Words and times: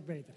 stuk 0.00 0.06
beter. 0.06 0.34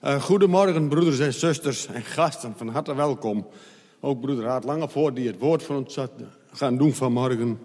Eh, 0.00 0.22
goedemorgen, 0.22 0.88
broeders 0.88 1.18
en 1.18 1.34
zusters 1.34 1.86
en 1.86 2.02
gasten. 2.02 2.56
Van 2.56 2.68
harte 2.68 2.94
welkom. 2.94 3.46
Ook 4.00 4.20
broeder 4.20 4.46
Haat 4.46 4.64
Langevoort, 4.64 5.16
die 5.16 5.26
het 5.26 5.38
woord 5.38 5.62
voor 5.62 5.76
ons 5.76 5.94
zat 5.94 6.10
gaan 6.52 6.76
doen 6.76 6.92
vanmorgen. 6.92 7.58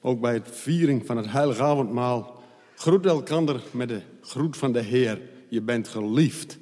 Ook 0.00 0.20
bij 0.20 0.32
het 0.32 0.48
viering 0.50 1.06
van 1.06 1.16
het 1.16 1.30
heilige 1.30 1.62
avondmaal. 1.62 2.41
Groet 2.76 3.06
elkander 3.06 3.60
met 3.70 3.88
de 3.88 4.00
groet 4.22 4.56
van 4.56 4.72
de 4.72 4.80
Heer. 4.80 5.20
Je 5.48 5.60
bent 5.60 5.88
geliefd. 5.88 6.58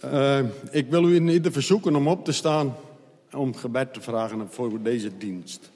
Eh, 0.00 0.40
ik 0.70 0.90
wil 0.90 1.08
u 1.08 1.14
in 1.14 1.28
ieder 1.28 1.52
verzoeken 1.52 1.96
om 1.96 2.08
op 2.08 2.24
te 2.24 2.32
staan 2.32 2.74
om 3.32 3.54
gebed 3.54 3.94
te 3.94 4.00
vragen 4.00 4.48
voor 4.50 4.82
deze 4.82 5.16
dienst. 5.18 5.70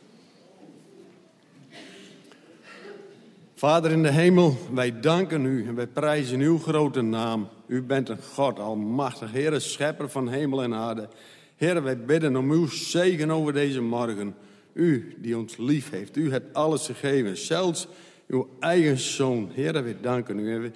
Vader 3.55 3.91
in 3.91 4.03
de 4.03 4.11
hemel, 4.11 4.57
wij 4.73 5.01
danken 5.01 5.45
u 5.45 5.67
en 5.67 5.75
wij 5.75 5.87
prijzen 5.87 6.41
uw 6.41 6.59
grote 6.59 7.03
naam. 7.03 7.49
U 7.67 7.83
bent 7.83 8.09
een 8.09 8.23
God, 8.33 8.59
almachtig, 8.59 9.33
Heere, 9.33 9.61
schepper 9.61 10.09
van 10.11 10.29
hemel 10.29 10.63
en 10.63 10.75
aarde. 10.75 11.09
Heere, 11.57 11.81
wij 11.81 11.99
bidden 11.99 12.37
om 12.37 12.51
uw 12.51 12.67
zegen 12.67 13.31
over 13.31 13.53
deze 13.53 13.81
morgen. 13.81 14.35
U 14.77 15.15
die 15.19 15.39
ons 15.39 15.57
lief 15.57 15.91
heeft, 15.91 16.17
u 16.17 16.31
hebt 16.31 16.55
alles 16.55 16.87
gegeven, 16.87 17.37
zelfs 17.37 17.89
uw 18.27 18.49
eigen 18.61 18.99
zoon. 18.99 19.51
Heere, 19.53 19.83
wij 19.83 20.01
danken 20.01 20.39
u 20.39 20.59
we 20.61 20.71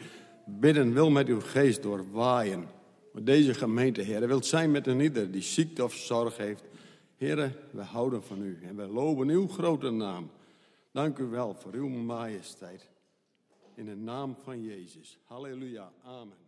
bidden, 0.47 0.93
wil 0.93 1.11
met 1.11 1.29
uw 1.29 1.41
geest 1.41 1.83
doorwaaien. 1.83 2.69
Maar 3.13 3.25
deze 3.25 3.55
gemeente, 3.55 4.03
Heere, 4.03 4.27
wilt 4.27 4.47
zijn 4.47 4.71
met 4.71 4.87
een 4.87 5.01
ieder 5.01 5.31
die 5.31 5.43
ziekte 5.43 5.85
of 5.85 5.95
zorg 5.95 6.37
heeft. 6.37 6.65
Heere, 7.17 7.53
we 7.71 7.83
houden 7.83 8.23
van 8.23 8.43
u 8.43 8.59
en 8.63 8.77
we 8.77 8.87
loven 8.87 9.29
uw 9.29 9.49
grote 9.49 9.91
naam. 9.91 10.31
Dank 10.93 11.19
u 11.19 11.25
wel 11.25 11.55
voor 11.55 11.73
uw 11.73 11.89
majesteit. 11.89 12.89
In 13.75 13.85
de 13.85 13.97
naam 13.97 14.37
van 14.45 14.63
Jezus. 14.63 15.19
Halleluja. 15.25 15.93
Amen. 16.03 16.39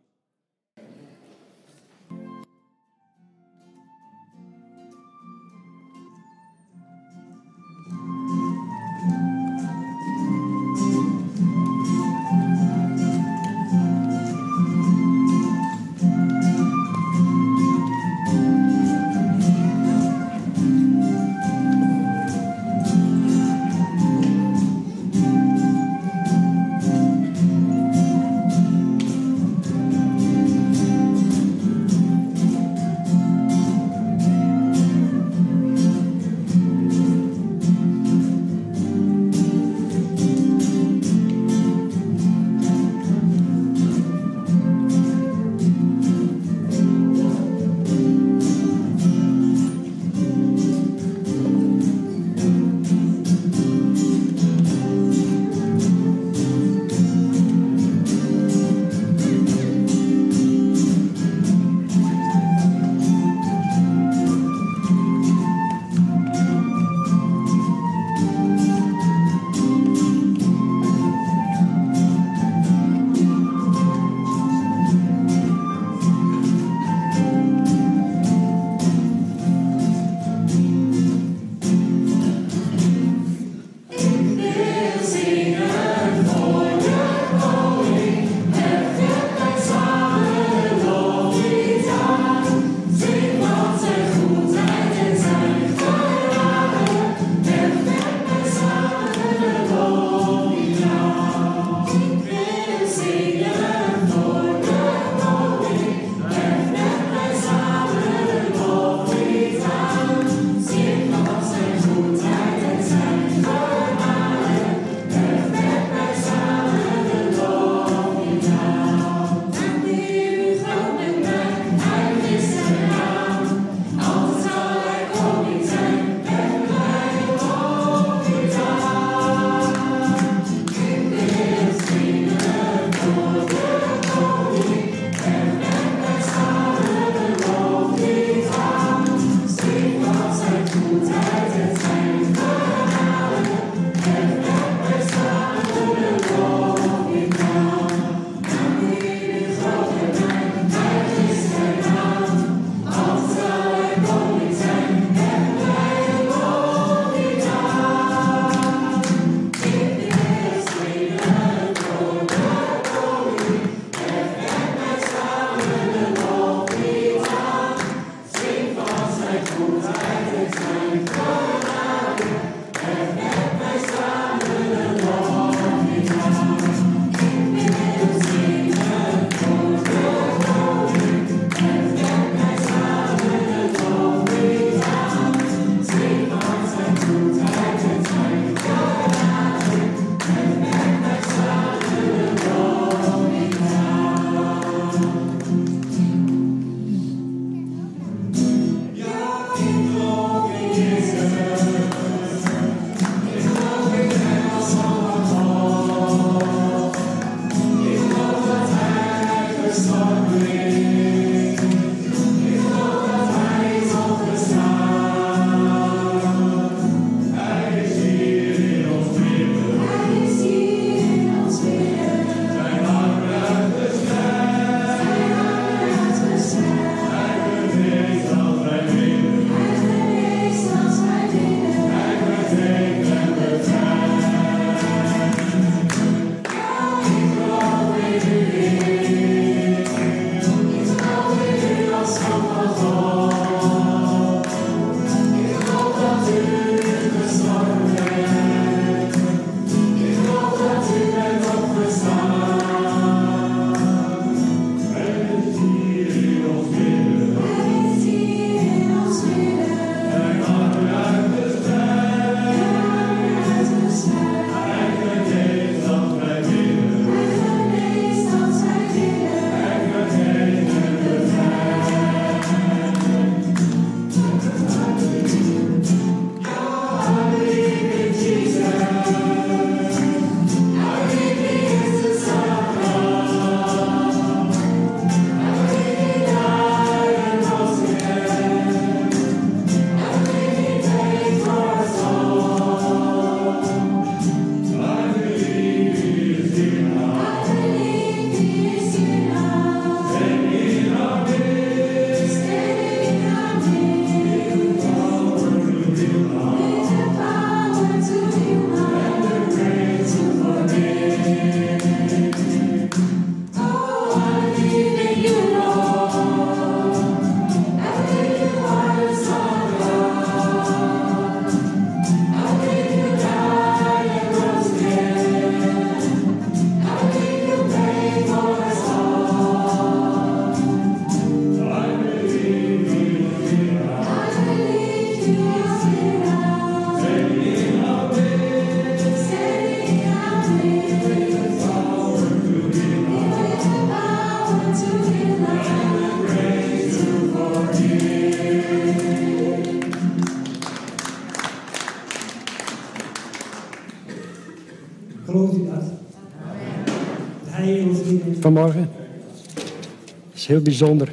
Dat 358.67 360.35
is 360.35 360.47
heel 360.47 360.61
bijzonder. 360.61 361.09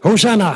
Hosanna. 0.00 0.54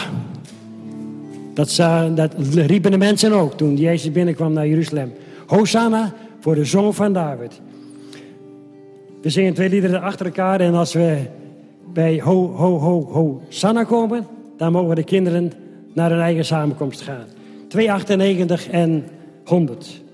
Dat, 1.55 1.77
dat 2.15 2.35
riepen 2.55 2.91
de 2.91 2.99
mensen 2.99 3.33
ook 3.33 3.57
toen 3.57 3.77
Jezus 3.77 4.13
binnenkwam 4.13 4.53
naar 4.53 4.69
Jeruzalem. 4.69 5.13
Hosanna 5.47 6.15
voor 6.41 6.55
de 6.55 6.65
zoon 6.65 6.95
van 6.95 7.13
David. 7.13 7.61
We 9.23 9.31
zingen 9.31 9.55
twee 9.55 9.69
liederen 9.69 10.03
achter 10.03 10.27
elkaar 10.27 10.61
en 10.61 10.75
als 10.75 10.93
we 10.93 11.19
bij 11.93 12.21
ho, 12.21 12.55
ho, 12.55 12.79
ho, 12.79 13.05
Hosanna 13.05 13.85
komen, 13.85 14.27
dan 14.57 14.73
mogen 14.73 14.97
de 14.97 15.05
kinderen 15.05 15.53
naar 15.93 16.11
hun 16.11 16.21
eigen 16.21 16.45
samenkomst 16.45 17.01
gaan. 17.01 17.25
298 17.69 18.69
en 18.69 19.05
100. 19.45 20.05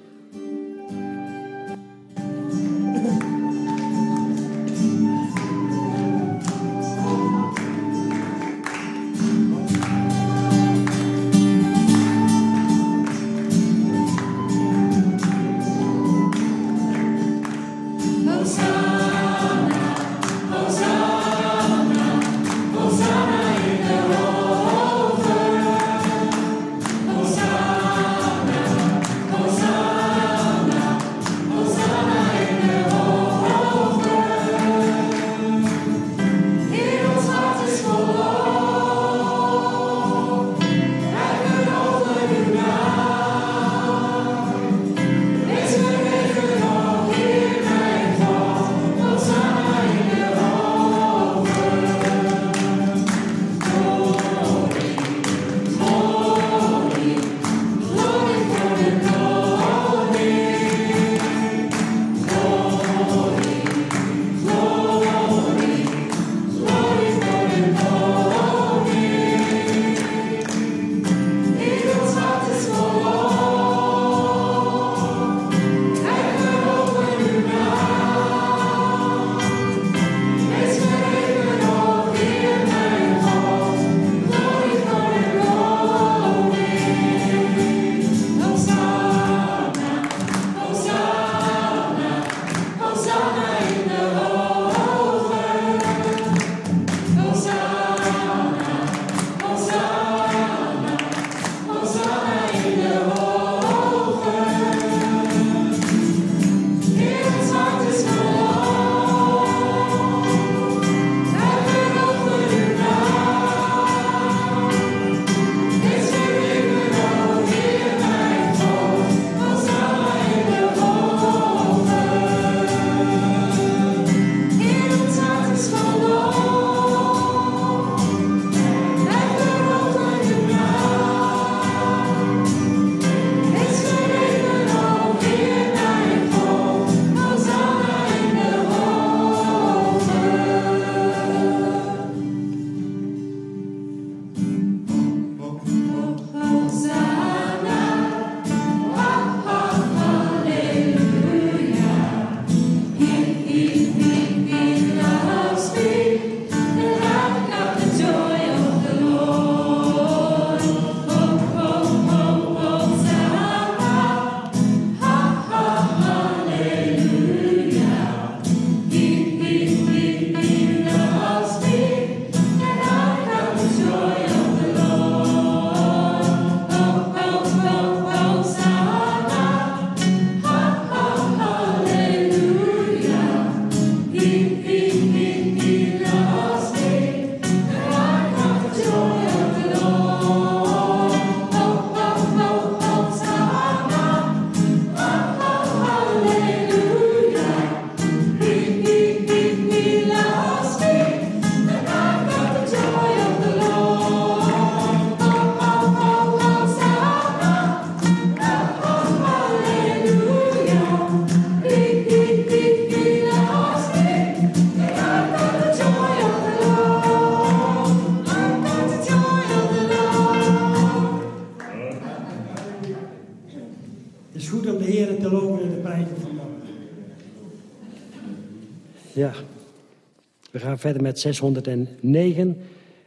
Verder 230.83 231.03
met 231.03 231.21
609 231.21 232.57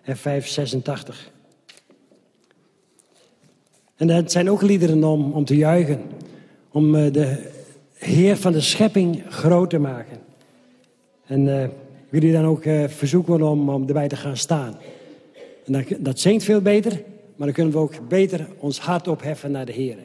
en 0.01 0.17
586. 0.17 1.31
En 3.95 4.07
dat 4.07 4.31
zijn 4.31 4.49
ook 4.49 4.61
liederen 4.61 5.03
om, 5.03 5.31
om 5.31 5.45
te 5.45 5.55
juichen. 5.55 6.01
Om 6.71 6.95
eh, 6.95 7.13
de 7.13 7.51
Heer 7.93 8.37
van 8.37 8.51
de 8.51 8.61
schepping 8.61 9.23
groot 9.29 9.69
te 9.69 9.79
maken. 9.79 10.17
En 11.25 11.47
eh, 11.47 11.63
ik 11.63 11.71
wil 12.09 12.21
jullie 12.21 12.35
dan 12.35 12.45
ook 12.45 12.65
eh, 12.65 12.87
verzoeken 12.87 13.41
om, 13.41 13.69
om 13.69 13.87
erbij 13.87 14.07
te 14.07 14.15
gaan 14.15 14.37
staan. 14.37 14.77
En 15.65 15.73
dat, 15.73 15.83
dat 15.99 16.19
zingt 16.19 16.43
veel 16.43 16.61
beter, 16.61 16.91
maar 17.35 17.47
dan 17.47 17.51
kunnen 17.51 17.73
we 17.73 17.79
ook 17.79 18.07
beter 18.07 18.47
ons 18.59 18.79
hart 18.79 19.07
opheffen 19.07 19.51
naar 19.51 19.65
de 19.65 19.71
Heer. 19.71 19.97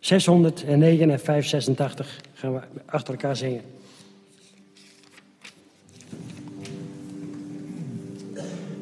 609 0.00 1.10
en 1.10 1.20
586 1.20 2.20
gaan 2.32 2.54
we 2.54 2.60
achter 2.86 3.14
elkaar 3.14 3.36
zingen. 3.36 3.62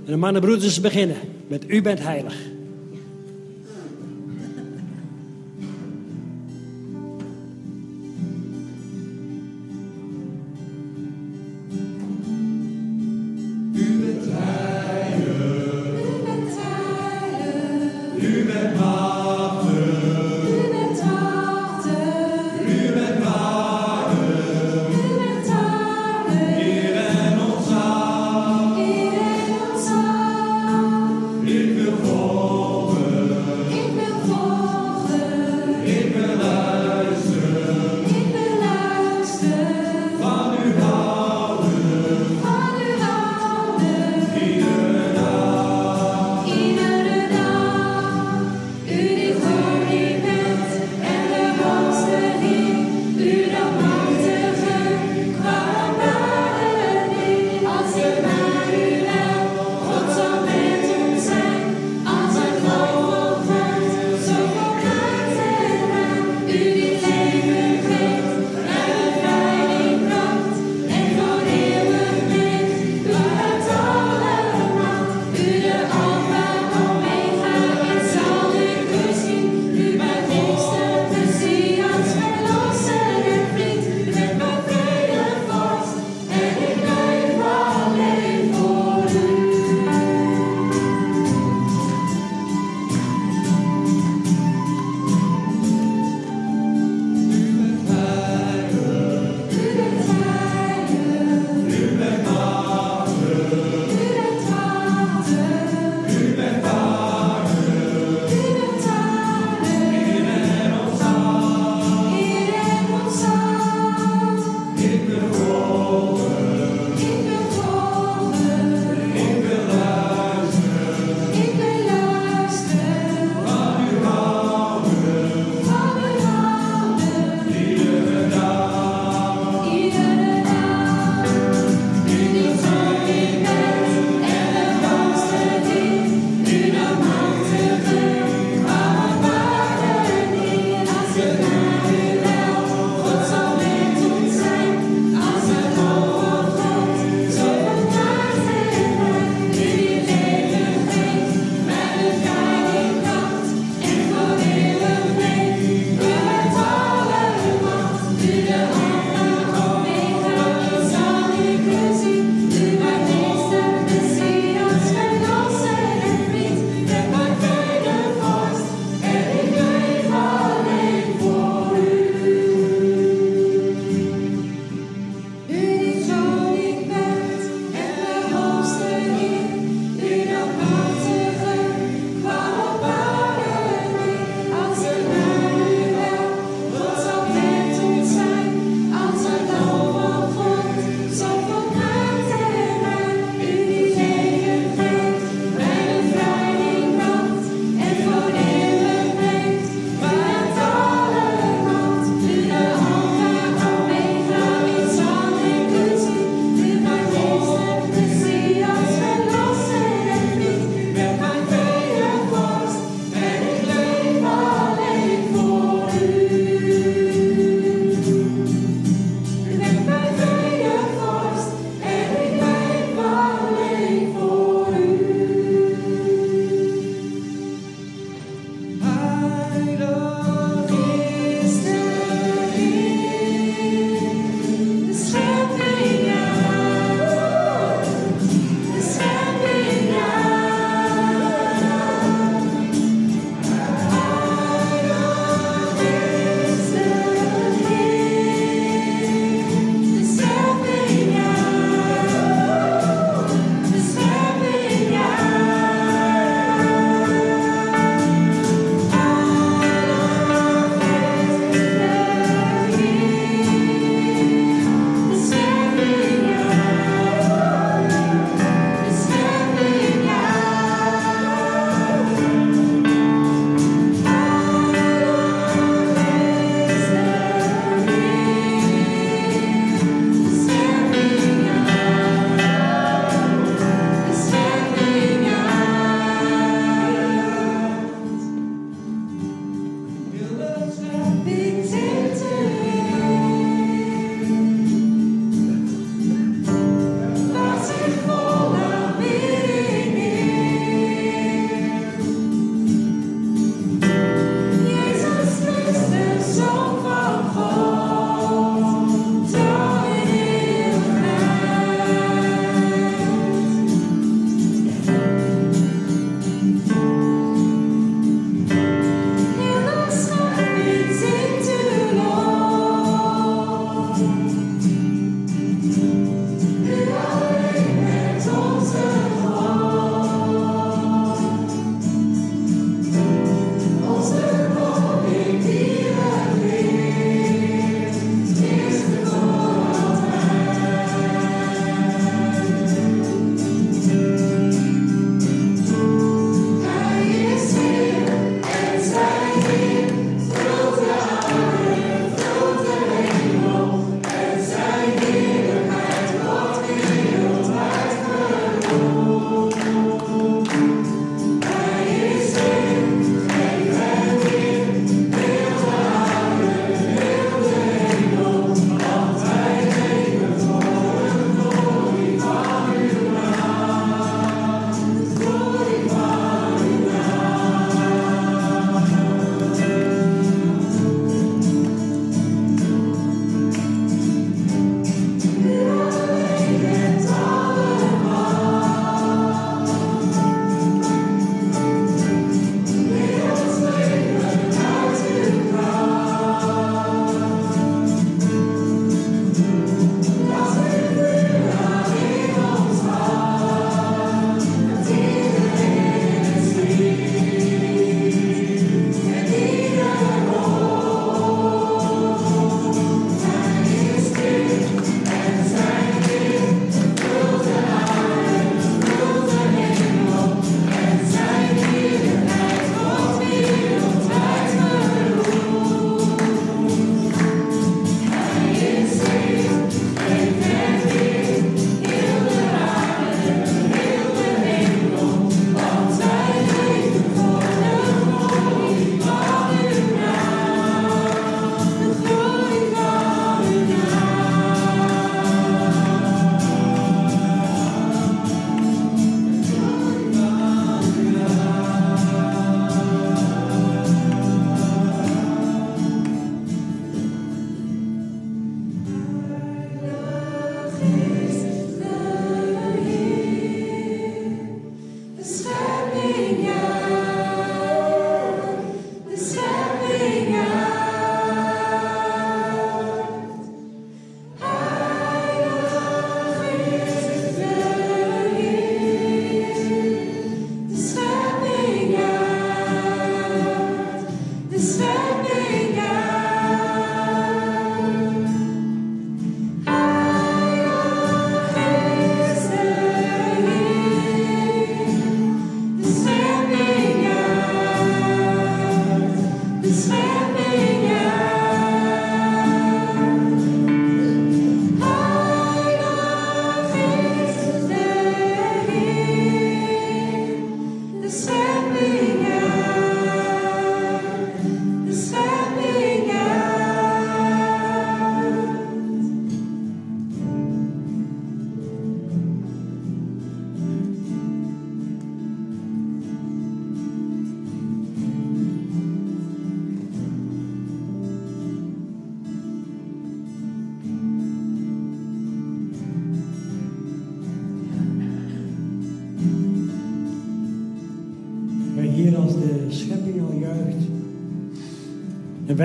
En 0.05 0.13
de 0.13 0.17
mannen 0.17 0.43
en 0.43 0.49
broeders 0.49 0.81
beginnen 0.81 1.17
met 1.49 1.65
U 1.67 1.83
bent 1.83 2.01
heilig. 2.01 2.37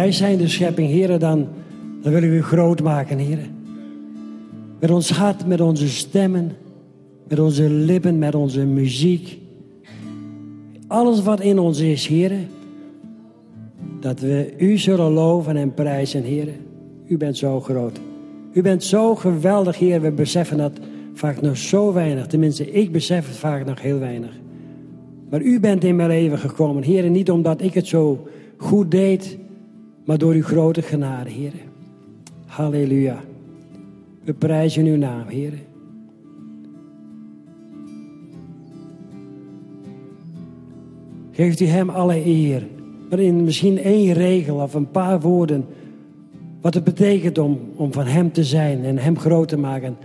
Wij 0.10 0.18
zijn 0.18 0.38
de 0.38 0.48
schepping, 0.48 0.88
heren, 0.88 1.20
dan, 1.20 1.48
dan 2.02 2.12
willen 2.12 2.30
we 2.30 2.36
u 2.36 2.44
groot 2.44 2.82
maken, 2.82 3.18
heren. 3.18 3.46
Met 4.80 4.92
ons 4.92 5.10
hart, 5.10 5.48
met 5.48 5.62
onze 5.62 5.90
stemmen, 5.90 6.52
met 7.28 7.40
onze 7.40 7.70
lippen, 7.70 8.18
met 8.18 8.36
onze 8.36 8.66
muziek. 8.66 9.40
Alles 10.88 11.24
wat 11.24 11.40
in 11.40 11.60
ons 11.60 11.80
is, 11.80 12.08
heren. 12.08 12.48
Dat 14.00 14.20
we 14.20 14.54
u 14.58 14.78
zullen 14.78 15.12
loven 15.12 15.58
en 15.58 15.74
prijzen, 15.74 16.24
heren. 16.24 16.56
U 17.08 17.18
bent 17.18 17.38
zo 17.38 17.62
groot. 17.62 18.00
U 18.54 18.62
bent 18.62 18.84
zo 18.84 19.16
geweldig, 19.16 19.80
Heer. 19.80 20.02
We 20.02 20.12
beseffen 20.12 20.58
dat 20.58 20.80
vaak 21.14 21.42
nog 21.42 21.58
zo 21.58 21.94
weinig. 21.94 22.28
Tenminste, 22.28 22.72
ik 22.72 22.92
besef 22.92 23.28
het 23.28 23.38
vaak 23.38 23.66
nog 23.66 23.82
heel 23.82 24.00
weinig. 24.00 24.32
Maar 25.30 25.42
u 25.42 25.60
bent 25.60 25.84
in 25.84 25.96
mijn 25.96 26.10
leven 26.10 26.38
gekomen, 26.38 26.84
Heer. 26.84 27.10
Niet 27.10 27.32
omdat 27.32 27.62
ik 27.62 27.74
het 27.74 27.88
zo 27.88 28.28
goed 28.58 28.92
deed, 28.92 29.38
maar 30.10 30.18
door 30.18 30.34
uw 30.34 30.44
grote 30.44 30.82
genade, 30.82 31.30
Heer. 31.30 31.54
Halleluja. 32.46 33.22
We 34.24 34.34
prijzen 34.34 34.86
uw 34.86 34.98
naam, 34.98 35.28
Heer. 35.28 35.54
Geeft 41.32 41.60
u 41.60 41.66
hem 41.66 41.90
alle 41.90 42.26
eer. 42.26 42.68
Maar 43.10 43.20
in 43.20 43.44
misschien 43.44 43.78
één 43.78 44.14
regel 44.14 44.56
of 44.56 44.74
een 44.74 44.92
paar 44.92 45.20
woorden 45.20 45.66
wat 46.62 46.74
het 46.74 46.84
betekent 46.84 47.38
om, 47.38 47.60
om 47.76 47.94
van 47.94 48.06
Hem 48.06 48.32
te 48.32 48.44
zijn 48.44 48.84
en 48.84 48.98
Hem 48.98 49.20
groot 49.20 49.48
te 49.48 49.58
maken. 49.58 49.98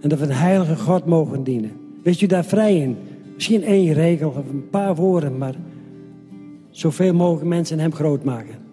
En 0.00 0.08
dat 0.08 0.18
we 0.18 0.24
een 0.24 0.32
heilige 0.32 0.76
God 0.76 1.06
mogen 1.06 1.42
dienen. 1.42 1.72
Wees 2.02 2.22
u 2.22 2.26
daar 2.26 2.44
vrij 2.44 2.76
in. 2.76 2.96
Misschien 3.34 3.62
één 3.62 3.92
regel 3.92 4.28
of 4.28 4.36
een 4.36 4.68
paar 4.70 4.94
woorden, 4.94 5.38
maar 5.38 5.54
zoveel 6.78 7.14
mogelijk 7.14 7.46
mensen 7.46 7.78
Hem 7.78 7.94
groot 7.94 8.24
maken. 8.24 8.67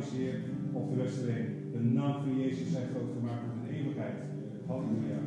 appliceert 0.00 0.44
of 0.72 0.88
de. 0.88 1.72
De 1.72 1.80
naam 1.80 2.12
van 2.12 2.40
Jezus 2.40 2.70
zijn 2.70 2.88
groot 2.90 3.10
gemaakt 3.18 3.44
tot 3.44 3.68
de 3.68 3.76
eeuwigheid. 3.76 4.18
Halleluja. 4.66 5.18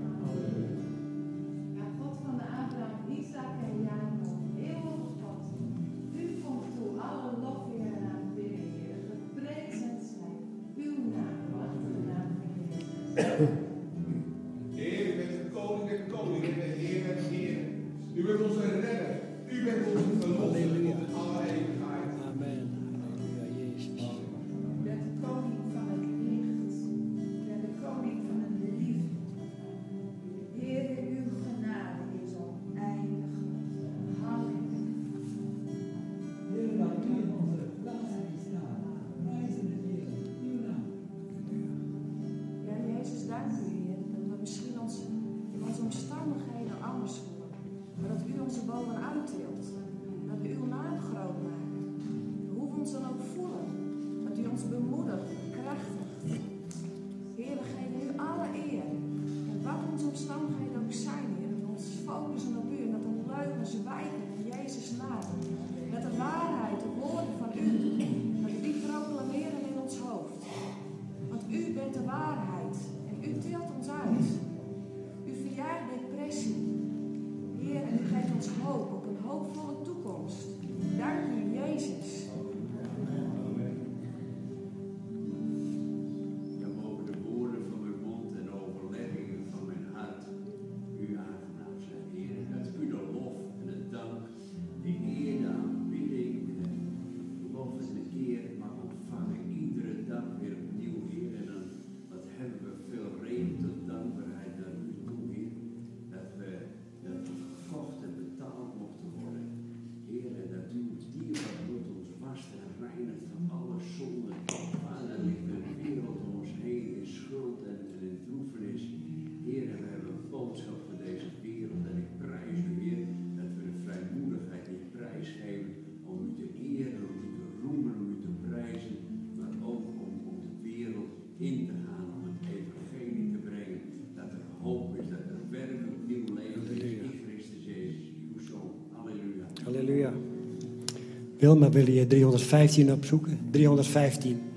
Wilma, 141.43 141.69
wil 141.69 141.89
je 141.89 142.07
315 142.07 142.91
opzoeken? 142.91 143.39
315. 143.51 144.52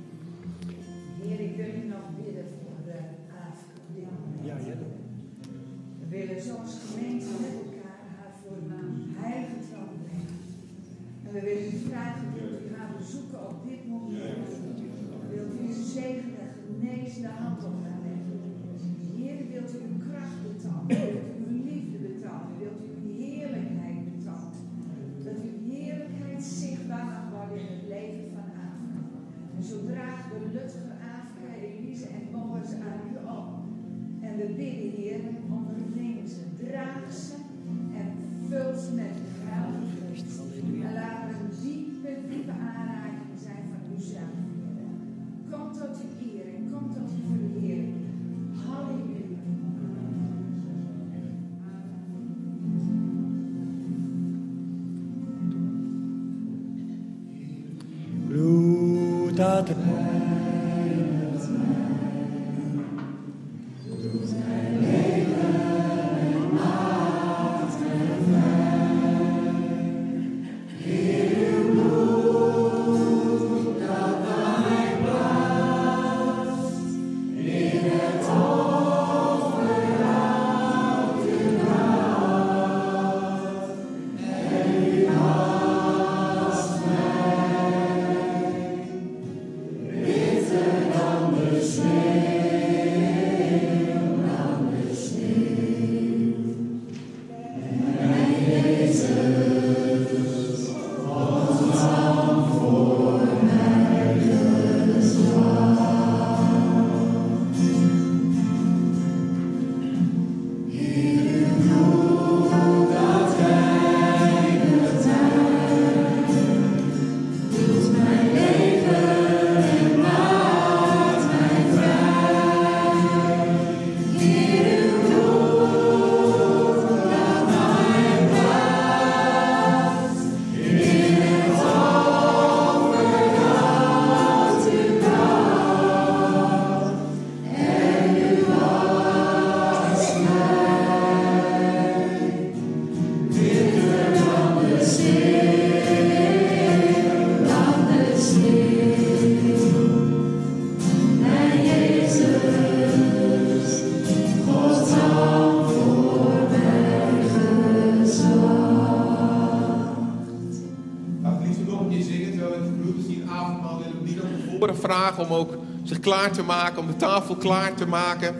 Om 165.18 165.32
ook 165.32 165.56
zich 165.84 166.00
klaar 166.00 166.30
te 166.30 166.42
maken, 166.42 166.78
om 166.78 166.86
de 166.86 166.96
tafel 166.96 167.36
klaar 167.36 167.74
te 167.74 167.86
maken. 167.86 168.34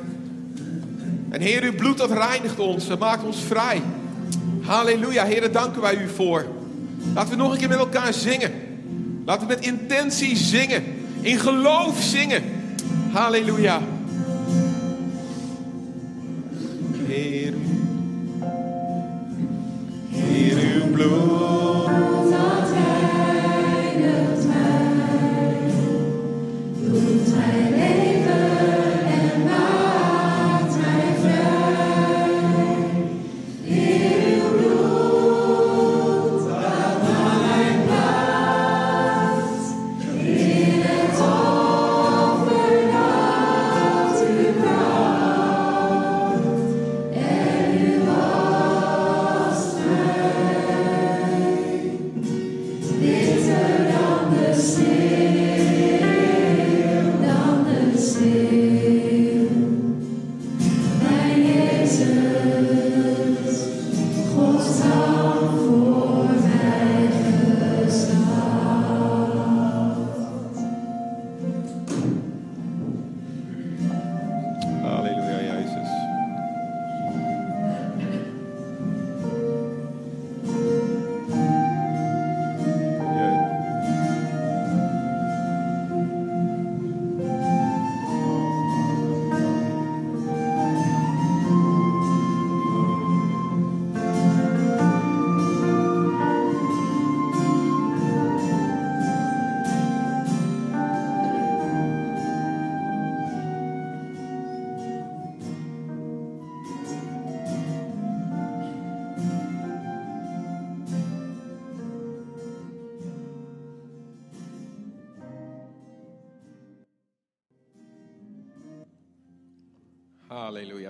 En 1.29 1.41
Heer, 1.41 1.62
uw 1.62 1.75
bloed 1.75 1.99
dat 1.99 2.11
reinigt 2.11 2.59
ons, 2.59 2.87
dat 2.87 2.99
maakt 2.99 3.25
ons 3.25 3.41
vrij. 3.41 3.83
Halleluja, 4.62 5.25
Heer, 5.25 5.53
danken 5.53 5.83
wij 5.83 5.97
u 5.97 6.09
voor. 6.09 6.47
Laten 7.15 7.31
we 7.31 7.37
nog 7.37 7.53
een 7.53 7.59
keer 7.59 7.69
met 7.69 7.79
elkaar 7.79 8.12
zingen. 8.12 8.53
Laten 9.25 9.47
we 9.47 9.55
met 9.55 9.65
intentie 9.67 10.37
zingen, 10.37 10.85
in 11.21 11.39
geloof 11.39 12.03
zingen. 12.03 12.43
Halleluja. 13.12 13.81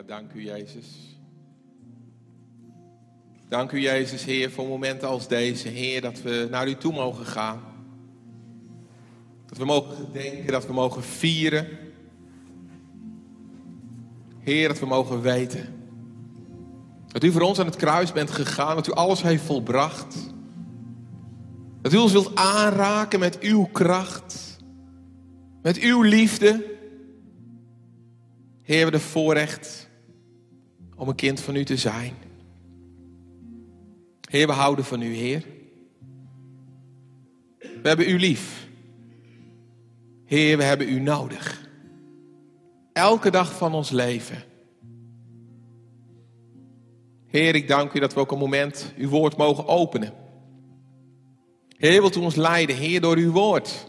Dank 0.07 0.33
u 0.33 0.45
Jezus. 0.45 0.87
Dank 3.49 3.73
u 3.73 3.81
Jezus, 3.81 4.25
Heer, 4.25 4.51
voor 4.51 4.69
momenten 4.69 5.09
als 5.09 5.29
deze, 5.29 5.69
Heer, 5.69 6.01
dat 6.01 6.23
we 6.23 6.47
naar 6.51 6.69
u 6.69 6.75
toe 6.75 6.93
mogen 6.93 7.27
gaan. 7.27 7.61
Dat 9.47 9.59
we 9.59 9.65
mogen 9.65 9.97
gedenken, 9.97 10.53
dat 10.53 10.67
we 10.67 10.73
mogen 10.73 11.03
vieren. 11.03 11.67
Heer, 14.39 14.69
dat 14.69 14.79
we 14.79 14.87
mogen 14.87 15.21
weten. 15.21 15.75
Dat 17.07 17.25
u 17.25 17.33
voor 17.33 17.41
ons 17.41 17.59
aan 17.59 17.67
het 17.67 17.77
kruis 17.77 18.13
bent 18.13 18.31
gegaan, 18.31 18.77
dat 18.77 18.89
u 18.89 18.93
alles 18.93 19.23
heeft 19.23 19.45
volbracht. 19.45 20.17
Dat 21.83 21.93
u 21.93 21.97
ons 21.97 22.13
wilt 22.13 22.35
aanraken 22.35 23.21
met 23.21 23.39
uw 23.39 23.65
kracht, 23.65 24.57
met 25.63 25.79
uw 25.79 26.03
liefde. 26.03 26.77
Heer, 28.63 28.85
we 28.85 28.91
de 28.91 29.01
voorrecht 29.01 29.86
om 30.97 31.09
een 31.09 31.15
kind 31.15 31.41
van 31.41 31.57
u 31.57 31.65
te 31.65 31.77
zijn. 31.77 32.15
Heer, 34.31 34.47
we 34.47 34.53
houden 34.53 34.85
van 34.85 35.03
u, 35.03 35.15
Heer. 35.15 35.45
We 37.59 37.89
hebben 37.89 38.11
u 38.11 38.19
lief. 38.19 38.69
Heer, 40.25 40.57
we 40.57 40.63
hebben 40.63 40.89
u 40.89 41.01
nodig. 41.01 41.69
Elke 42.93 43.31
dag 43.31 43.57
van 43.57 43.75
ons 43.75 43.91
leven. 43.91 44.43
Heer, 47.27 47.55
ik 47.55 47.69
dank 47.69 47.93
u 47.93 48.01
dat 48.01 48.15
we 48.15 48.21
ook 48.21 48.33
een 48.33 48.39
moment 48.39 48.93
uw 48.97 49.09
woord 49.09 49.37
mogen 49.37 49.67
openen. 49.67 50.13
Heer, 51.77 52.01
wilt 52.01 52.17
u 52.17 52.21
ons 52.21 52.35
leiden, 52.35 52.77
Heer, 52.77 53.01
door 53.01 53.17
uw 53.17 53.33
woord. 53.33 53.87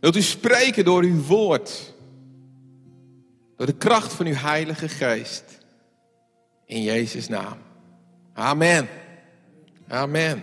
Wilt 0.00 0.16
u 0.16 0.22
spreken 0.22 0.84
door 0.84 1.02
uw 1.02 1.22
woord. 1.22 1.94
Door 3.56 3.66
de 3.66 3.76
kracht 3.76 4.12
van 4.12 4.26
uw 4.26 4.34
Heilige 4.34 4.88
Geest. 4.88 5.57
In 6.68 6.82
Jezus' 6.82 7.28
naam. 7.28 7.58
Amen. 8.34 8.88
Amen. 9.88 10.42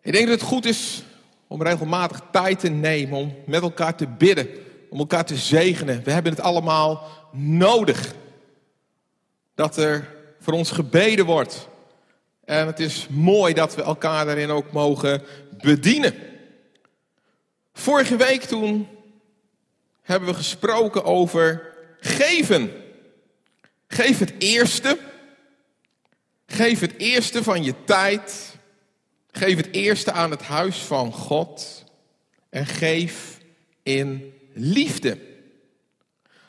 Ik 0.00 0.12
denk 0.12 0.28
dat 0.28 0.40
het 0.40 0.48
goed 0.48 0.64
is 0.64 1.02
om 1.50 1.62
regelmatig 1.62 2.20
tijd 2.32 2.58
te 2.58 2.68
nemen 2.68 3.18
om 3.18 3.34
met 3.46 3.62
elkaar 3.62 3.96
te 3.96 4.06
bidden, 4.06 4.48
om 4.90 4.98
elkaar 4.98 5.24
te 5.24 5.36
zegenen. 5.36 6.02
We 6.04 6.12
hebben 6.12 6.32
het 6.32 6.40
allemaal 6.40 7.06
nodig. 7.32 8.14
Dat 9.54 9.76
er 9.76 10.08
voor 10.40 10.52
ons 10.52 10.70
gebeden 10.70 11.26
wordt. 11.26 11.68
En 12.44 12.66
het 12.66 12.80
is 12.80 13.06
mooi 13.08 13.54
dat 13.54 13.74
we 13.74 13.82
elkaar 13.82 14.24
daarin 14.24 14.50
ook 14.50 14.72
mogen 14.72 15.22
bedienen. 15.62 16.14
Vorige 17.72 18.16
week 18.16 18.42
toen 18.42 18.88
hebben 20.02 20.28
we 20.28 20.34
gesproken 20.34 21.04
over 21.04 21.72
geven. 22.00 22.72
Geef 23.86 24.18
het 24.18 24.32
eerste. 24.38 24.98
Geef 26.46 26.80
het 26.80 26.94
eerste 26.96 27.42
van 27.42 27.64
je 27.64 27.74
tijd. 27.84 28.58
Geef 29.32 29.56
het 29.56 29.68
eerste 29.72 30.12
aan 30.12 30.30
het 30.30 30.42
huis 30.42 30.76
van 30.76 31.12
God. 31.12 31.84
En 32.48 32.66
geef 32.66 33.38
in 33.82 34.34
liefde. 34.54 35.18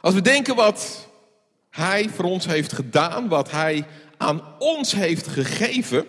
Als 0.02 0.14
we 0.14 0.22
denken 0.22 0.56
wat 0.56 1.08
Hij 1.70 2.10
voor 2.10 2.26
ons 2.26 2.46
heeft 2.46 2.74
gedaan, 2.74 3.28
wat 3.28 3.52
Hij 3.52 3.86
aan 4.18 4.42
ons 4.60 4.92
heeft 4.92 5.28
gegeven. 5.28 6.06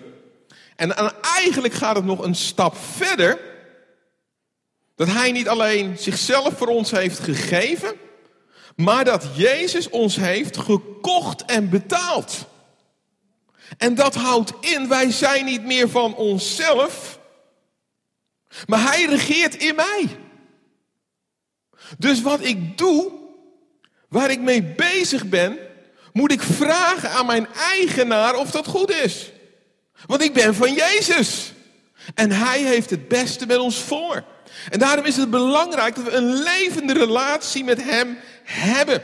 En 0.76 0.94
eigenlijk 1.22 1.74
gaat 1.74 1.96
het 1.96 2.04
nog 2.04 2.24
een 2.24 2.34
stap 2.34 2.76
verder. 2.76 3.38
Dat 4.96 5.08
Hij 5.08 5.32
niet 5.32 5.48
alleen 5.48 5.98
zichzelf 5.98 6.56
voor 6.56 6.66
ons 6.66 6.90
heeft 6.90 7.18
gegeven, 7.18 7.94
maar 8.76 9.04
dat 9.04 9.28
Jezus 9.34 9.88
ons 9.88 10.16
heeft 10.16 10.56
gekocht 10.56 11.44
en 11.44 11.68
betaald. 11.68 12.46
En 13.76 13.94
dat 13.94 14.14
houdt 14.14 14.52
in, 14.60 14.88
wij 14.88 15.10
zijn 15.10 15.44
niet 15.44 15.64
meer 15.64 15.88
van 15.88 16.14
onszelf, 16.14 17.18
maar 18.66 18.82
Hij 18.82 19.04
regeert 19.04 19.54
in 19.54 19.74
mij. 19.74 20.08
Dus 21.98 22.22
wat 22.22 22.44
ik 22.44 22.78
doe, 22.78 23.12
waar 24.08 24.30
ik 24.30 24.40
mee 24.40 24.62
bezig 24.62 25.28
ben, 25.28 25.58
moet 26.12 26.32
ik 26.32 26.42
vragen 26.42 27.10
aan 27.10 27.26
mijn 27.26 27.46
eigenaar 27.54 28.34
of 28.34 28.50
dat 28.50 28.66
goed 28.66 28.90
is. 28.90 29.30
Want 30.06 30.22
ik 30.22 30.32
ben 30.32 30.54
van 30.54 30.74
Jezus. 30.74 31.52
En 32.14 32.30
Hij 32.30 32.60
heeft 32.62 32.90
het 32.90 33.08
beste 33.08 33.46
met 33.46 33.58
ons 33.58 33.78
voor. 33.78 34.24
En 34.70 34.78
daarom 34.78 35.04
is 35.04 35.16
het 35.16 35.30
belangrijk 35.30 35.94
dat 35.94 36.04
we 36.04 36.10
een 36.10 36.42
levende 36.42 36.92
relatie 36.92 37.64
met 37.64 37.82
Hem 37.82 38.18
hebben. 38.44 39.02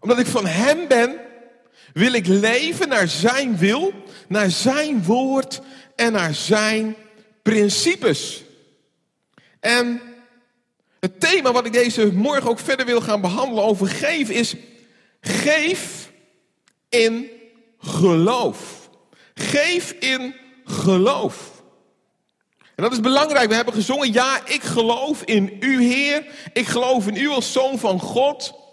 Omdat 0.00 0.18
ik 0.18 0.26
van 0.26 0.46
Hem 0.46 0.88
ben, 0.88 1.20
wil 1.94 2.12
ik 2.12 2.26
leven 2.26 2.88
naar 2.88 3.08
Zijn 3.08 3.56
wil, 3.56 3.92
naar 4.28 4.50
Zijn 4.50 5.04
woord 5.04 5.60
en 5.96 6.12
naar 6.12 6.34
Zijn 6.34 6.96
principes. 7.42 8.42
En 9.60 10.00
het 11.00 11.20
thema 11.20 11.52
wat 11.52 11.66
ik 11.66 11.72
deze 11.72 12.12
morgen 12.12 12.50
ook 12.50 12.58
verder 12.58 12.86
wil 12.86 13.00
gaan 13.00 13.20
behandelen 13.20 13.64
over 13.64 13.86
geven 13.86 14.34
is 14.34 14.54
geef 15.20 16.10
in 16.88 17.30
geloof. 17.78 18.90
Geef 19.34 19.90
in 19.90 20.34
geloof. 20.64 21.62
En 22.74 22.82
dat 22.82 22.92
is 22.92 23.00
belangrijk. 23.00 23.48
We 23.48 23.54
hebben 23.54 23.74
gezongen, 23.74 24.12
ja, 24.12 24.46
ik 24.46 24.62
geloof 24.62 25.22
in 25.22 25.56
u, 25.60 25.82
Heer. 25.82 26.26
Ik 26.52 26.66
geloof 26.66 27.06
in 27.06 27.16
u 27.16 27.28
als 27.28 27.52
zoon 27.52 27.78
van 27.78 28.00
God. 28.00 28.63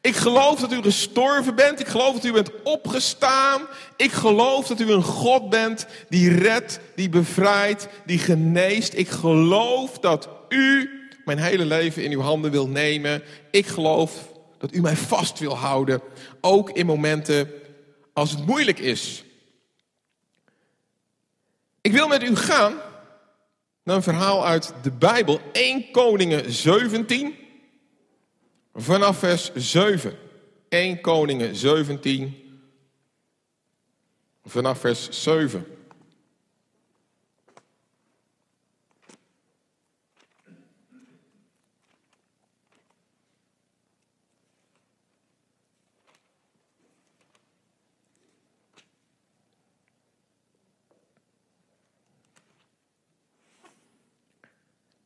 Ik 0.00 0.16
geloof 0.16 0.60
dat 0.60 0.72
u 0.72 0.82
gestorven 0.82 1.54
bent. 1.54 1.80
Ik 1.80 1.86
geloof 1.86 2.14
dat 2.14 2.24
u 2.24 2.32
bent 2.32 2.62
opgestaan. 2.62 3.62
Ik 3.96 4.12
geloof 4.12 4.66
dat 4.66 4.80
u 4.80 4.90
een 4.90 5.02
God 5.02 5.50
bent 5.50 5.86
die 6.08 6.38
redt, 6.38 6.80
die 6.94 7.08
bevrijdt, 7.08 7.88
die 8.06 8.18
geneest. 8.18 8.94
Ik 8.94 9.08
geloof 9.08 9.98
dat 9.98 10.28
u 10.48 10.90
mijn 11.24 11.38
hele 11.38 11.64
leven 11.64 12.04
in 12.04 12.12
uw 12.12 12.20
handen 12.20 12.50
wil 12.50 12.68
nemen. 12.68 13.22
Ik 13.50 13.66
geloof 13.66 14.28
dat 14.58 14.74
u 14.74 14.80
mij 14.80 14.96
vast 14.96 15.38
wil 15.38 15.56
houden, 15.56 16.02
ook 16.40 16.70
in 16.70 16.86
momenten 16.86 17.50
als 18.12 18.30
het 18.30 18.46
moeilijk 18.46 18.78
is. 18.78 19.24
Ik 21.80 21.92
wil 21.92 22.08
met 22.08 22.22
u 22.22 22.36
gaan 22.36 22.74
naar 23.84 23.96
een 23.96 24.02
verhaal 24.02 24.46
uit 24.46 24.74
de 24.82 24.90
Bijbel, 24.90 25.40
1 25.52 25.90
Koningen 25.90 26.52
17, 26.52 27.34
vanaf 28.74 29.18
vers 29.18 29.50
7. 29.54 30.18
1 30.68 31.00
Koningen 31.00 31.56
17, 31.56 32.34
vanaf 34.44 34.80
vers 34.80 35.22
7. 35.22 35.66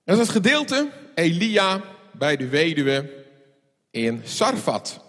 Dat 0.04 0.18
is 0.18 0.22
het 0.22 0.30
gedeelte 0.30 0.90
Elia 1.14 1.84
bij 2.12 2.36
de 2.36 2.48
weduwe 2.48 3.23
in 3.94 4.22
Sarfat. 4.24 5.00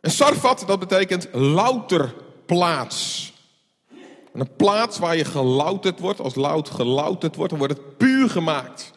En 0.00 0.10
Sarfat, 0.10 0.64
dat 0.66 0.78
betekent 0.78 1.28
louter 1.32 2.14
plaats. 2.46 3.32
En 4.32 4.40
een 4.40 4.56
plaats 4.56 4.98
waar 4.98 5.16
je 5.16 5.24
gelouterd 5.24 6.00
wordt, 6.00 6.20
als 6.20 6.34
lout 6.34 6.70
gelouterd 6.70 7.36
wordt, 7.36 7.50
dan 7.50 7.58
wordt 7.58 7.74
het 7.74 7.96
puur 7.96 8.30
gemaakt. 8.30 8.92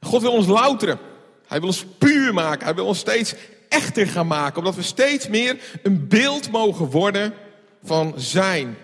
God 0.00 0.22
wil 0.22 0.32
ons 0.32 0.46
louteren. 0.46 0.98
Hij 1.46 1.58
wil 1.58 1.68
ons 1.68 1.86
puur 1.98 2.34
maken. 2.34 2.64
Hij 2.64 2.74
wil 2.74 2.86
ons 2.86 2.98
steeds 2.98 3.34
echter 3.68 4.06
gaan 4.06 4.26
maken. 4.26 4.58
Omdat 4.58 4.74
we 4.74 4.82
steeds 4.82 5.28
meer 5.28 5.78
een 5.82 6.08
beeld 6.08 6.50
mogen 6.50 6.90
worden 6.90 7.34
van 7.82 8.12
zijn 8.16 8.76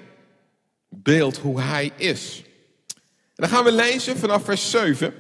beeld, 0.89 1.37
hoe 1.37 1.61
hij 1.61 1.93
is. 1.97 2.43
En 2.87 2.95
dan 3.35 3.49
gaan 3.49 3.65
we 3.65 3.73
lezen 3.73 4.19
vanaf 4.19 4.45
vers 4.45 4.71
7. 4.71 5.15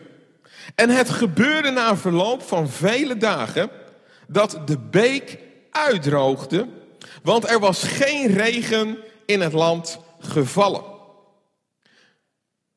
En 0.74 0.91
het 0.91 1.11
gebeurde 1.11 1.70
na 1.70 1.97
verloop 1.97 2.43
van 2.43 2.68
vele 2.68 3.16
dagen 3.16 3.70
dat 4.29 4.61
de 4.64 4.79
beek 4.79 5.39
uitdroogde, 5.70 6.68
want 7.22 7.49
er 7.49 7.61
was 7.61 7.83
geen 7.83 8.26
regen 8.26 8.99
in 9.26 9.41
het 9.41 9.53
land 9.53 9.99
gevallen. 10.20 10.83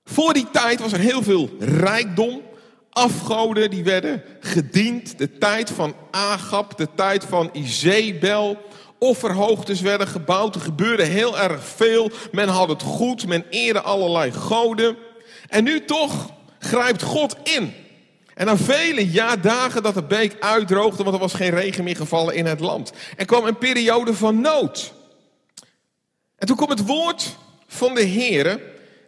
Voor 0.04 0.34
die 0.34 0.48
tijd 0.52 0.80
was 0.80 0.94
er 0.94 1.00
heel 1.00 1.24
veel 1.24 1.50
rijkdom. 1.60 2.42
Afgoden 2.90 3.70
die 3.70 3.84
werden 3.84 4.24
gediend. 4.40 5.18
De 5.18 5.38
tijd 5.38 5.70
van 5.70 5.96
Agab, 6.12 6.78
de 6.78 6.88
tijd 6.96 7.26
van 7.26 7.50
Izebel. 7.54 8.58
Offerhoogtes 9.00 9.82
werden 9.82 10.08
gebouwd. 10.08 10.56
Er 10.56 10.62
gebeurde 10.62 11.04
heel 11.04 11.40
erg 11.40 11.64
veel. 11.64 12.12
Men 12.32 12.48
had 12.48 12.70
het 12.70 12.82
goed. 12.82 13.28
Men 13.28 13.46
eerde 13.50 13.82
allerlei 13.82 14.32
goden. 14.32 14.98
En 15.48 15.64
nu 15.64 15.86
toch 15.86 16.30
grijpt 16.60 17.02
God 17.02 17.36
in. 17.44 17.74
En 18.42 18.48
na 18.48 18.58
vele 18.58 19.10
jaardagen 19.10 19.84
dat 19.84 19.94
de 19.94 20.04
beek 20.04 20.36
uitdroogde, 20.40 21.04
want 21.04 21.16
er 21.16 21.22
was 21.22 21.34
geen 21.34 21.50
regen 21.50 21.84
meer 21.84 21.96
gevallen 21.96 22.36
in 22.36 22.46
het 22.46 22.60
land. 22.60 22.92
Er 23.18 23.26
kwam 23.26 23.46
een 23.46 23.58
periode 23.58 24.14
van 24.14 24.42
nood. 24.42 24.94
En 26.38 26.48
toen 26.48 26.56
kwam 26.56 26.70
het 26.70 26.86
woord 26.86 27.36
van 27.68 27.94
de 27.94 28.06
Heere, 28.06 28.62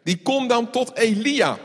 die 0.04 0.22
komt 0.22 0.50
dan 0.50 0.70
tot 0.70 0.98
Elia. 0.98 1.58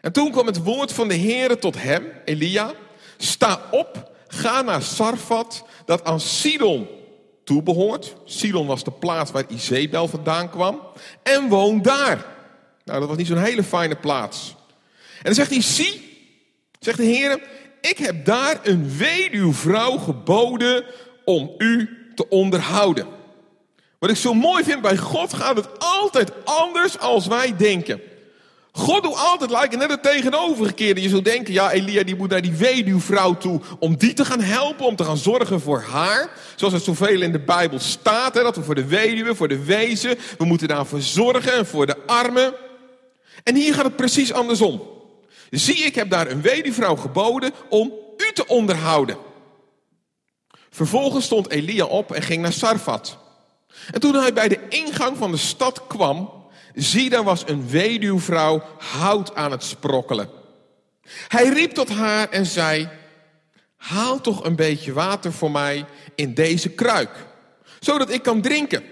En 0.00 0.12
toen 0.12 0.30
kwam 0.30 0.46
het 0.46 0.62
woord 0.62 0.92
van 0.92 1.08
de 1.08 1.16
Heere 1.16 1.58
tot 1.58 1.82
hem, 1.82 2.12
Elia. 2.24 2.72
Sta 3.16 3.60
op, 3.70 4.12
ga 4.28 4.62
naar 4.62 4.82
Sarfat, 4.82 5.64
dat 5.84 6.04
aan 6.04 6.20
Sidon 6.20 6.88
toebehoort. 7.44 8.16
Sidon 8.24 8.66
was 8.66 8.84
de 8.84 8.92
plaats 8.92 9.30
waar 9.30 9.44
Izebel 9.48 10.08
vandaan 10.08 10.50
kwam. 10.50 10.80
En 11.22 11.48
woon 11.48 11.82
daar. 11.82 12.26
Nou, 12.84 12.98
dat 12.98 13.08
was 13.08 13.16
niet 13.16 13.26
zo'n 13.26 13.42
hele 13.42 13.64
fijne 13.64 13.96
plaats. 13.96 14.56
En 15.18 15.24
dan 15.24 15.34
zegt 15.34 15.50
hij, 15.50 15.62
zie, 15.62 16.07
zegt 16.78 16.98
de 16.98 17.04
Heer, 17.04 17.40
ik 17.80 17.98
heb 17.98 18.24
daar 18.24 18.60
een 18.62 18.96
weduwvrouw 18.96 19.96
geboden 19.96 20.84
om 21.24 21.54
u 21.58 21.88
te 22.14 22.28
onderhouden. 22.28 23.06
Wat 23.98 24.10
ik 24.10 24.16
zo 24.16 24.34
mooi 24.34 24.64
vind, 24.64 24.82
bij 24.82 24.96
God 24.96 25.34
gaat 25.34 25.56
het 25.56 25.68
altijd 25.78 26.32
anders 26.44 26.98
als 26.98 27.26
wij 27.26 27.56
denken. 27.56 28.00
God 28.72 29.02
doet 29.02 29.16
altijd 29.16 29.50
lijken 29.50 29.78
net 29.78 29.90
het 29.90 30.02
tegenovergekeerde. 30.02 31.02
Je 31.02 31.08
zou 31.08 31.22
denken, 31.22 31.52
ja 31.52 31.72
Elia 31.72 32.02
die 32.02 32.16
moet 32.16 32.30
naar 32.30 32.42
die 32.42 32.52
weduwvrouw 32.52 33.36
toe 33.36 33.60
om 33.78 33.96
die 33.96 34.12
te 34.12 34.24
gaan 34.24 34.40
helpen, 34.40 34.86
om 34.86 34.96
te 34.96 35.04
gaan 35.04 35.16
zorgen 35.16 35.60
voor 35.60 35.80
haar. 35.80 36.30
Zoals 36.56 36.74
het 36.74 36.82
zoveel 36.82 37.22
in 37.22 37.32
de 37.32 37.40
Bijbel 37.40 37.78
staat, 37.78 38.34
hè, 38.34 38.42
dat 38.42 38.56
we 38.56 38.62
voor 38.62 38.74
de 38.74 38.86
weduwe, 38.86 39.34
voor 39.34 39.48
de 39.48 39.64
wezen, 39.64 40.18
we 40.38 40.44
moeten 40.44 40.68
daarvoor 40.68 41.00
zorgen 41.00 41.52
en 41.52 41.66
voor 41.66 41.86
de 41.86 41.96
armen. 42.06 42.54
En 43.44 43.54
hier 43.54 43.74
gaat 43.74 43.84
het 43.84 43.96
precies 43.96 44.32
andersom. 44.32 44.97
Zie, 45.50 45.76
ik 45.76 45.94
heb 45.94 46.10
daar 46.10 46.30
een 46.30 46.42
weduwvrouw 46.42 46.96
geboden 46.96 47.52
om 47.68 47.92
u 48.16 48.32
te 48.32 48.46
onderhouden. 48.46 49.16
Vervolgens 50.70 51.24
stond 51.24 51.50
Elia 51.50 51.84
op 51.84 52.12
en 52.12 52.22
ging 52.22 52.42
naar 52.42 52.52
Sarfat. 52.52 53.18
En 53.90 54.00
toen 54.00 54.14
hij 54.14 54.32
bij 54.32 54.48
de 54.48 54.60
ingang 54.68 55.16
van 55.16 55.30
de 55.30 55.36
stad 55.36 55.86
kwam, 55.86 56.32
zie 56.74 57.10
daar 57.10 57.24
was 57.24 57.42
een 57.46 57.68
weduwvrouw 57.68 58.62
hout 58.78 59.34
aan 59.34 59.50
het 59.50 59.64
sprokkelen. 59.64 60.30
Hij 61.28 61.48
riep 61.48 61.72
tot 61.72 61.88
haar 61.88 62.28
en 62.30 62.46
zei, 62.46 62.88
haal 63.76 64.20
toch 64.20 64.44
een 64.44 64.56
beetje 64.56 64.92
water 64.92 65.32
voor 65.32 65.50
mij 65.50 65.84
in 66.14 66.34
deze 66.34 66.68
kruik, 66.68 67.26
zodat 67.80 68.10
ik 68.10 68.22
kan 68.22 68.40
drinken. 68.40 68.84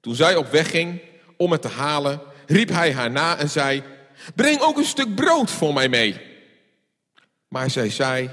Toen 0.00 0.14
zij 0.14 0.36
op 0.36 0.50
weg 0.50 0.70
ging 0.70 1.00
om 1.36 1.52
het 1.52 1.62
te 1.62 1.68
halen, 1.68 2.20
riep 2.46 2.68
hij 2.68 2.92
haar 2.92 3.10
na 3.10 3.36
en 3.36 3.50
zei, 3.50 3.82
breng 4.34 4.60
ook 4.60 4.76
een 4.76 4.84
stuk 4.84 5.14
brood 5.14 5.50
voor 5.50 5.74
mij 5.74 5.88
mee. 5.88 6.20
Maar 7.48 7.70
zij 7.70 7.90
zei, 7.90 8.30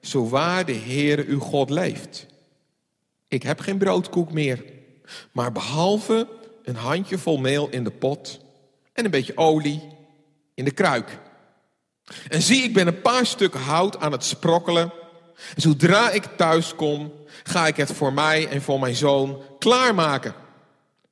zo 0.00 0.28
waar 0.28 0.64
de 0.64 0.74
Heere 0.74 1.24
uw 1.24 1.38
God 1.38 1.70
leeft. 1.70 2.26
Ik 3.28 3.42
heb 3.42 3.60
geen 3.60 3.78
broodkoek 3.78 4.32
meer, 4.32 4.64
maar 5.32 5.52
behalve 5.52 6.28
een 6.62 6.76
handjevol 6.76 7.38
meel 7.38 7.68
in 7.68 7.84
de 7.84 7.90
pot 7.90 8.40
en 8.92 9.04
een 9.04 9.10
beetje 9.10 9.36
olie 9.36 9.82
in 10.54 10.64
de 10.64 10.70
kruik. 10.70 11.18
En 12.28 12.42
zie, 12.42 12.62
ik 12.62 12.74
ben 12.74 12.86
een 12.86 13.00
paar 13.00 13.26
stukken 13.26 13.60
hout 13.60 14.00
aan 14.00 14.12
het 14.12 14.24
sprokkelen. 14.24 14.92
En 15.54 15.62
zodra 15.62 16.10
ik 16.10 16.24
thuis 16.36 16.74
kom, 16.74 17.12
ga 17.42 17.66
ik 17.66 17.76
het 17.76 17.92
voor 17.92 18.12
mij 18.12 18.48
en 18.48 18.62
voor 18.62 18.80
mijn 18.80 18.94
zoon 18.94 19.42
klaarmaken. 19.58 20.34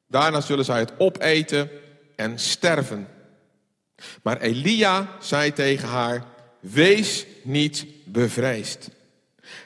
Daarna 0.08 0.40
zullen 0.40 0.64
zij 0.64 0.78
het 0.78 0.92
opeten 0.98 1.70
en 2.16 2.38
sterven. 2.38 3.08
Maar 4.22 4.40
Elia 4.40 5.08
zei 5.20 5.52
tegen 5.52 5.88
haar, 5.88 6.24
wees 6.60 7.26
niet 7.42 7.86
bevreesd. 8.04 8.90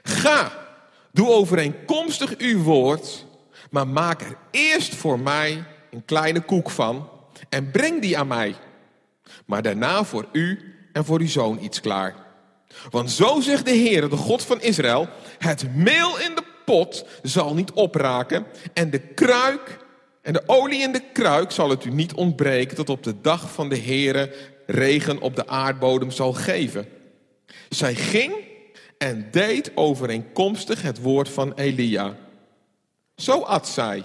Ga, 0.02 0.52
doe 1.12 1.28
overeenkomstig 1.28 2.36
uw 2.36 2.62
woord, 2.62 3.26
maar 3.70 3.88
maak 3.88 4.20
er 4.20 4.36
eerst 4.50 4.94
voor 4.94 5.18
mij 5.18 5.64
een 5.90 6.04
kleine 6.04 6.40
koek 6.40 6.70
van 6.70 7.08
en 7.48 7.70
breng 7.70 8.00
die 8.00 8.18
aan 8.18 8.26
mij. 8.26 8.54
Maar 9.46 9.62
daarna 9.62 10.04
voor 10.04 10.26
u 10.32 10.74
en 10.92 11.04
voor 11.04 11.20
uw 11.20 11.28
zoon 11.28 11.62
iets 11.62 11.80
klaar. 11.80 12.14
Want 12.90 13.10
zo 13.10 13.40
zegt 13.40 13.64
de 13.64 13.70
Heer, 13.70 14.08
de 14.08 14.16
God 14.16 14.42
van 14.42 14.60
Israël, 14.60 15.08
het 15.38 15.74
meel 15.74 16.20
in 16.20 16.34
de 16.34 16.44
pot 16.64 17.04
zal 17.22 17.54
niet 17.54 17.70
opraken 17.70 18.46
en 18.72 18.90
de 18.90 18.98
kruik 18.98 19.83
en 20.24 20.32
de 20.32 20.42
olie 20.46 20.82
in 20.82 20.92
de 20.92 21.02
kruik 21.12 21.50
zal 21.50 21.70
het 21.70 21.84
u 21.84 21.90
niet 21.90 22.14
ontbreken 22.14 22.76
tot 22.76 22.90
op 22.90 23.02
de 23.02 23.20
dag 23.20 23.52
van 23.52 23.68
de 23.68 23.78
Heere 23.78 24.34
regen 24.66 25.20
op 25.20 25.36
de 25.36 25.46
aardbodem 25.46 26.10
zal 26.10 26.32
geven. 26.32 26.88
Zij 27.68 27.94
ging 27.94 28.34
en 28.98 29.28
deed 29.30 29.72
overeenkomstig 29.74 30.82
het 30.82 31.00
woord 31.00 31.28
van 31.28 31.52
Elia. 31.54 32.16
Zo 33.16 33.40
at 33.40 33.68
zij 33.68 34.02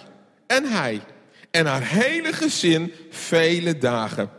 en 0.47 0.63
hij 0.63 1.01
en 1.51 1.65
haar 1.65 1.88
hele 1.88 2.34
gezin 2.34 2.93
vele 3.09 3.78
dagen. 3.78 4.30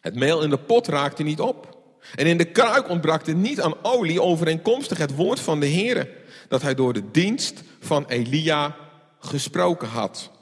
Het 0.00 0.14
meel 0.14 0.42
in 0.42 0.50
de 0.50 0.58
pot 0.58 0.86
raakte 0.86 1.22
niet 1.22 1.40
op. 1.40 1.76
En 2.14 2.26
in 2.26 2.38
de 2.38 2.50
kruik 2.52 2.88
ontbrak 2.88 3.26
er 3.26 3.34
niet 3.34 3.60
aan 3.60 3.74
olie 3.82 4.22
overeenkomstig 4.22 4.98
het 4.98 5.14
woord 5.14 5.40
van 5.40 5.60
de 5.60 5.68
Heere, 5.68 6.08
dat 6.48 6.62
hij 6.62 6.74
door 6.74 6.92
de 6.92 7.10
dienst 7.10 7.62
van 7.80 8.06
Elia 8.06 8.76
gesproken 9.18 9.88
had. 9.88 10.36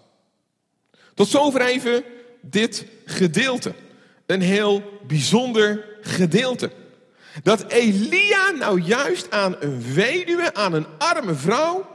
Tot 1.16 1.28
zover 1.28 1.60
even 1.60 2.04
dit 2.40 2.84
gedeelte. 3.04 3.72
Een 4.26 4.40
heel 4.40 4.82
bijzonder 5.06 5.84
gedeelte. 6.00 6.70
Dat 7.42 7.64
Elia 7.68 8.50
nou 8.50 8.80
juist 8.80 9.30
aan 9.30 9.56
een 9.60 9.94
weduwe, 9.94 10.54
aan 10.54 10.72
een 10.72 10.86
arme 10.98 11.34
vrouw, 11.34 11.86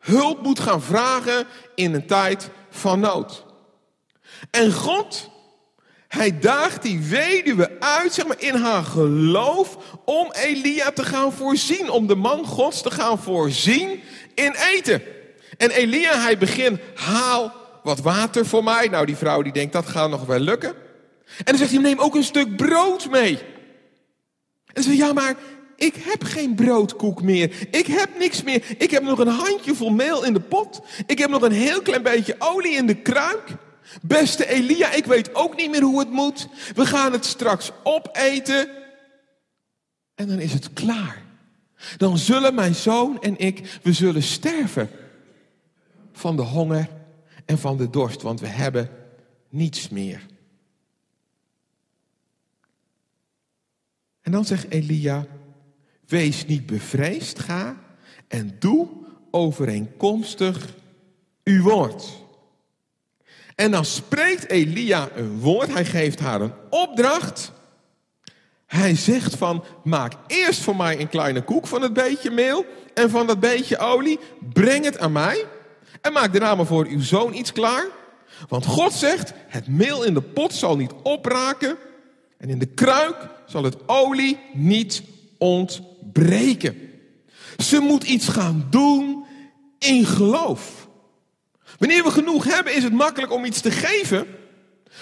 hulp 0.00 0.42
moet 0.42 0.60
gaan 0.60 0.82
vragen 0.82 1.46
in 1.74 1.94
een 1.94 2.06
tijd 2.06 2.50
van 2.70 3.00
nood. 3.00 3.44
En 4.50 4.72
God, 4.72 5.30
hij 6.08 6.38
daagt 6.38 6.82
die 6.82 7.00
weduwe 7.00 7.80
uit, 7.80 8.12
zeg 8.12 8.26
maar, 8.26 8.40
in 8.40 8.54
haar 8.54 8.84
geloof, 8.84 9.76
om 10.04 10.32
Elia 10.32 10.90
te 10.90 11.04
gaan 11.04 11.32
voorzien, 11.32 11.90
om 11.90 12.06
de 12.06 12.14
man 12.14 12.44
Gods 12.44 12.82
te 12.82 12.90
gaan 12.90 13.18
voorzien 13.18 14.02
in 14.34 14.54
eten. 14.74 15.02
En 15.56 15.70
Elia, 15.70 16.20
hij 16.20 16.38
begint, 16.38 16.80
haal 16.94 17.65
wat 17.86 18.00
water 18.00 18.46
voor 18.46 18.64
mij. 18.64 18.88
Nou, 18.88 19.06
die 19.06 19.16
vrouw 19.16 19.42
die 19.42 19.52
denkt, 19.52 19.72
dat 19.72 19.86
gaat 19.86 20.10
nog 20.10 20.24
wel 20.24 20.38
lukken. 20.38 20.74
En 21.26 21.44
dan 21.44 21.56
zegt 21.56 21.70
hij, 21.70 21.80
neem 21.80 21.98
ook 21.98 22.14
een 22.14 22.24
stuk 22.24 22.56
brood 22.56 23.10
mee. 23.10 23.38
En 24.72 24.82
ze 24.82 24.88
zegt, 24.88 24.96
ja, 24.96 25.12
maar 25.12 25.34
ik 25.76 25.94
heb 25.94 26.24
geen 26.24 26.54
broodkoek 26.54 27.22
meer. 27.22 27.66
Ik 27.70 27.86
heb 27.86 28.18
niks 28.18 28.42
meer. 28.42 28.64
Ik 28.78 28.90
heb 28.90 29.02
nog 29.02 29.18
een 29.18 29.28
handjevol 29.28 29.90
meel 29.90 30.24
in 30.24 30.32
de 30.32 30.40
pot. 30.40 30.80
Ik 31.06 31.18
heb 31.18 31.30
nog 31.30 31.42
een 31.42 31.52
heel 31.52 31.82
klein 31.82 32.02
beetje 32.02 32.36
olie 32.38 32.76
in 32.76 32.86
de 32.86 32.94
kruik. 32.94 33.48
Beste 34.02 34.48
Elia, 34.48 34.92
ik 34.92 35.04
weet 35.04 35.34
ook 35.34 35.56
niet 35.56 35.70
meer 35.70 35.82
hoe 35.82 35.98
het 35.98 36.10
moet. 36.10 36.48
We 36.74 36.86
gaan 36.86 37.12
het 37.12 37.24
straks 37.24 37.70
opeten. 37.82 38.68
En 40.14 40.28
dan 40.28 40.38
is 40.38 40.52
het 40.52 40.72
klaar. 40.72 41.22
Dan 41.96 42.18
zullen 42.18 42.54
mijn 42.54 42.74
zoon 42.74 43.20
en 43.20 43.38
ik, 43.38 43.78
we 43.82 43.92
zullen 43.92 44.22
sterven. 44.22 44.90
Van 46.12 46.36
de 46.36 46.42
honger 46.42 46.88
en 47.46 47.58
van 47.58 47.76
de 47.76 47.90
dorst, 47.90 48.22
want 48.22 48.40
we 48.40 48.46
hebben 48.46 48.90
niets 49.48 49.88
meer. 49.88 50.26
En 54.20 54.32
dan 54.32 54.44
zegt 54.44 54.70
Elia, 54.70 55.26
wees 56.06 56.46
niet 56.46 56.66
bevreesd, 56.66 57.38
ga 57.38 57.76
en 58.28 58.56
doe 58.58 58.88
overeenkomstig 59.30 60.74
uw 61.44 61.62
woord. 61.62 62.24
En 63.54 63.70
dan 63.70 63.84
spreekt 63.84 64.50
Elia 64.50 65.08
een 65.14 65.38
woord, 65.38 65.72
hij 65.72 65.84
geeft 65.84 66.20
haar 66.20 66.40
een 66.40 66.52
opdracht. 66.70 67.52
Hij 68.66 68.94
zegt 68.94 69.36
van, 69.36 69.64
maak 69.84 70.12
eerst 70.26 70.60
voor 70.60 70.76
mij 70.76 71.00
een 71.00 71.08
kleine 71.08 71.42
koek 71.42 71.66
van 71.66 71.82
het 71.82 71.92
beetje 71.92 72.30
meel 72.30 72.64
en 72.94 73.10
van 73.10 73.26
dat 73.26 73.40
beetje 73.40 73.78
olie, 73.78 74.18
breng 74.52 74.84
het 74.84 74.98
aan 74.98 75.12
mij. 75.12 75.44
En 76.06 76.12
maak 76.12 76.32
daarna 76.32 76.54
maar 76.54 76.66
voor 76.66 76.86
uw 76.86 77.02
zoon 77.02 77.34
iets 77.34 77.52
klaar. 77.52 77.86
Want 78.48 78.66
God 78.66 78.92
zegt, 78.92 79.32
het 79.48 79.68
meel 79.68 80.04
in 80.04 80.14
de 80.14 80.20
pot 80.20 80.54
zal 80.54 80.76
niet 80.76 80.92
opraken. 81.02 81.76
En 82.38 82.48
in 82.48 82.58
de 82.58 82.66
kruik 82.66 83.16
zal 83.46 83.62
het 83.62 83.88
olie 83.88 84.38
niet 84.52 85.02
ontbreken. 85.38 86.76
Ze 87.56 87.78
moet 87.80 88.04
iets 88.04 88.28
gaan 88.28 88.66
doen 88.70 89.24
in 89.78 90.04
geloof. 90.04 90.88
Wanneer 91.78 92.04
we 92.04 92.10
genoeg 92.10 92.44
hebben, 92.44 92.74
is 92.74 92.82
het 92.82 92.92
makkelijk 92.92 93.32
om 93.32 93.44
iets 93.44 93.60
te 93.60 93.70
geven. 93.70 94.26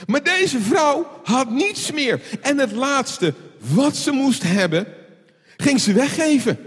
Maar 0.07 0.23
deze 0.23 0.61
vrouw 0.61 1.21
had 1.23 1.51
niets 1.51 1.91
meer. 1.93 2.21
En 2.41 2.59
het 2.59 2.73
laatste 2.73 3.35
wat 3.59 3.97
ze 3.97 4.11
moest 4.11 4.43
hebben, 4.43 4.87
ging 5.57 5.81
ze 5.81 5.93
weggeven. 5.93 6.59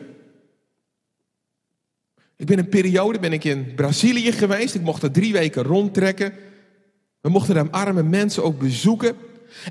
Ik 2.38 2.46
ben 2.46 2.58
een 2.58 2.70
periode 2.70 3.20
ben 3.20 3.34
ik 3.34 3.44
in 3.44 3.76
Brazilië 3.76 4.32
geweest. 4.32 4.76
Ik 4.76 4.82
mocht 4.82 5.04
er 5.04 5.12
drie 5.12 5.34
weken 5.34 5.64
rondtrekken. 5.64 6.34
We 7.22 7.30
mochten 7.30 7.56
daar 7.56 7.70
arme 7.70 8.04
mensen 8.04 8.44
ook 8.44 8.60
bezoeken. 8.60 9.16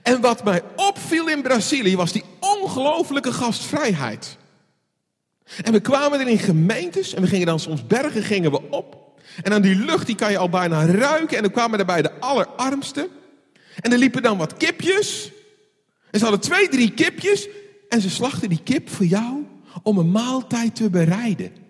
En 0.02 0.20
wat 0.20 0.44
mij 0.44 0.62
opviel 0.76 1.28
in 1.28 1.42
Brazilië 1.42 1.96
was 1.96 2.12
die 2.12 2.24
ongelooflijke 2.40 3.32
gastvrijheid. 3.32 4.36
En 5.62 5.72
we 5.72 5.80
kwamen 5.80 6.20
er 6.20 6.28
in 6.28 6.38
gemeentes 6.38 7.14
en 7.14 7.22
we 7.22 7.28
gingen 7.28 7.46
dan 7.46 7.60
soms 7.60 7.86
bergen 7.86 8.22
gingen 8.22 8.50
we 8.50 8.70
op. 8.70 9.20
En 9.42 9.52
aan 9.52 9.62
die 9.62 9.74
lucht 9.74 10.06
die 10.06 10.16
kan 10.16 10.30
je 10.30 10.38
al 10.38 10.48
bijna 10.48 10.86
ruiken. 10.86 11.36
En 11.36 11.42
dan 11.42 11.52
kwamen 11.52 11.78
er 11.78 11.84
bij 11.86 12.02
de 12.02 12.20
allerarmsten. 12.20 13.08
En 13.80 13.92
er 13.92 13.98
liepen 13.98 14.22
dan 14.22 14.38
wat 14.38 14.56
kipjes. 14.56 15.32
En 16.10 16.18
ze 16.18 16.24
hadden 16.24 16.44
twee, 16.44 16.68
drie 16.68 16.90
kipjes. 16.90 17.48
En 17.88 18.00
ze 18.00 18.10
slachten 18.10 18.48
die 18.48 18.62
kip 18.62 18.88
voor 18.88 19.06
jou 19.06 19.46
om 19.82 19.98
een 19.98 20.10
maaltijd 20.10 20.74
te 20.76 20.90
bereiden. 20.90 21.65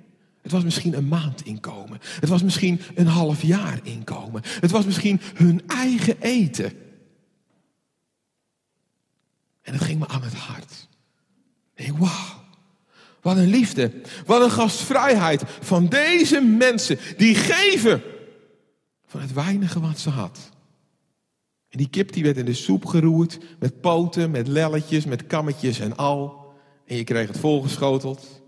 Het 0.46 0.54
was 0.54 0.64
misschien 0.64 0.96
een 0.96 1.08
maand 1.08 1.44
inkomen. 1.44 1.98
Het 2.20 2.28
was 2.28 2.42
misschien 2.42 2.80
een 2.94 3.06
half 3.06 3.42
jaar 3.42 3.80
inkomen. 3.82 4.42
Het 4.44 4.70
was 4.70 4.84
misschien 4.84 5.20
hun 5.34 5.62
eigen 5.66 6.20
eten. 6.20 6.72
En 9.62 9.72
het 9.72 9.82
ging 9.82 9.98
me 9.98 10.06
aan 10.08 10.22
het 10.22 10.34
hart. 10.34 10.88
Denk, 11.74 11.98
wauw. 11.98 12.44
Wat 13.20 13.36
een 13.36 13.48
liefde. 13.48 13.92
Wat 14.26 14.42
een 14.42 14.50
gastvrijheid 14.50 15.42
van 15.60 15.86
deze 15.86 16.40
mensen. 16.40 16.98
Die 17.16 17.34
geven 17.34 18.02
van 19.06 19.20
het 19.20 19.32
weinige 19.32 19.80
wat 19.80 19.98
ze 19.98 20.10
had. 20.10 20.50
En 21.68 21.78
die 21.78 21.88
kip 21.88 22.12
die 22.12 22.22
werd 22.22 22.36
in 22.36 22.44
de 22.44 22.54
soep 22.54 22.84
geroerd. 22.84 23.38
Met 23.58 23.80
poten, 23.80 24.30
met 24.30 24.48
lelletjes, 24.48 25.04
met 25.04 25.26
kammetjes 25.26 25.78
en 25.78 25.96
al. 25.96 26.52
En 26.84 26.96
je 26.96 27.04
kreeg 27.04 27.28
het 27.28 27.38
volgeschoteld. 27.38 28.44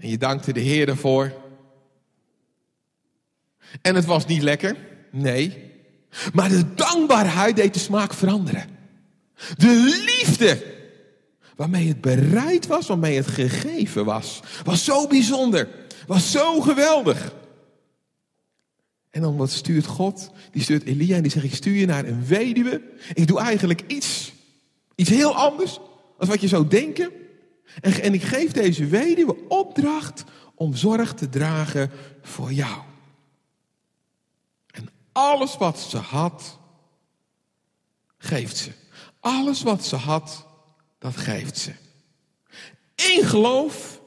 En 0.00 0.08
je 0.08 0.18
dankte 0.18 0.52
de 0.52 0.60
Heer 0.60 0.88
ervoor. 0.88 1.32
En 3.82 3.94
het 3.94 4.04
was 4.04 4.26
niet 4.26 4.42
lekker. 4.42 4.76
Nee. 5.10 5.70
Maar 6.32 6.48
de 6.48 6.74
dankbaarheid 6.74 7.56
deed 7.56 7.74
de 7.74 7.80
smaak 7.80 8.14
veranderen. 8.14 8.68
De 9.56 10.02
liefde 10.06 10.78
waarmee 11.56 11.88
het 11.88 12.00
bereid 12.00 12.66
was, 12.66 12.86
waarmee 12.86 13.16
het 13.16 13.26
gegeven 13.26 14.04
was, 14.04 14.40
was 14.64 14.84
zo 14.84 15.06
bijzonder, 15.06 15.68
was 16.06 16.30
zo 16.30 16.60
geweldig. 16.60 17.34
En 19.10 19.20
dan 19.20 19.36
wat 19.36 19.50
stuurt 19.50 19.86
God? 19.86 20.30
Die 20.52 20.62
stuurt 20.62 20.84
Elia 20.84 21.16
en 21.16 21.22
die 21.22 21.30
zegt, 21.30 21.44
ik 21.44 21.54
stuur 21.54 21.74
je 21.74 21.86
naar 21.86 22.04
een 22.04 22.26
weduwe. 22.26 22.82
Ik 23.12 23.26
doe 23.26 23.40
eigenlijk 23.40 23.82
iets, 23.86 24.32
iets 24.94 25.10
heel 25.10 25.34
anders 25.34 25.78
dan 26.18 26.28
wat 26.28 26.40
je 26.40 26.48
zou 26.48 26.68
denken. 26.68 27.10
En, 27.80 28.02
en 28.02 28.14
ik 28.14 28.22
geef 28.22 28.52
deze 28.52 28.86
weduwe 28.86 29.48
opdracht 29.48 30.24
om 30.54 30.74
zorg 30.74 31.14
te 31.14 31.28
dragen 31.28 31.90
voor 32.22 32.52
jou. 32.52 32.82
En 34.66 34.88
alles 35.12 35.56
wat 35.56 35.78
ze 35.78 35.96
had, 35.96 36.58
geeft 38.18 38.56
ze. 38.56 38.70
Alles 39.20 39.62
wat 39.62 39.84
ze 39.84 39.96
had, 39.96 40.46
dat 40.98 41.16
geeft 41.16 41.58
ze. 41.58 41.72
In 42.94 43.24
geloof 43.24 44.00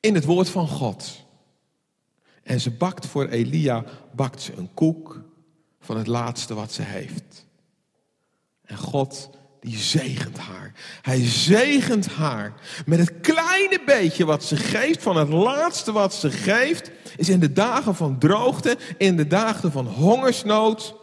in 0.00 0.14
het 0.14 0.24
woord 0.24 0.48
van 0.48 0.68
God. 0.68 1.24
En 2.42 2.60
ze 2.60 2.70
bakt 2.70 3.06
voor 3.06 3.28
Elia, 3.28 3.84
bakt 4.12 4.42
ze 4.42 4.56
een 4.56 4.74
koek 4.74 5.22
van 5.80 5.96
het 5.96 6.06
laatste 6.06 6.54
wat 6.54 6.72
ze 6.72 6.82
heeft. 6.82 7.46
En 8.64 8.76
God 8.76 9.30
die 9.64 9.78
zegent 9.78 10.38
haar. 10.38 10.72
Hij 11.02 11.26
zegent 11.26 12.06
haar 12.06 12.54
met 12.86 12.98
het 12.98 13.20
kleine 13.20 13.80
beetje 13.86 14.24
wat 14.24 14.44
ze 14.44 14.56
geeft, 14.56 15.02
van 15.02 15.16
het 15.16 15.28
laatste 15.28 15.92
wat 15.92 16.14
ze 16.14 16.30
geeft, 16.30 16.90
is 17.16 17.28
in 17.28 17.40
de 17.40 17.52
dagen 17.52 17.94
van 17.94 18.18
droogte, 18.18 18.76
in 18.98 19.16
de 19.16 19.26
dagen 19.26 19.72
van 19.72 19.86
hongersnood, 19.86 20.94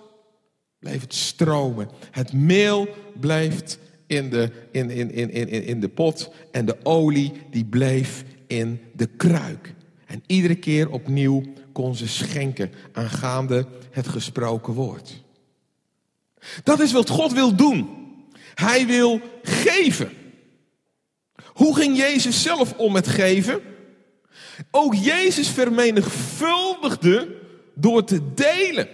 bleef 0.80 1.01
het 1.01 1.14
stromen. 1.14 1.89
Het 2.12 2.34
meel 2.34 2.88
blijft 3.20 3.80
in 4.07 4.30
de, 4.30 4.51
in, 4.72 4.89
in, 4.89 5.12
in, 5.12 5.32
in, 5.32 5.64
in 5.64 5.80
de 5.80 5.89
pot 5.89 6.32
en 6.51 6.66
de 6.66 6.78
olie 6.84 7.32
die 7.51 7.66
bleef 7.66 8.24
in 8.47 8.82
de 8.93 9.07
kruik. 9.07 9.74
En 10.05 10.24
iedere 10.26 10.55
keer 10.55 10.89
opnieuw 10.89 11.43
kon 11.72 11.95
ze 11.95 12.07
schenken 12.07 12.72
aangaande 12.93 13.68
het 13.91 14.07
gesproken 14.07 14.74
woord. 14.74 15.24
Dat 16.64 16.80
is 16.80 16.91
wat 16.91 17.09
God 17.09 17.34
wil 17.34 17.55
doen. 17.55 18.01
Hij 18.62 18.86
wil 18.86 19.20
geven. 19.43 20.12
Hoe 21.45 21.76
ging 21.76 21.97
Jezus 21.97 22.41
zelf 22.41 22.74
om 22.78 22.91
met 22.91 23.07
geven? 23.07 23.62
Ook 24.72 24.95
Jezus 24.95 25.47
vermenigvuldigde 25.47 27.36
door 27.76 28.03
te 28.03 28.34
delen. 28.34 28.88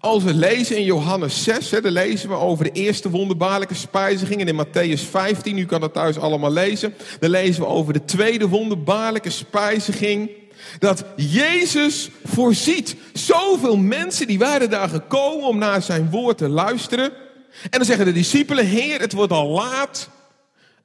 Als 0.00 0.22
we 0.22 0.34
lezen 0.34 0.76
in 0.76 0.84
Johannes 0.84 1.42
6, 1.42 1.70
hè, 1.70 1.80
dan 1.80 1.92
lezen 1.92 2.28
we 2.28 2.34
over 2.34 2.64
de 2.64 2.72
eerste 2.72 3.10
wonderbaarlijke 3.10 3.74
spijziging. 3.74 4.40
En 4.40 4.48
in 4.48 4.66
Matthäus 4.66 5.10
15, 5.10 5.58
u 5.58 5.66
kan 5.66 5.80
dat 5.80 5.92
thuis 5.92 6.18
allemaal 6.18 6.52
lezen. 6.52 6.94
Dan 7.20 7.30
lezen 7.30 7.62
we 7.62 7.68
over 7.68 7.92
de 7.92 8.04
tweede 8.04 8.48
wonderbaarlijke 8.48 9.30
spijziging. 9.30 10.30
Dat 10.78 11.04
Jezus 11.16 12.08
voorziet. 12.24 12.96
Zoveel 13.12 13.76
mensen 13.76 14.26
die 14.26 14.38
waren 14.38 14.70
daar 14.70 14.88
gekomen 14.88 15.46
om 15.46 15.58
naar 15.58 15.82
zijn 15.82 16.10
woord 16.10 16.38
te 16.38 16.48
luisteren. 16.48 17.12
En 17.62 17.70
dan 17.70 17.84
zeggen 17.84 18.04
de 18.04 18.12
discipelen, 18.12 18.66
Heer, 18.66 19.00
het 19.00 19.12
wordt 19.12 19.32
al 19.32 19.48
laat. 19.48 20.08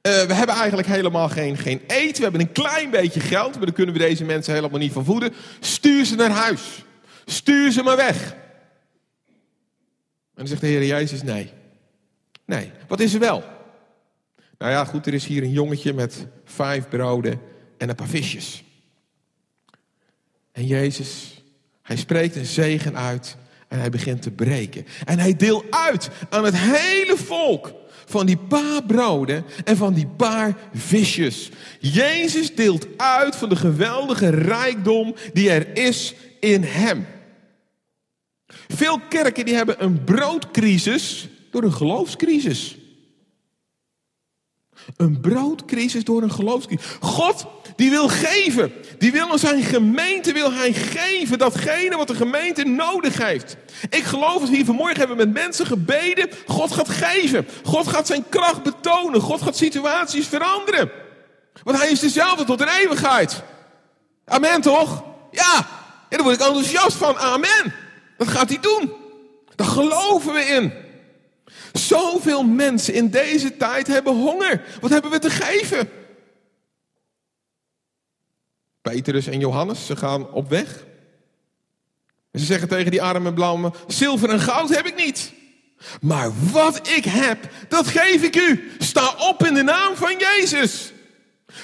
Uh, 0.02 0.22
we 0.22 0.34
hebben 0.34 0.54
eigenlijk 0.56 0.88
helemaal 0.88 1.28
geen, 1.28 1.56
geen 1.56 1.80
eten. 1.86 2.16
We 2.16 2.22
hebben 2.22 2.40
een 2.40 2.52
klein 2.52 2.90
beetje 2.90 3.20
geld, 3.20 3.56
maar 3.56 3.64
daar 3.66 3.74
kunnen 3.74 3.94
we 3.94 4.00
deze 4.00 4.24
mensen 4.24 4.54
helemaal 4.54 4.78
niet 4.78 4.92
van 4.92 5.04
voeden. 5.04 5.34
Stuur 5.60 6.04
ze 6.04 6.14
naar 6.14 6.30
huis. 6.30 6.84
Stuur 7.24 7.72
ze 7.72 7.82
maar 7.82 7.96
weg. 7.96 8.34
En 10.36 10.42
dan 10.42 10.46
zegt 10.46 10.60
de 10.60 10.66
Heer 10.66 10.84
Jezus, 10.84 11.22
nee. 11.22 11.52
Nee, 12.44 12.72
wat 12.88 13.00
is 13.00 13.14
er 13.14 13.20
wel? 13.20 13.44
Nou 14.58 14.72
ja, 14.72 14.84
goed, 14.84 15.06
er 15.06 15.14
is 15.14 15.26
hier 15.26 15.42
een 15.42 15.50
jongetje 15.50 15.92
met 15.92 16.26
vijf 16.44 16.88
broden 16.88 17.40
en 17.78 17.88
een 17.88 17.94
paar 17.94 18.06
visjes. 18.06 18.64
En 20.52 20.66
Jezus, 20.66 21.42
hij 21.82 21.96
spreekt 21.96 22.36
een 22.36 22.46
zegen 22.46 22.96
uit 22.96 23.36
en 23.76 23.82
hij 23.82 23.90
begint 23.90 24.22
te 24.22 24.30
breken. 24.30 24.86
En 25.04 25.18
hij 25.18 25.36
deelt 25.36 25.64
uit 25.70 26.10
aan 26.30 26.44
het 26.44 26.56
hele 26.56 27.16
volk 27.16 27.72
van 28.06 28.26
die 28.26 28.36
paar 28.36 28.84
broden 28.86 29.44
en 29.64 29.76
van 29.76 29.94
die 29.94 30.06
paar 30.06 30.56
visjes. 30.74 31.50
Jezus 31.80 32.54
deelt 32.54 32.86
uit 32.96 33.36
van 33.36 33.48
de 33.48 33.56
geweldige 33.56 34.28
rijkdom 34.28 35.14
die 35.32 35.50
er 35.50 35.76
is 35.76 36.14
in 36.40 36.62
hem. 36.62 37.06
Veel 38.68 39.00
kerken 39.08 39.44
die 39.44 39.54
hebben 39.54 39.84
een 39.84 40.04
broodcrisis 40.04 41.28
door 41.50 41.62
een 41.62 41.72
geloofscrisis. 41.72 42.76
Een 44.96 45.20
broodcrisis 45.20 46.04
door 46.04 46.22
een 46.22 46.32
geloofscrisis. 46.32 46.86
God 47.00 47.46
die 47.76 47.90
wil 47.90 48.08
geven. 48.08 48.72
Die 48.98 49.12
wil 49.12 49.30
aan 49.30 49.38
zijn 49.38 49.62
gemeente 49.62 50.32
wil 50.32 50.52
hij 50.52 50.72
geven 50.72 51.38
datgene 51.38 51.96
wat 51.96 52.08
de 52.08 52.14
gemeente 52.14 52.64
nodig 52.64 53.18
heeft. 53.18 53.56
Ik 53.90 54.02
geloof 54.02 54.40
dat 54.40 54.48
we 54.48 54.56
hier 54.56 54.64
vanmorgen 54.64 54.98
hebben 54.98 55.16
met 55.16 55.32
mensen 55.32 55.66
gebeden. 55.66 56.28
God 56.46 56.72
gaat 56.72 56.88
geven. 56.88 57.48
God 57.64 57.88
gaat 57.88 58.06
zijn 58.06 58.24
kracht 58.28 58.62
betonen. 58.62 59.20
God 59.20 59.42
gaat 59.42 59.56
situaties 59.56 60.26
veranderen. 60.26 60.90
Want 61.62 61.78
hij 61.78 61.90
is 61.90 62.00
dezelfde 62.00 62.44
tot 62.44 62.60
in 62.60 62.68
eeuwigheid. 62.68 63.42
Amen 64.24 64.60
toch? 64.60 65.04
Ja. 65.30 65.56
En 66.08 66.16
daar 66.16 66.22
word 66.22 66.40
ik 66.40 66.46
enthousiast 66.46 66.96
van. 66.96 67.18
Amen. 67.18 67.74
Dat 68.16 68.28
gaat 68.28 68.48
hij 68.48 68.60
doen. 68.60 68.92
Daar 69.54 69.66
geloven 69.66 70.32
we 70.32 70.40
in. 70.40 70.72
Zoveel 71.78 72.42
mensen 72.42 72.94
in 72.94 73.10
deze 73.10 73.56
tijd 73.56 73.86
hebben 73.86 74.14
honger. 74.14 74.64
Wat 74.80 74.90
hebben 74.90 75.10
we 75.10 75.18
te 75.18 75.30
geven? 75.30 75.88
Petrus 78.82 79.26
en 79.26 79.38
Johannes, 79.38 79.86
ze 79.86 79.96
gaan 79.96 80.30
op 80.32 80.48
weg. 80.48 80.84
En 82.30 82.40
ze 82.40 82.46
zeggen 82.46 82.68
tegen 82.68 82.90
die 82.90 83.02
arme 83.02 83.32
blauwe, 83.32 83.72
zilver 83.86 84.30
en 84.30 84.40
goud 84.40 84.68
heb 84.68 84.86
ik 84.86 84.96
niet. 84.96 85.32
Maar 86.00 86.30
wat 86.52 86.88
ik 86.88 87.04
heb, 87.04 87.48
dat 87.68 87.86
geef 87.86 88.22
ik 88.22 88.36
u. 88.36 88.72
Sta 88.78 89.14
op 89.18 89.46
in 89.46 89.54
de 89.54 89.62
naam 89.62 89.96
van 89.96 90.14
Jezus. 90.18 90.92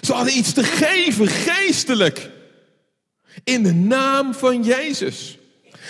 Ze 0.01 0.13
hadden 0.13 0.37
iets 0.37 0.53
te 0.53 0.65
geven, 0.65 1.29
geestelijk. 1.29 2.31
In 3.45 3.63
de 3.63 3.75
naam 3.75 4.35
van 4.35 4.63
Jezus. 4.63 5.39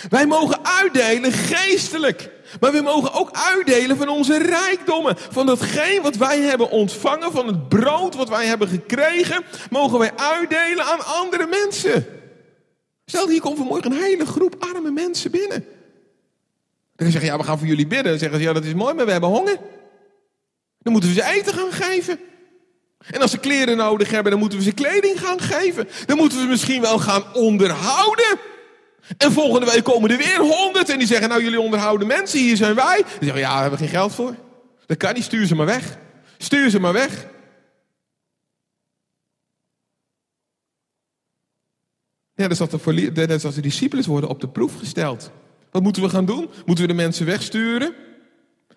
Wij 0.08 0.26
mogen 0.26 0.64
uitdelen 0.64 1.32
geestelijk. 1.32 2.30
Maar 2.61 2.72
we 2.72 2.80
mogen 2.80 3.12
ook 3.12 3.30
uitdelen 3.32 3.96
van 3.96 4.09
onze 4.09 4.38
rijkdommen. 4.38 5.16
Van 5.30 5.46
datgene 5.46 6.00
wat 6.00 6.16
wij 6.16 6.40
hebben 6.40 6.70
ontvangen, 6.70 7.32
van 7.32 7.46
het 7.46 7.68
brood 7.68 8.14
wat 8.14 8.28
wij 8.28 8.46
hebben 8.46 8.68
gekregen, 8.68 9.44
mogen 9.70 9.98
wij 9.98 10.12
uitdelen 10.16 10.84
aan 10.84 11.07
andere 11.07 11.46
mensen. 11.46 12.07
Stel, 13.05 13.28
hier 13.28 13.40
komt 13.40 13.57
vanmorgen 13.57 13.92
een 13.92 14.03
hele 14.03 14.26
groep 14.26 14.57
arme 14.59 14.90
mensen 14.90 15.30
binnen. 15.30 15.64
Dan 16.96 17.11
zeggen 17.11 17.30
ja, 17.30 17.36
we 17.36 17.44
gaan 17.44 17.59
voor 17.59 17.66
jullie 17.66 17.86
bidden. 17.86 18.11
Dan 18.11 18.18
zeggen 18.18 18.38
ze, 18.38 18.44
ja, 18.44 18.53
dat 18.53 18.64
is 18.64 18.74
mooi, 18.74 18.94
maar 18.94 19.07
we 19.07 19.12
hebben 19.12 19.30
honger. 19.30 19.57
Dan 20.78 20.92
moeten 20.92 21.11
we 21.11 21.20
ze 21.20 21.24
eten 21.24 21.55
gaan 21.55 21.72
geven. 21.72 22.18
En 23.11 23.20
als 23.20 23.30
ze 23.30 23.38
kleren 23.38 23.76
nodig 23.76 24.11
hebben, 24.11 24.30
dan 24.30 24.40
moeten 24.40 24.59
we 24.59 24.64
ze 24.64 24.72
kleding 24.72 25.20
gaan 25.20 25.40
geven. 25.40 25.88
Dan 26.07 26.16
moeten 26.16 26.38
we 26.38 26.44
ze 26.44 26.50
misschien 26.50 26.80
wel 26.80 26.98
gaan 26.98 27.34
onderhouden. 27.34 28.38
En 29.16 29.32
volgende 29.32 29.66
week 29.66 29.84
komen 29.84 30.10
er 30.10 30.16
weer 30.16 30.38
honderd 30.38 30.88
en 30.88 30.98
die 30.98 31.06
zeggen, 31.06 31.28
nou 31.28 31.42
jullie 31.42 31.60
onderhouden 31.60 32.06
mensen, 32.06 32.38
hier 32.38 32.56
zijn 32.56 32.74
wij. 32.74 32.96
Die 32.96 33.12
zeggen, 33.20 33.38
ja, 33.38 33.54
we 33.54 33.60
hebben 33.60 33.78
geen 33.78 33.88
geld 33.88 34.14
voor. 34.14 34.34
Dat 34.86 34.96
kan 34.96 35.14
niet, 35.14 35.24
stuur 35.24 35.46
ze 35.46 35.54
maar 35.54 35.66
weg. 35.66 35.98
Stuur 36.38 36.70
ze 36.70 36.80
maar 36.80 36.92
weg. 36.92 37.26
Ja, 42.34 42.48
dat 42.48 42.58
de, 42.84 43.10
net 43.14 43.40
de 43.40 43.60
discipelen 43.60 44.04
worden 44.04 44.30
op 44.30 44.40
de 44.40 44.48
proef 44.48 44.78
gesteld. 44.78 45.30
Wat 45.70 45.82
moeten 45.82 46.02
we 46.02 46.08
gaan 46.08 46.24
doen? 46.24 46.50
Moeten 46.66 46.84
we 46.84 46.90
de 46.90 46.98
mensen 46.98 47.26
wegsturen? 47.26 47.94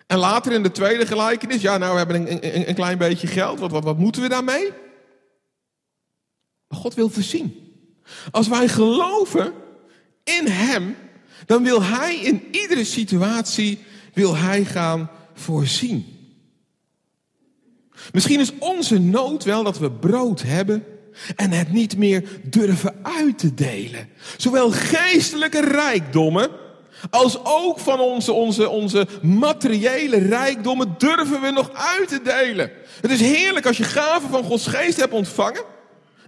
En 0.06 0.18
later 0.18 0.52
in 0.52 0.62
de 0.62 0.70
tweede 0.70 1.06
gelijkenis, 1.06 1.62
ja, 1.62 1.78
nou 1.78 1.92
we 1.92 1.98
hebben 1.98 2.20
een, 2.20 2.56
een, 2.56 2.68
een 2.68 2.74
klein 2.74 2.98
beetje 2.98 3.26
geld. 3.26 3.58
Wat, 3.58 3.70
wat, 3.70 3.84
wat 3.84 3.98
moeten 3.98 4.22
we 4.22 4.28
daarmee? 4.28 4.70
Maar 6.68 6.78
God 6.78 6.94
wil 6.94 7.08
voorzien. 7.08 7.54
Als 8.30 8.48
wij 8.48 8.68
geloven 8.68 9.52
in 10.26 10.46
Hem, 10.48 10.96
dan 11.46 11.62
wil 11.62 11.82
Hij 11.82 12.16
in 12.16 12.42
iedere 12.50 12.84
situatie 12.84 13.78
wil 14.14 14.36
Hij 14.36 14.64
gaan 14.64 15.10
voorzien. 15.34 16.16
Misschien 18.12 18.40
is 18.40 18.52
onze 18.58 18.98
nood 18.98 19.44
wel 19.44 19.62
dat 19.62 19.78
we 19.78 19.90
brood 19.90 20.42
hebben 20.42 20.84
en 21.36 21.50
het 21.50 21.72
niet 21.72 21.96
meer 21.96 22.28
durven 22.42 22.94
uit 23.02 23.38
te 23.38 23.54
delen. 23.54 24.08
Zowel 24.36 24.70
geestelijke 24.70 25.60
rijkdommen 25.60 26.50
als 27.10 27.38
ook 27.44 27.78
van 27.78 28.00
onze, 28.00 28.32
onze, 28.32 28.68
onze 28.68 29.06
materiële 29.22 30.18
rijkdommen 30.18 30.94
durven 30.98 31.40
we 31.40 31.50
nog 31.50 31.70
uit 31.72 32.08
te 32.08 32.20
delen. 32.22 32.70
Het 33.00 33.10
is 33.10 33.20
heerlijk 33.20 33.66
als 33.66 33.76
je 33.76 33.84
gaven 33.84 34.30
van 34.30 34.44
Gods 34.44 34.66
geest 34.66 34.96
hebt 34.96 35.12
ontvangen. 35.12 35.64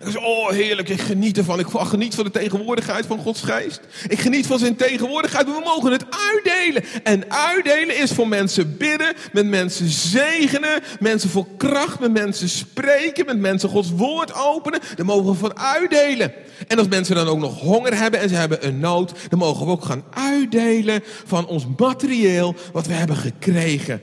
Ik 0.01 0.07
zeg, 0.11 0.23
oh 0.23 0.51
heerlijk, 0.51 0.89
ik 0.89 1.01
geniet 1.01 1.39
ervan. 1.39 1.59
Ik 1.59 1.67
geniet 1.67 2.15
van 2.15 2.25
de 2.25 2.31
tegenwoordigheid 2.31 3.07
van 3.07 3.19
Gods 3.19 3.43
geest. 3.43 3.81
Ik 4.09 4.19
geniet 4.19 4.47
van 4.47 4.59
zijn 4.59 4.77
tegenwoordigheid. 4.77 5.47
We 5.47 5.61
mogen 5.65 5.93
het 5.93 6.05
uitdelen. 6.11 6.85
En 7.03 7.31
uitdelen 7.31 7.99
is 7.99 8.13
voor 8.13 8.29
mensen 8.29 8.77
bidden, 8.77 9.15
met 9.33 9.47
mensen 9.47 9.89
zegenen, 9.89 10.83
mensen 11.01 11.31
voor 11.31 11.47
kracht, 11.57 12.01
met 12.01 12.13
mensen 12.13 12.49
spreken, 12.49 13.27
met 13.27 13.39
mensen 13.39 13.69
Gods 13.69 13.91
woord 13.91 14.35
openen. 14.35 14.81
Daar 14.97 15.07
mogen 15.07 15.31
we 15.31 15.35
van 15.35 15.59
uitdelen. 15.59 16.33
En 16.69 16.79
als 16.79 16.89
mensen 16.89 17.15
dan 17.15 17.29
ook 17.29 17.39
nog 17.39 17.61
honger 17.61 17.97
hebben 17.97 18.21
en 18.21 18.29
ze 18.29 18.35
hebben 18.35 18.67
een 18.67 18.79
nood, 18.79 19.13
dan 19.29 19.39
mogen 19.39 19.67
we 19.67 19.73
ook 19.73 19.85
gaan 19.85 20.05
uitdelen 20.11 21.03
van 21.25 21.47
ons 21.47 21.67
materieel 21.79 22.55
wat 22.73 22.87
we 22.87 22.93
hebben 22.93 23.17
gekregen. 23.17 24.01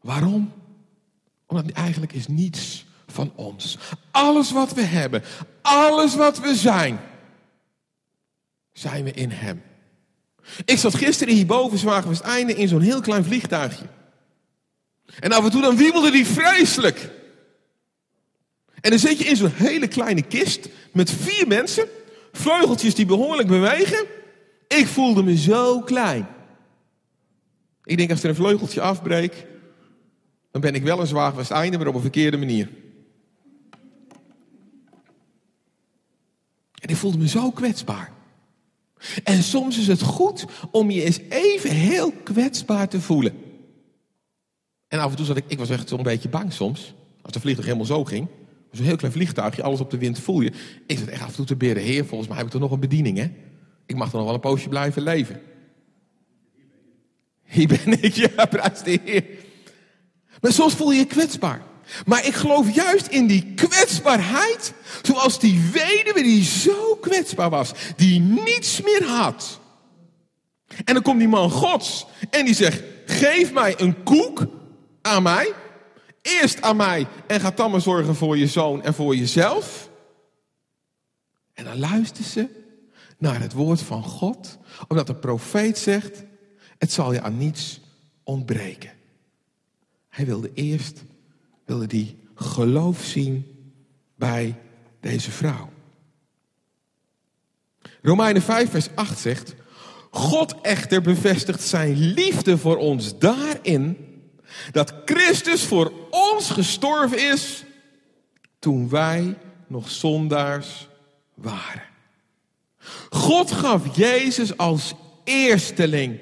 Waarom? 0.00 0.52
Omdat 1.46 1.70
eigenlijk 1.70 2.12
is 2.12 2.26
niets 2.26 2.85
van 3.06 3.32
ons. 3.34 3.78
Alles 4.10 4.50
wat 4.50 4.72
we 4.72 4.82
hebben, 4.82 5.22
alles 5.62 6.14
wat 6.14 6.38
we 6.38 6.54
zijn, 6.54 7.00
zijn 8.72 9.04
we 9.04 9.12
in 9.12 9.30
Hem. 9.30 9.62
Ik 10.64 10.78
zat 10.78 10.94
gisteren 10.94 11.34
hierboven, 11.34 11.78
zwagen 11.78 12.08
we 12.08 12.16
het 12.16 12.24
einde, 12.24 12.54
in 12.54 12.68
zo'n 12.68 12.80
heel 12.80 13.00
klein 13.00 13.24
vliegtuigje. 13.24 13.86
En 15.20 15.32
af 15.32 15.44
en 15.44 15.50
toe 15.50 15.62
dan 15.62 15.76
wiebelde 15.76 16.10
die 16.10 16.26
vreselijk. 16.26 17.10
En 18.80 18.90
dan 18.90 18.98
zit 18.98 19.18
je 19.18 19.24
in 19.24 19.36
zo'n 19.36 19.52
hele 19.54 19.88
kleine 19.88 20.22
kist 20.22 20.68
met 20.92 21.10
vier 21.10 21.46
mensen, 21.46 21.88
vleugeltjes 22.32 22.94
die 22.94 23.06
behoorlijk 23.06 23.48
bewegen. 23.48 24.06
Ik 24.68 24.86
voelde 24.86 25.22
me 25.22 25.36
zo 25.36 25.80
klein. 25.80 26.26
Ik 27.84 27.96
denk 27.96 28.10
als 28.10 28.22
er 28.22 28.28
een 28.28 28.34
vleugeltje 28.34 28.80
afbreekt, 28.80 29.44
dan 30.50 30.60
ben 30.60 30.74
ik 30.74 30.82
wel 30.82 31.00
een 31.00 31.06
zwaar 31.06 31.50
einde, 31.50 31.78
maar 31.78 31.86
op 31.86 31.94
een 31.94 32.00
verkeerde 32.00 32.36
manier. 32.36 32.68
En 36.86 36.92
ik 36.92 36.98
voelde 36.98 37.18
me 37.18 37.28
zo 37.28 37.50
kwetsbaar. 37.50 38.12
En 39.24 39.42
soms 39.42 39.78
is 39.78 39.86
het 39.86 40.02
goed 40.02 40.44
om 40.70 40.90
je 40.90 41.02
eens 41.02 41.20
even 41.28 41.70
heel 41.70 42.12
kwetsbaar 42.12 42.88
te 42.88 43.00
voelen. 43.00 43.32
En 44.88 44.98
af 44.98 45.10
en 45.10 45.16
toe 45.16 45.26
zat 45.26 45.36
ik, 45.36 45.44
ik 45.46 45.58
was 45.58 45.70
echt 45.70 45.88
zo'n 45.88 46.02
beetje 46.02 46.28
bang 46.28 46.52
soms. 46.52 46.94
Als 47.22 47.32
de 47.32 47.40
vliegtuig 47.40 47.66
helemaal 47.66 47.86
zo 47.86 48.04
ging. 48.04 48.28
Zo'n 48.70 48.84
heel 48.84 48.96
klein 48.96 49.12
vliegtuigje, 49.12 49.62
alles 49.62 49.80
op 49.80 49.90
de 49.90 49.98
wind 49.98 50.18
voel 50.18 50.40
je. 50.40 50.52
Ik 50.86 50.98
zat 50.98 51.08
echt 51.08 51.22
af 51.22 51.28
en 51.28 51.34
toe 51.34 51.44
te 51.44 51.56
bidden. 51.56 51.82
Heer, 51.82 52.04
volgens 52.04 52.28
mij 52.28 52.36
heb 52.36 52.46
ik 52.46 52.52
toch 52.52 52.60
nog 52.60 52.70
een 52.70 52.80
bediening, 52.80 53.18
hè? 53.18 53.30
Ik 53.86 53.96
mag 53.96 54.10
er 54.10 54.16
nog 54.16 54.24
wel 54.24 54.34
een 54.34 54.40
poosje 54.40 54.68
blijven 54.68 55.02
leven. 55.02 55.40
Hier 57.42 57.68
ben 57.68 58.02
ik, 58.02 58.14
ja, 58.36 58.44
prijs 58.44 58.82
de 58.82 59.00
Heer. 59.04 59.24
Maar 60.40 60.52
soms 60.52 60.74
voel 60.74 60.92
je 60.92 60.98
je 60.98 61.06
kwetsbaar. 61.06 61.62
Maar 62.06 62.26
ik 62.26 62.34
geloof 62.34 62.74
juist 62.74 63.06
in 63.06 63.26
die 63.26 63.54
kwetsbaarheid, 63.54 64.72
zoals 65.02 65.38
die 65.38 65.70
weduwe 65.72 66.22
die 66.22 66.44
zo 66.44 66.96
kwetsbaar 67.00 67.50
was, 67.50 67.72
die 67.96 68.20
niets 68.20 68.80
meer 68.80 69.04
had. 69.04 69.60
En 70.84 70.94
dan 70.94 71.02
komt 71.02 71.18
die 71.18 71.28
man 71.28 71.50
Gods 71.50 72.06
en 72.30 72.44
die 72.44 72.54
zegt, 72.54 72.82
geef 73.06 73.52
mij 73.52 73.80
een 73.80 74.02
koek 74.02 74.46
aan 75.02 75.22
mij, 75.22 75.52
eerst 76.22 76.62
aan 76.62 76.76
mij 76.76 77.06
en 77.26 77.40
ga 77.40 77.50
dan 77.50 77.70
maar 77.70 77.80
zorgen 77.80 78.14
voor 78.14 78.38
je 78.38 78.46
zoon 78.46 78.82
en 78.82 78.94
voor 78.94 79.16
jezelf. 79.16 79.90
En 81.54 81.64
dan 81.64 81.78
luistert 81.78 82.26
ze 82.26 82.48
naar 83.18 83.40
het 83.40 83.52
woord 83.52 83.82
van 83.82 84.02
God, 84.02 84.58
omdat 84.88 85.06
de 85.06 85.14
profeet 85.14 85.78
zegt, 85.78 86.24
het 86.78 86.92
zal 86.92 87.12
je 87.12 87.20
aan 87.22 87.38
niets 87.38 87.80
ontbreken. 88.22 88.90
Hij 90.08 90.26
wilde 90.26 90.50
eerst 90.54 91.04
wilde 91.66 91.86
die 91.86 92.16
geloof 92.34 93.04
zien 93.04 93.46
bij 94.14 94.54
deze 95.00 95.30
vrouw. 95.30 95.70
Romeinen 98.02 98.42
5, 98.42 98.70
vers 98.70 98.88
8 98.94 99.18
zegt: 99.18 99.54
God 100.10 100.60
echter 100.60 101.02
bevestigt 101.02 101.62
zijn 101.62 101.96
liefde 101.96 102.58
voor 102.58 102.76
ons 102.76 103.18
daarin 103.18 103.96
dat 104.72 104.94
Christus 105.04 105.64
voor 105.64 105.92
ons 106.10 106.50
gestorven 106.50 107.32
is 107.32 107.64
toen 108.58 108.88
wij 108.88 109.38
nog 109.66 109.90
zondaars 109.90 110.88
waren. 111.34 111.82
God 113.10 113.52
gaf 113.52 113.96
Jezus 113.96 114.56
als 114.56 114.94
eersteling 115.24 116.18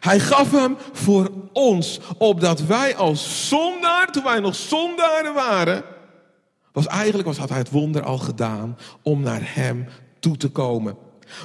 hij 0.00 0.20
gaf 0.20 0.50
hem 0.50 0.76
voor 0.92 1.30
ons, 1.52 2.00
opdat 2.18 2.66
wij 2.66 2.96
als 2.96 3.48
zondaar, 3.48 4.12
toen 4.12 4.24
wij 4.24 4.40
nog 4.40 4.54
zondaren 4.54 5.34
waren, 5.34 5.84
was 6.72 6.86
eigenlijk, 6.86 7.28
was, 7.28 7.36
had 7.36 7.48
hij 7.48 7.58
het 7.58 7.70
wonder 7.70 8.02
al 8.02 8.18
gedaan 8.18 8.78
om 9.02 9.20
naar 9.20 9.54
hem 9.54 9.86
toe 10.18 10.36
te 10.36 10.48
komen. 10.48 10.96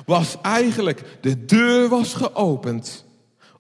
Was 0.06 0.38
eigenlijk, 0.42 1.18
de 1.22 1.46
deur 1.46 1.90
was 1.90 2.14
geopend 2.14 3.06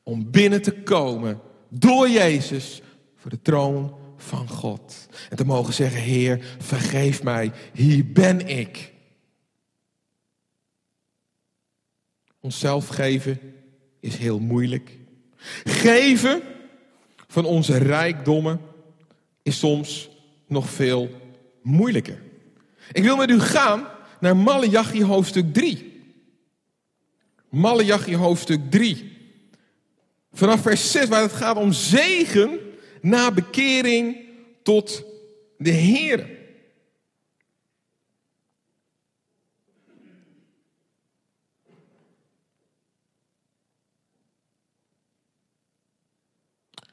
om 0.03 0.31
binnen 0.31 0.61
te 0.61 0.81
komen 0.81 1.39
door 1.69 2.09
Jezus 2.09 2.81
voor 3.15 3.29
de 3.31 3.41
troon 3.41 3.95
van 4.17 4.49
God. 4.49 5.07
En 5.29 5.37
te 5.37 5.45
mogen 5.45 5.73
zeggen, 5.73 6.01
Heer, 6.01 6.55
vergeef 6.59 7.23
mij, 7.23 7.51
hier 7.73 8.11
ben 8.11 8.47
ik. 8.47 8.93
Onszelf 12.39 12.87
geven 12.87 13.39
is 13.99 14.15
heel 14.15 14.39
moeilijk. 14.39 14.97
Geven 15.63 16.41
van 17.27 17.45
onze 17.45 17.77
rijkdommen 17.77 18.61
is 19.43 19.59
soms 19.59 20.09
nog 20.47 20.69
veel 20.69 21.09
moeilijker. 21.61 22.21
Ik 22.91 23.03
wil 23.03 23.15
met 23.15 23.29
u 23.29 23.39
gaan 23.39 23.87
naar 24.19 24.37
Malachi 24.37 25.03
hoofdstuk 25.03 25.53
3. 25.53 26.01
Malachi 27.49 28.15
hoofdstuk 28.15 28.71
3. 28.71 29.11
Vanaf 30.33 30.61
vers 30.61 30.91
6, 30.91 31.07
waar 31.07 31.21
het 31.21 31.31
gaat 31.31 31.57
om 31.57 31.71
zegen 31.71 32.59
na 33.01 33.31
bekering 33.31 34.17
tot 34.63 35.03
de 35.57 35.69
Heer. 35.69 36.36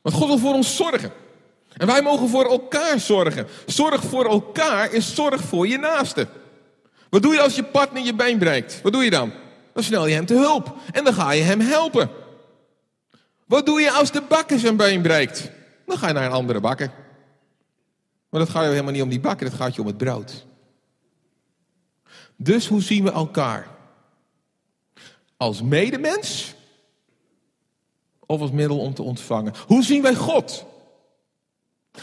Want 0.05 0.16
God 0.16 0.28
wil 0.28 0.38
voor 0.38 0.55
ons 0.55 0.76
zorgen. 0.76 1.12
En 1.76 1.86
wij 1.86 2.02
mogen 2.02 2.28
voor 2.28 2.44
elkaar 2.44 3.00
zorgen. 3.00 3.46
Zorg 3.66 4.02
voor 4.02 4.24
elkaar 4.24 4.92
is 4.92 5.14
zorg 5.14 5.40
voor 5.40 5.66
je 5.68 5.78
naaste. 5.78 6.28
Wat 7.09 7.22
doe 7.22 7.34
je 7.34 7.40
als 7.40 7.55
je 7.57 7.62
partner 7.62 8.02
je 8.02 8.14
been 8.14 8.38
breekt? 8.38 8.82
Wat 8.82 8.92
doe 8.92 9.05
je 9.05 9.11
dan? 9.11 9.32
Dan 9.72 9.82
snel 9.82 10.07
je 10.07 10.14
hem 10.14 10.26
te 10.26 10.34
hulp. 10.34 10.76
En 10.92 11.05
dan 11.05 11.14
ga 11.14 11.30
je 11.30 11.42
hem 11.42 11.61
helpen. 11.61 12.11
Wat 13.46 13.66
doe 13.66 13.80
je 13.80 13.90
als 13.90 14.12
de 14.12 14.22
bakker 14.28 14.59
zijn 14.59 14.76
been 14.76 15.02
breekt? 15.02 15.50
Dan 15.86 15.98
ga 15.98 16.07
je 16.07 16.12
naar 16.12 16.24
een 16.24 16.32
andere 16.32 16.61
bakker. 16.61 16.90
Maar 18.28 18.40
dat 18.40 18.50
gaat 18.50 18.64
helemaal 18.64 18.92
niet 18.92 19.02
om 19.02 19.09
die 19.09 19.20
bakker, 19.20 19.50
dat 19.50 19.59
gaat 19.59 19.74
je 19.74 19.80
om 19.80 19.86
het 19.86 19.96
brood. 19.96 20.46
Dus 22.36 22.66
hoe 22.66 22.82
zien 22.82 23.05
we 23.05 23.11
elkaar? 23.11 23.68
Als 25.36 25.62
medemens 25.62 26.55
of 28.27 28.41
als 28.41 28.51
middel 28.51 28.79
om 28.79 28.95
te 28.95 29.03
ontvangen. 29.03 29.55
Hoe 29.66 29.83
zien 29.83 30.03
wij 30.03 30.14
God? 30.14 30.66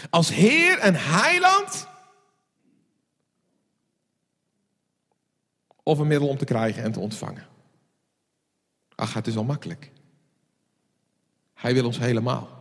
Als 0.09 0.29
Heer 0.29 0.79
en 0.79 0.95
Heiland? 0.95 1.87
Of 5.83 5.99
een 5.99 6.07
middel 6.07 6.27
om 6.27 6.37
te 6.37 6.45
krijgen 6.45 6.83
en 6.83 6.91
te 6.91 6.99
ontvangen? 6.99 7.47
Ach, 8.95 9.13
het 9.13 9.27
is 9.27 9.37
al 9.37 9.43
makkelijk. 9.43 9.91
Hij 11.53 11.73
wil 11.73 11.85
ons 11.85 11.99
helemaal. 11.99 12.59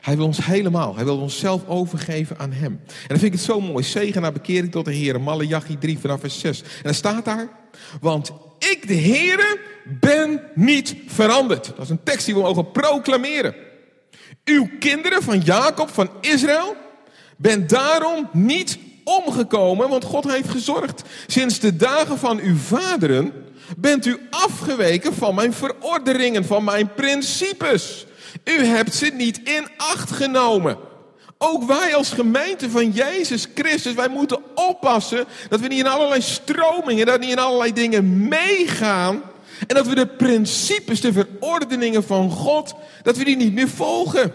Hij 0.00 0.16
wil 0.16 0.26
ons 0.26 0.44
helemaal. 0.44 0.94
Hij 0.94 1.04
wil 1.04 1.18
onszelf 1.18 1.66
overgeven 1.66 2.38
aan 2.38 2.52
hem. 2.52 2.72
En 2.72 3.08
dan 3.08 3.18
vind 3.18 3.22
ik 3.22 3.32
het 3.32 3.40
zo 3.40 3.60
mooi. 3.60 3.84
Zegen 3.84 4.22
naar 4.22 4.32
bekering 4.32 4.70
tot 4.70 4.84
de 4.84 4.92
Heer. 4.92 5.20
Malachi 5.20 5.78
3 5.78 5.98
vanaf 5.98 6.20
vers 6.20 6.38
6. 6.40 6.62
En 6.62 6.68
dan 6.82 6.94
staat 6.94 7.24
daar. 7.24 7.48
Want 8.00 8.32
ik, 8.58 8.88
de 8.88 8.96
Heere, 8.96 9.58
ben 9.84 10.42
niet 10.54 10.94
veranderd. 11.06 11.64
Dat 11.64 11.84
is 11.84 11.90
een 11.90 12.02
tekst 12.02 12.26
die 12.26 12.34
we 12.34 12.40
mogen 12.40 12.70
proclameren. 12.70 13.54
Uw 14.44 14.68
kinderen 14.78 15.22
van 15.22 15.40
Jacob, 15.40 15.90
van 15.90 16.10
Israël, 16.20 16.76
bent 17.36 17.68
daarom 17.68 18.28
niet 18.32 18.78
omgekomen, 19.04 19.88
want 19.88 20.04
God 20.04 20.32
heeft 20.32 20.48
gezorgd. 20.48 21.02
Sinds 21.26 21.58
de 21.60 21.76
dagen 21.76 22.18
van 22.18 22.38
uw 22.38 22.56
vaderen 22.56 23.32
bent 23.76 24.06
u 24.06 24.18
afgeweken 24.30 25.14
van 25.14 25.34
mijn 25.34 25.52
verordeningen, 25.52 26.44
van 26.44 26.64
mijn 26.64 26.94
principes. 26.94 28.06
U 28.44 28.64
hebt 28.64 28.94
ze 28.94 29.06
niet 29.06 29.40
in 29.44 29.68
acht 29.76 30.10
genomen. 30.10 30.87
Ook 31.38 31.64
wij 31.64 31.94
als 31.94 32.10
gemeente 32.10 32.70
van 32.70 32.90
Jezus 32.90 33.46
Christus, 33.54 33.94
wij 33.94 34.08
moeten 34.08 34.40
oppassen 34.54 35.24
dat 35.48 35.60
we 35.60 35.66
niet 35.66 35.78
in 35.78 35.86
allerlei 35.86 36.22
stromingen, 36.22 37.06
dat 37.06 37.14
we 37.18 37.20
niet 37.20 37.30
in 37.30 37.38
allerlei 37.38 37.72
dingen 37.72 38.28
meegaan. 38.28 39.22
En 39.66 39.74
dat 39.74 39.86
we 39.86 39.94
de 39.94 40.06
principes, 40.06 41.00
de 41.00 41.12
verordeningen 41.12 42.04
van 42.04 42.30
God, 42.30 42.74
dat 43.02 43.16
we 43.16 43.24
die 43.24 43.36
niet 43.36 43.52
meer 43.52 43.68
volgen. 43.68 44.32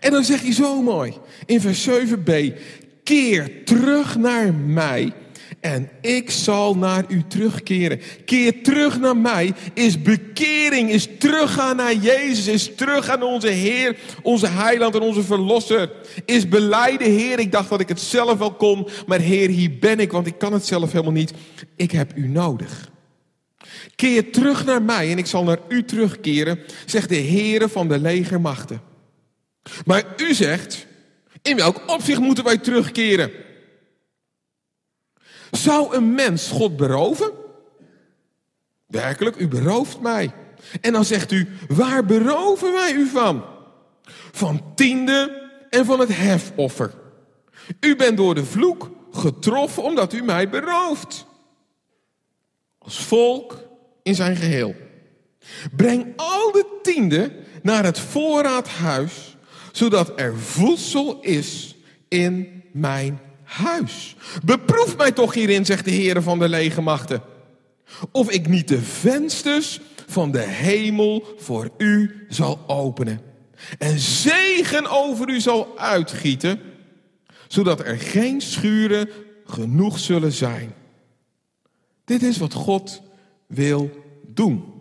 En 0.00 0.10
dan 0.10 0.24
zegt 0.24 0.42
hij 0.42 0.52
zo 0.52 0.82
mooi 0.82 1.14
in 1.46 1.60
vers 1.60 1.88
7b, 1.88 2.58
Keer 3.02 3.64
terug 3.64 4.16
naar 4.16 4.54
mij 4.54 5.12
en 5.60 5.90
ik 6.00 6.30
zal 6.30 6.76
naar 6.76 7.04
u 7.08 7.22
terugkeren. 7.28 8.00
Keer 8.24 8.62
terug 8.62 9.00
naar 9.00 9.16
mij 9.16 9.52
is 9.74 10.02
bekering, 10.02 10.90
is 10.90 11.08
teruggaan 11.18 11.76
naar 11.76 11.94
Jezus, 11.94 12.46
is 12.46 12.74
teruggaan 12.74 13.18
naar 13.18 13.28
onze 13.28 13.48
Heer, 13.48 13.96
onze 14.22 14.46
Heiland 14.46 14.94
en 14.94 15.00
onze 15.00 15.22
Verlosser. 15.22 15.90
Is 16.24 16.48
beleiden, 16.48 17.10
Heer, 17.10 17.38
ik 17.38 17.52
dacht 17.52 17.68
dat 17.68 17.80
ik 17.80 17.88
het 17.88 18.00
zelf 18.00 18.38
wel 18.38 18.52
kon, 18.52 18.88
maar 19.06 19.20
Heer, 19.20 19.48
hier 19.48 19.78
ben 19.80 20.00
ik, 20.00 20.12
want 20.12 20.26
ik 20.26 20.38
kan 20.38 20.52
het 20.52 20.66
zelf 20.66 20.92
helemaal 20.92 21.12
niet. 21.12 21.32
Ik 21.76 21.90
heb 21.90 22.12
u 22.14 22.28
nodig. 22.28 22.90
Keer 23.94 24.32
terug 24.32 24.64
naar 24.64 24.82
mij 24.82 25.10
en 25.10 25.18
ik 25.18 25.26
zal 25.26 25.44
naar 25.44 25.58
u 25.68 25.84
terugkeren, 25.84 26.58
zegt 26.86 27.08
de 27.08 27.20
Heere 27.20 27.68
van 27.68 27.88
de 27.88 27.98
legermachten. 27.98 28.80
Maar 29.84 30.04
u 30.16 30.34
zegt, 30.34 30.86
in 31.42 31.56
welk 31.56 31.82
opzicht 31.86 32.20
moeten 32.20 32.44
wij 32.44 32.58
terugkeren? 32.58 33.30
Zou 35.50 35.96
een 35.96 36.14
mens 36.14 36.48
God 36.48 36.76
beroven? 36.76 37.32
Werkelijk, 38.86 39.36
u 39.36 39.48
berooft 39.48 40.00
mij. 40.00 40.32
En 40.80 40.92
dan 40.92 41.04
zegt 41.04 41.32
u, 41.32 41.48
waar 41.68 42.04
beroven 42.04 42.72
wij 42.72 42.92
u 42.92 43.06
van? 43.06 43.44
Van 44.32 44.62
tiende 44.74 45.50
en 45.70 45.84
van 45.84 46.00
het 46.00 46.16
hefoffer. 46.16 46.94
U 47.80 47.96
bent 47.96 48.16
door 48.16 48.34
de 48.34 48.44
vloek 48.44 48.90
getroffen 49.10 49.82
omdat 49.82 50.12
u 50.12 50.22
mij 50.22 50.48
berooft. 50.48 51.26
Als 52.78 52.98
volk 52.98 53.58
in 54.02 54.14
zijn 54.14 54.36
geheel. 54.36 54.74
Breng 55.76 56.12
al 56.16 56.52
de 56.52 56.78
tiende 56.82 57.32
naar 57.62 57.84
het 57.84 57.98
voorraadhuis, 57.98 59.36
zodat 59.72 60.20
er 60.20 60.38
voedsel 60.38 61.20
is 61.20 61.76
in 62.08 62.62
mijn 62.72 63.20
huis. 63.46 64.16
Beproef 64.44 64.96
mij 64.96 65.12
toch 65.12 65.34
hierin, 65.34 65.64
zegt 65.64 65.84
de 65.84 65.90
Heer 65.90 66.22
van 66.22 66.38
de 66.38 66.48
legermachten. 66.48 67.22
Of 68.10 68.30
ik 68.30 68.48
niet 68.48 68.68
de 68.68 68.82
vensters 68.82 69.80
van 70.06 70.30
de 70.30 70.42
hemel 70.42 71.34
voor 71.36 71.70
u 71.78 72.26
zal 72.28 72.64
openen. 72.66 73.20
En 73.78 73.98
zegen 73.98 74.86
over 74.86 75.28
u 75.28 75.40
zal 75.40 75.78
uitgieten, 75.78 76.60
zodat 77.48 77.80
er 77.80 77.98
geen 77.98 78.40
schuren 78.40 79.08
genoeg 79.44 79.98
zullen 79.98 80.32
zijn. 80.32 80.74
Dit 82.04 82.22
is 82.22 82.38
wat 82.38 82.52
God 82.52 83.02
wil 83.46 83.90
doen. 84.26 84.75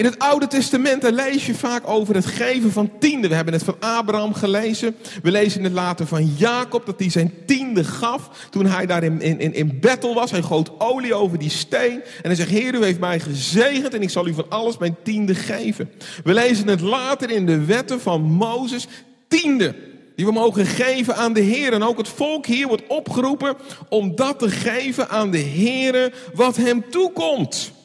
In 0.00 0.06
het 0.06 0.18
Oude 0.18 0.46
Testament 0.46 1.10
lees 1.10 1.46
je 1.46 1.54
vaak 1.54 1.88
over 1.88 2.14
het 2.14 2.26
geven 2.26 2.72
van 2.72 2.90
tiende. 2.98 3.28
We 3.28 3.34
hebben 3.34 3.54
het 3.54 3.62
van 3.62 3.76
Abraham 3.80 4.34
gelezen. 4.34 4.96
We 5.22 5.30
lezen 5.30 5.64
het 5.64 5.72
later 5.72 6.06
van 6.06 6.24
Jacob, 6.24 6.86
dat 6.86 6.98
hij 6.98 7.10
zijn 7.10 7.32
tiende 7.46 7.84
gaf. 7.84 8.48
Toen 8.50 8.66
hij 8.66 8.86
daar 8.86 9.02
in, 9.02 9.20
in, 9.20 9.54
in 9.54 9.78
Bethel 9.80 10.14
was. 10.14 10.30
Hij 10.30 10.42
goot 10.42 10.80
olie 10.80 11.14
over 11.14 11.38
die 11.38 11.50
steen. 11.50 11.92
En 11.92 12.22
hij 12.22 12.34
zegt, 12.34 12.50
Heer, 12.50 12.74
u 12.74 12.84
heeft 12.84 13.00
mij 13.00 13.20
gezegend 13.20 13.94
en 13.94 14.02
ik 14.02 14.10
zal 14.10 14.26
u 14.26 14.34
van 14.34 14.46
alles 14.48 14.78
mijn 14.78 14.96
tiende 15.02 15.34
geven. 15.34 15.90
We 16.24 16.34
lezen 16.34 16.68
het 16.68 16.80
later 16.80 17.30
in 17.30 17.46
de 17.46 17.64
wetten 17.64 18.00
van 18.00 18.22
Mozes. 18.22 18.86
Tiende, 19.28 19.74
die 20.16 20.26
we 20.26 20.32
mogen 20.32 20.66
geven 20.66 21.16
aan 21.16 21.32
de 21.32 21.40
Heer. 21.40 21.72
En 21.72 21.82
ook 21.82 21.98
het 21.98 22.08
volk 22.08 22.46
hier 22.46 22.68
wordt 22.68 22.86
opgeroepen 22.86 23.56
om 23.88 24.16
dat 24.16 24.38
te 24.38 24.50
geven 24.50 25.08
aan 25.08 25.30
de 25.30 25.38
Heer 25.38 26.12
wat 26.34 26.56
hem 26.56 26.90
toekomt. 26.90 27.78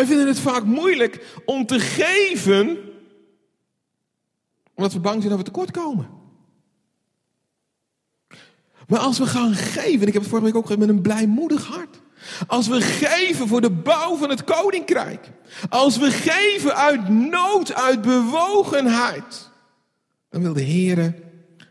We 0.00 0.06
vinden 0.06 0.26
het 0.26 0.38
vaak 0.38 0.64
moeilijk 0.64 1.40
om 1.44 1.66
te 1.66 1.80
geven, 1.80 2.78
omdat 4.74 4.92
we 4.92 5.00
bang 5.00 5.16
zijn 5.16 5.28
dat 5.28 5.38
we 5.38 5.44
tekort 5.44 5.70
komen. 5.70 6.08
Maar 8.86 8.98
als 9.00 9.18
we 9.18 9.26
gaan 9.26 9.54
geven, 9.54 10.00
en 10.00 10.06
ik 10.06 10.12
heb 10.12 10.22
het 10.22 10.30
vorige 10.30 10.46
week 10.46 10.56
ook 10.56 10.62
gezegd 10.62 10.80
met 10.80 10.88
een 10.88 11.02
blijmoedig 11.02 11.66
hart. 11.66 12.00
Als 12.46 12.68
we 12.68 12.80
geven 12.80 13.48
voor 13.48 13.60
de 13.60 13.70
bouw 13.70 14.16
van 14.16 14.30
het 14.30 14.44
koninkrijk. 14.44 15.30
Als 15.68 15.96
we 15.96 16.10
geven 16.10 16.76
uit 16.76 17.08
nood, 17.08 17.74
uit 17.74 18.02
bewogenheid. 18.02 19.50
Dan 20.28 20.42
wil 20.42 20.52
de 20.52 20.62
Heer 20.62 21.14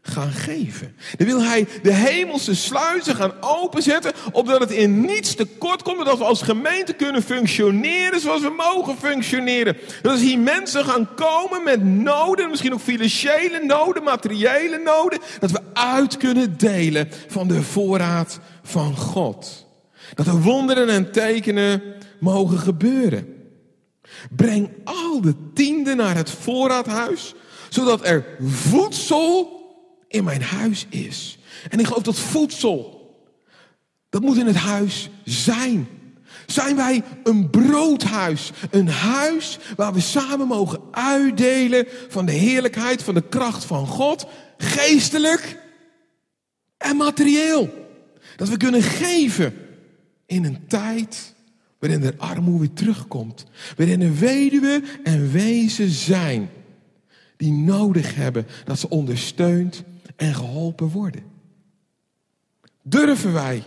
gaan 0.01 0.31
geven. 0.31 0.95
Dan 1.17 1.27
wil 1.27 1.41
hij 1.41 1.67
de 1.83 1.93
hemelse 1.93 2.55
sluizen 2.55 3.15
gaan 3.15 3.33
openzetten, 3.39 4.11
opdat 4.31 4.59
het 4.59 4.71
in 4.71 5.01
niets 5.01 5.35
tekort 5.35 5.83
komt, 5.83 6.05
dat 6.05 6.17
we 6.17 6.23
als 6.23 6.41
gemeente 6.41 6.93
kunnen 6.93 7.23
functioneren 7.23 8.19
zoals 8.19 8.41
we 8.41 8.53
mogen 8.57 8.97
functioneren. 8.97 9.77
Dat 10.01 10.11
als 10.11 10.21
hier 10.21 10.39
mensen 10.39 10.85
gaan 10.85 11.13
komen 11.15 11.63
met 11.63 11.83
noden, 11.83 12.49
misschien 12.49 12.73
ook 12.73 12.79
financiële 12.79 13.63
noden, 13.65 14.03
materiële 14.03 14.77
noden, 14.77 15.19
dat 15.39 15.51
we 15.51 15.59
uit 15.73 16.17
kunnen 16.17 16.57
delen 16.57 17.09
van 17.27 17.47
de 17.47 17.61
voorraad 17.61 18.39
van 18.63 18.97
God. 18.97 19.67
Dat 20.13 20.27
er 20.27 20.41
wonderen 20.41 20.89
en 20.89 21.11
tekenen 21.11 21.81
mogen 22.19 22.57
gebeuren. 22.57 23.35
Breng 24.35 24.69
al 24.83 25.21
de 25.21 25.33
tienden 25.53 25.97
naar 25.97 26.15
het 26.15 26.29
voorraadhuis, 26.29 27.33
zodat 27.69 28.05
er 28.05 28.25
voedsel 28.39 29.60
in 30.11 30.23
mijn 30.23 30.41
huis 30.41 30.85
is. 30.89 31.37
En 31.69 31.79
ik 31.79 31.85
geloof 31.85 32.03
dat 32.03 32.19
voedsel, 32.19 32.99
dat 34.09 34.21
moet 34.21 34.37
in 34.37 34.47
het 34.47 34.55
huis 34.55 35.09
zijn. 35.23 35.87
Zijn 36.45 36.75
wij 36.75 37.03
een 37.23 37.49
broodhuis, 37.49 38.51
een 38.71 38.87
huis 38.87 39.57
waar 39.75 39.93
we 39.93 39.99
samen 39.99 40.47
mogen 40.47 40.79
uitdelen 40.91 41.87
van 42.09 42.25
de 42.25 42.31
heerlijkheid, 42.31 43.03
van 43.03 43.13
de 43.13 43.27
kracht 43.29 43.65
van 43.65 43.87
God, 43.87 44.25
geestelijk 44.57 45.57
en 46.77 46.97
materieel. 46.97 47.69
Dat 48.35 48.49
we 48.49 48.57
kunnen 48.57 48.81
geven 48.81 49.53
in 50.25 50.45
een 50.45 50.67
tijd 50.67 51.33
waarin 51.79 52.01
de 52.01 52.13
armoede 52.17 52.59
weer 52.59 52.73
terugkomt, 52.73 53.45
waarin 53.77 54.01
er 54.01 54.15
weduwe 54.15 54.81
en 55.03 55.31
wezen 55.31 55.89
zijn 55.89 56.49
die 57.37 57.51
nodig 57.51 58.15
hebben 58.15 58.47
dat 58.65 58.79
ze 58.79 58.89
ondersteund 58.89 59.83
en 60.21 60.35
geholpen 60.35 60.87
worden. 60.87 61.23
Durven 62.81 63.33
wij 63.33 63.63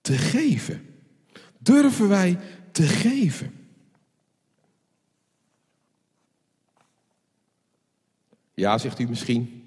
te 0.00 0.12
geven? 0.12 0.86
Durven 1.58 2.08
wij 2.08 2.38
te 2.70 2.82
geven? 2.82 3.52
Ja, 8.54 8.78
zegt 8.78 8.98
u 8.98 9.08
misschien. 9.08 9.64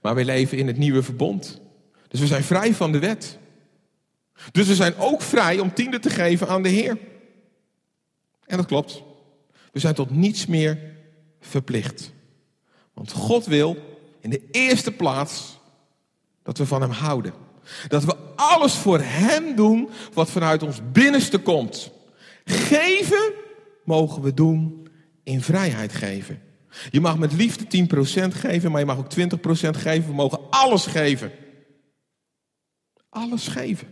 Maar 0.00 0.14
wij 0.14 0.24
leven 0.24 0.58
in 0.58 0.66
het 0.66 0.76
nieuwe 0.76 1.02
verbond. 1.02 1.60
Dus 2.08 2.20
we 2.20 2.26
zijn 2.26 2.42
vrij 2.42 2.74
van 2.74 2.92
de 2.92 2.98
wet. 2.98 3.38
Dus 4.52 4.66
we 4.66 4.74
zijn 4.74 4.96
ook 4.96 5.22
vrij 5.22 5.58
om 5.58 5.74
tiende 5.74 5.98
te 5.98 6.10
geven 6.10 6.48
aan 6.48 6.62
de 6.62 6.68
Heer. 6.68 6.98
En 8.46 8.56
dat 8.56 8.66
klopt. 8.66 9.02
We 9.72 9.78
zijn 9.78 9.94
tot 9.94 10.10
niets 10.10 10.46
meer 10.46 10.78
verplicht. 11.40 12.12
Want 12.92 13.12
God 13.12 13.46
wil 13.46 13.91
in 14.22 14.30
de 14.30 14.48
eerste 14.50 14.92
plaats 14.92 15.58
dat 16.42 16.58
we 16.58 16.66
van 16.66 16.80
Hem 16.80 16.90
houden. 16.90 17.32
Dat 17.88 18.04
we 18.04 18.16
alles 18.36 18.74
voor 18.74 19.00
Hem 19.00 19.56
doen 19.56 19.90
wat 20.12 20.30
vanuit 20.30 20.62
ons 20.62 20.80
binnenste 20.92 21.38
komt. 21.38 21.90
Geven 22.44 23.32
mogen 23.84 24.22
we 24.22 24.34
doen 24.34 24.88
in 25.22 25.42
vrijheid 25.42 25.92
geven. 25.92 26.42
Je 26.90 27.00
mag 27.00 27.18
met 27.18 27.32
liefde 27.32 27.86
10% 28.24 28.36
geven, 28.36 28.70
maar 28.70 28.80
je 28.80 28.86
mag 28.86 28.98
ook 28.98 29.12
20% 29.12 29.14
geven. 29.76 30.08
We 30.08 30.14
mogen 30.14 30.40
alles 30.50 30.86
geven. 30.86 31.30
Alles 33.08 33.48
geven. 33.48 33.88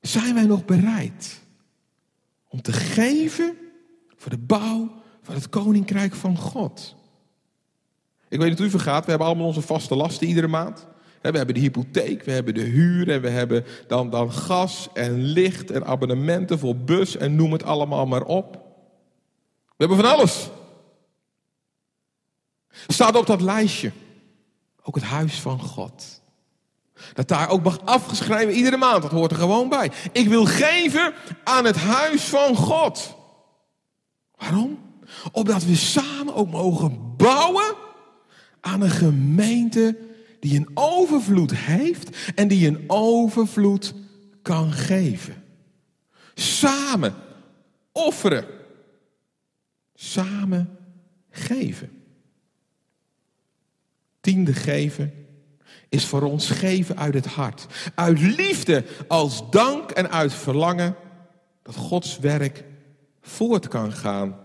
Zijn 0.00 0.34
wij 0.34 0.46
nog 0.46 0.64
bereid 0.64 1.40
om 2.48 2.62
te 2.62 2.72
geven 2.72 3.56
voor 4.16 4.30
de 4.30 4.38
bouw 4.38 5.02
van 5.22 5.34
het 5.34 5.48
koninkrijk 5.48 6.14
van 6.14 6.36
God? 6.36 6.96
Ik 8.28 8.38
weet 8.38 8.48
niet 8.48 8.58
hoe 8.58 8.66
u 8.66 8.70
vergaat, 8.70 9.04
we 9.04 9.10
hebben 9.10 9.28
allemaal 9.28 9.46
onze 9.46 9.60
vaste 9.60 9.96
lasten 9.96 10.26
iedere 10.26 10.48
maand. 10.48 10.86
We 11.20 11.36
hebben 11.36 11.54
de 11.54 11.60
hypotheek, 11.60 12.22
we 12.22 12.32
hebben 12.32 12.54
de 12.54 12.60
huur 12.60 13.10
en 13.10 13.20
we 13.20 13.28
hebben 13.28 13.64
dan, 13.86 14.10
dan 14.10 14.32
gas 14.32 14.88
en 14.92 15.22
licht 15.22 15.70
en 15.70 15.86
abonnementen 15.86 16.58
voor 16.58 16.76
bus 16.76 17.16
en 17.16 17.36
noem 17.36 17.52
het 17.52 17.62
allemaal 17.62 18.06
maar 18.06 18.24
op. 18.24 18.52
We 19.66 19.84
hebben 19.84 19.96
van 19.96 20.12
alles. 20.12 20.50
Staat 22.86 23.16
op 23.16 23.26
dat 23.26 23.40
lijstje 23.40 23.92
ook 24.82 24.94
het 24.94 25.04
huis 25.04 25.40
van 25.40 25.60
God. 25.60 26.20
Dat 27.12 27.28
daar 27.28 27.48
ook 27.48 27.62
mag 27.62 27.80
afgeschreven 27.84 28.54
iedere 28.54 28.76
maand, 28.76 29.02
dat 29.02 29.10
hoort 29.10 29.30
er 29.30 29.36
gewoon 29.36 29.68
bij. 29.68 29.90
Ik 30.12 30.28
wil 30.28 30.44
geven 30.44 31.14
aan 31.44 31.64
het 31.64 31.76
huis 31.76 32.24
van 32.24 32.56
God. 32.56 33.16
Waarom? 34.36 34.78
Opdat 35.32 35.64
we 35.64 35.76
samen 35.76 36.34
ook 36.34 36.50
mogen 36.50 37.16
bouwen 37.16 37.74
aan 38.66 38.80
een 38.80 38.90
gemeente 38.90 39.98
die 40.40 40.58
een 40.58 40.70
overvloed 40.74 41.54
heeft 41.54 42.32
en 42.34 42.48
die 42.48 42.68
een 42.68 42.84
overvloed 42.86 43.94
kan 44.42 44.72
geven. 44.72 45.42
Samen 46.34 47.14
offeren. 47.92 48.44
Samen 49.94 50.78
geven. 51.30 51.90
Tiende 54.20 54.52
geven 54.52 55.12
is 55.88 56.04
voor 56.04 56.22
ons 56.22 56.50
geven 56.50 56.96
uit 56.96 57.14
het 57.14 57.26
hart. 57.26 57.66
Uit 57.94 58.20
liefde 58.20 58.84
als 59.08 59.50
dank 59.50 59.90
en 59.90 60.10
uit 60.10 60.32
verlangen 60.32 60.96
dat 61.62 61.76
Gods 61.76 62.18
werk 62.18 62.64
voort 63.20 63.68
kan 63.68 63.92
gaan. 63.92 64.40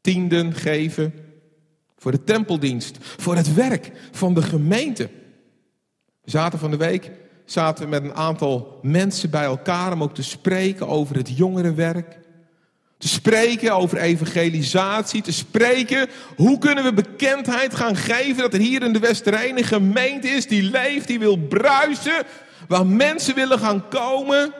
Tienden 0.00 0.54
geven 0.54 1.29
voor 2.00 2.10
de 2.10 2.24
tempeldienst, 2.24 2.96
voor 3.00 3.36
het 3.36 3.54
werk 3.54 3.92
van 4.10 4.34
de 4.34 4.42
gemeente. 4.42 5.08
We 6.22 6.30
zaten 6.30 6.58
van 6.58 6.70
de 6.70 6.76
week 6.76 7.10
zaten 7.44 7.84
we 7.84 7.90
met 7.90 8.04
een 8.04 8.14
aantal 8.14 8.78
mensen 8.82 9.30
bij 9.30 9.44
elkaar 9.44 9.92
om 9.92 10.02
ook 10.02 10.14
te 10.14 10.22
spreken 10.22 10.88
over 10.88 11.16
het 11.16 11.36
jongerenwerk. 11.36 12.18
Te 12.98 13.08
spreken 13.08 13.74
over 13.74 13.98
evangelisatie, 13.98 15.22
te 15.22 15.32
spreken 15.32 16.08
hoe 16.36 16.58
kunnen 16.58 16.84
we 16.84 16.92
bekendheid 16.92 17.74
gaan 17.74 17.96
geven 17.96 18.36
dat 18.36 18.52
er 18.52 18.60
hier 18.60 18.82
in 18.82 18.92
de 18.92 18.98
Westerijn 18.98 19.58
een 19.58 19.64
gemeente 19.64 20.28
is 20.28 20.46
die 20.46 20.62
leeft, 20.62 21.06
die 21.06 21.18
wil 21.18 21.36
bruisen, 21.36 22.26
waar 22.68 22.86
mensen 22.86 23.34
willen 23.34 23.58
gaan 23.58 23.88
komen. 23.88 24.52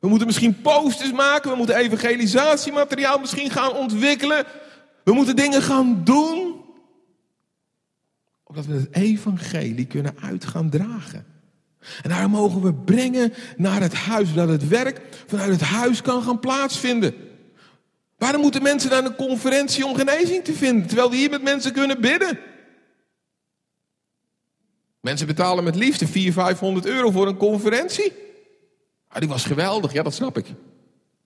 We 0.00 0.08
moeten 0.08 0.26
misschien 0.26 0.60
posters 0.60 1.12
maken, 1.12 1.50
we 1.50 1.56
moeten 1.56 1.76
evangelisatiemateriaal 1.76 3.18
misschien 3.18 3.50
gaan 3.50 3.72
ontwikkelen. 3.72 4.44
We 5.08 5.14
moeten 5.14 5.36
dingen 5.36 5.62
gaan 5.62 6.00
doen. 6.04 6.64
Opdat 8.44 8.66
we 8.66 8.74
het 8.74 8.94
evangelie 8.94 9.86
kunnen 9.86 10.14
uit 10.20 10.44
gaan 10.44 10.70
dragen. 10.70 11.26
En 12.02 12.10
daar 12.10 12.30
mogen 12.30 12.62
we 12.62 12.74
brengen 12.74 13.32
naar 13.56 13.80
het 13.80 13.94
huis, 13.94 14.28
zodat 14.28 14.48
het 14.48 14.68
werk 14.68 15.00
vanuit 15.26 15.50
het 15.50 15.60
huis 15.60 16.02
kan 16.02 16.22
gaan 16.22 16.40
plaatsvinden. 16.40 17.14
Waarom 18.16 18.40
moeten 18.40 18.62
mensen 18.62 18.90
naar 18.90 19.04
een 19.04 19.14
conferentie 19.14 19.86
om 19.86 19.94
genezing 19.94 20.44
te 20.44 20.52
vinden, 20.52 20.86
terwijl 20.86 21.10
we 21.10 21.16
hier 21.16 21.30
met 21.30 21.42
mensen 21.42 21.72
kunnen 21.72 22.00
bidden? 22.00 22.38
Mensen 25.00 25.26
betalen 25.26 25.64
met 25.64 25.76
liefde 25.76 26.06
400, 26.06 26.46
500 26.46 26.86
euro 26.86 27.10
voor 27.10 27.26
een 27.26 27.36
conferentie. 27.36 28.12
Ah, 29.08 29.18
die 29.18 29.28
was 29.28 29.44
geweldig, 29.44 29.92
ja 29.92 30.02
dat 30.02 30.14
snap 30.14 30.38
ik. 30.38 30.46
Er 30.48 30.54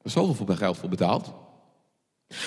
is 0.02 0.12
zoveel 0.12 0.46
geld 0.46 0.76
voor 0.76 0.88
betaald. 0.88 1.32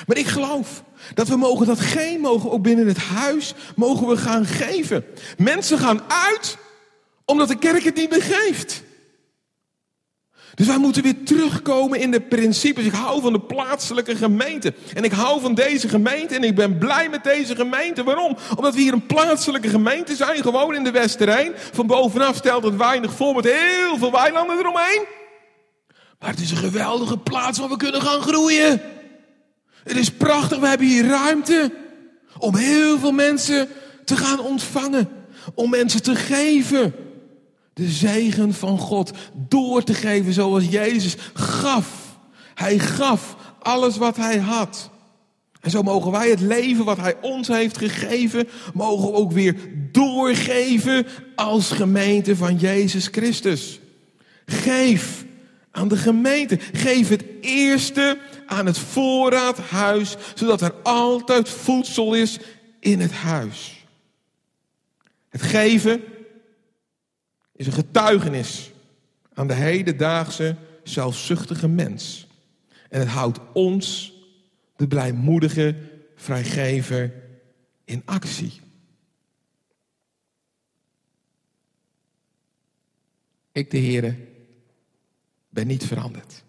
Maar 0.08 0.18
ik 0.18 0.28
geloof 0.28 0.84
dat 1.14 1.28
we 1.28 1.36
mogen 1.36 1.66
dat 1.66 1.80
geen 1.80 2.22
mogen 2.22 2.52
ook 2.52 2.62
binnen 2.62 2.88
het 2.88 2.98
huis 2.98 3.54
mogen 3.76 4.08
we 4.08 4.18
gaan 4.18 4.46
geven. 4.46 5.06
Mensen 5.38 5.78
gaan 5.78 6.02
uit 6.08 6.58
omdat 7.26 7.48
de 7.48 7.58
kerk 7.58 7.84
het 7.84 7.96
niet 7.96 8.10
meer 8.10 8.24
geeft. 8.24 8.84
Dus 10.56 10.68
wij 10.68 10.78
moeten 10.78 11.04
weer 11.04 11.24
terugkomen 11.24 12.00
in 12.00 12.12
de 12.12 12.22
principes. 12.22 12.86
Ik 12.86 12.92
hou 12.92 13.22
van 13.22 13.34
de 13.34 13.40
plaatselijke 13.40 14.16
gemeente. 14.16 14.74
En 14.94 15.04
ik 15.04 15.12
hou 15.12 15.42
van 15.42 15.54
deze 15.54 15.90
gemeente 15.90 16.36
en 16.36 16.44
ik 16.44 16.56
ben 16.56 16.78
blij 16.78 17.10
met 17.10 17.24
deze 17.24 17.56
gemeente. 17.56 18.04
Waarom? 18.04 18.38
Omdat 18.56 18.76
we 18.76 18.82
hier 18.82 18.94
een 18.94 19.06
plaatselijke 19.06 19.70
gemeente 19.70 20.16
zijn, 20.16 20.42
gewoon 20.42 20.76
in 20.76 20.84
de 20.84 20.92
Westerijn. 20.92 21.52
Van 21.56 21.88
bovenaf 21.88 22.36
stelt 22.36 22.64
het 22.64 22.76
weinig 22.76 23.14
voor 23.14 23.36
met 23.36 23.46
heel 23.46 23.98
veel 23.98 24.12
weilanden 24.12 24.58
eromheen. 24.58 25.06
Maar 26.20 26.30
het 26.30 26.40
is 26.40 26.52
een 26.52 26.58
geweldige 26.58 27.18
plaats 27.18 27.60
waar 27.60 27.70
we 27.70 27.78
kunnen 27.78 28.02
gaan 28.02 28.22
groeien. 28.22 28.82
Het 29.86 29.98
is 29.98 30.12
prachtig, 30.12 30.60
we 30.60 30.68
hebben 30.68 30.88
hier 30.88 31.08
ruimte 31.08 31.72
om 32.38 32.56
heel 32.56 33.00
veel 33.00 33.12
mensen 33.12 33.68
te 34.06 34.18
gaan 34.18 34.40
ontvangen. 34.40 35.10
Om 35.54 35.70
mensen 35.70 36.04
te 36.04 36.16
geven 36.16 36.94
de 37.74 37.88
zegen 37.88 38.54
van 38.54 38.80
God 38.80 39.12
door 39.34 39.84
te 39.84 39.94
geven 39.94 40.34
zoals 40.34 40.66
Jezus 40.70 41.16
gaf. 41.34 42.18
Hij 42.54 42.80
gaf 42.80 43.36
alles 43.60 43.98
wat 43.98 44.18
hij 44.18 44.38
had. 44.38 44.90
En 45.62 45.72
zo 45.72 45.84
mogen 45.84 46.12
wij 46.12 46.30
het 46.30 46.40
leven 46.40 46.86
wat 46.86 46.98
hij 46.98 47.16
ons 47.22 47.48
heeft 47.48 47.78
gegeven, 47.78 48.48
mogen 48.74 49.12
we 49.12 49.18
ook 49.18 49.32
weer 49.32 49.56
doorgeven 49.92 51.06
als 51.36 51.72
gemeente 51.72 52.36
van 52.36 52.58
Jezus 52.58 53.08
Christus. 53.08 53.80
Geef 54.46 55.26
aan 55.72 55.88
de 55.88 55.98
gemeente. 55.98 56.60
Geef 56.74 57.10
het 57.10 57.24
eerste 57.42 58.18
aan 58.48 58.66
het 58.66 58.78
voorraadhuis, 58.78 60.16
zodat 60.36 60.62
er 60.62 60.74
altijd 60.84 61.50
voedsel 61.50 62.14
is 62.14 62.40
in 62.80 63.00
het 63.00 63.12
huis. 63.12 63.86
Het 65.30 65.42
geven 65.42 66.04
is 67.56 67.68
een 67.68 67.74
getuigenis 67.74 68.72
aan 69.34 69.48
de 69.48 69.54
hedendaagse 69.54 70.56
zelfzuchtige 70.84 71.68
mens. 71.68 72.28
En 72.90 73.00
het 73.00 73.10
houdt 73.10 73.40
ons, 73.54 74.14
de 74.76 74.88
blijmoedige 74.88 75.76
vrijgever, 76.16 77.14
in 77.86 78.02
actie. 78.06 78.62
Ik, 83.52 83.72
de 83.72 83.78
Heere, 83.78 84.16
ben 85.50 85.68
niet 85.68 85.86
veranderd. 85.86 86.44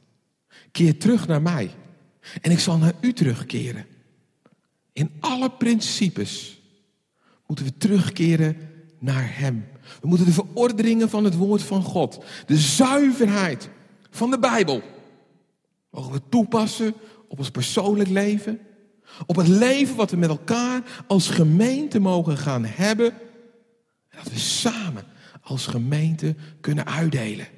Keer 0.72 0.98
terug 0.98 1.26
naar 1.26 1.42
mij 1.42 1.70
en 2.40 2.50
ik 2.50 2.58
zal 2.58 2.78
naar 2.78 2.94
u 3.00 3.12
terugkeren. 3.12 3.86
In 4.92 5.10
alle 5.20 5.50
principes 5.50 6.60
moeten 7.46 7.64
we 7.64 7.76
terugkeren 7.76 8.56
naar 8.98 9.38
Hem. 9.38 9.68
We 10.00 10.08
moeten 10.08 10.26
de 10.26 10.32
verordeningen 10.32 11.08
van 11.08 11.24
het 11.24 11.36
woord 11.36 11.62
van 11.62 11.82
God, 11.82 12.24
de 12.46 12.56
zuiverheid 12.56 13.68
van 14.10 14.30
de 14.30 14.38
Bijbel, 14.38 14.82
mogen 15.90 16.12
we 16.12 16.20
toepassen 16.28 16.94
op 17.28 17.38
ons 17.38 17.50
persoonlijk 17.50 18.08
leven, 18.08 18.60
op 19.26 19.36
het 19.36 19.48
leven 19.48 19.96
wat 19.96 20.10
we 20.10 20.16
met 20.16 20.28
elkaar 20.28 21.04
als 21.06 21.28
gemeente 21.28 21.98
mogen 21.98 22.38
gaan 22.38 22.64
hebben. 22.64 23.12
En 24.08 24.18
dat 24.22 24.32
we 24.32 24.38
samen 24.38 25.04
als 25.42 25.66
gemeente 25.66 26.34
kunnen 26.60 26.86
uitdelen. 26.86 27.48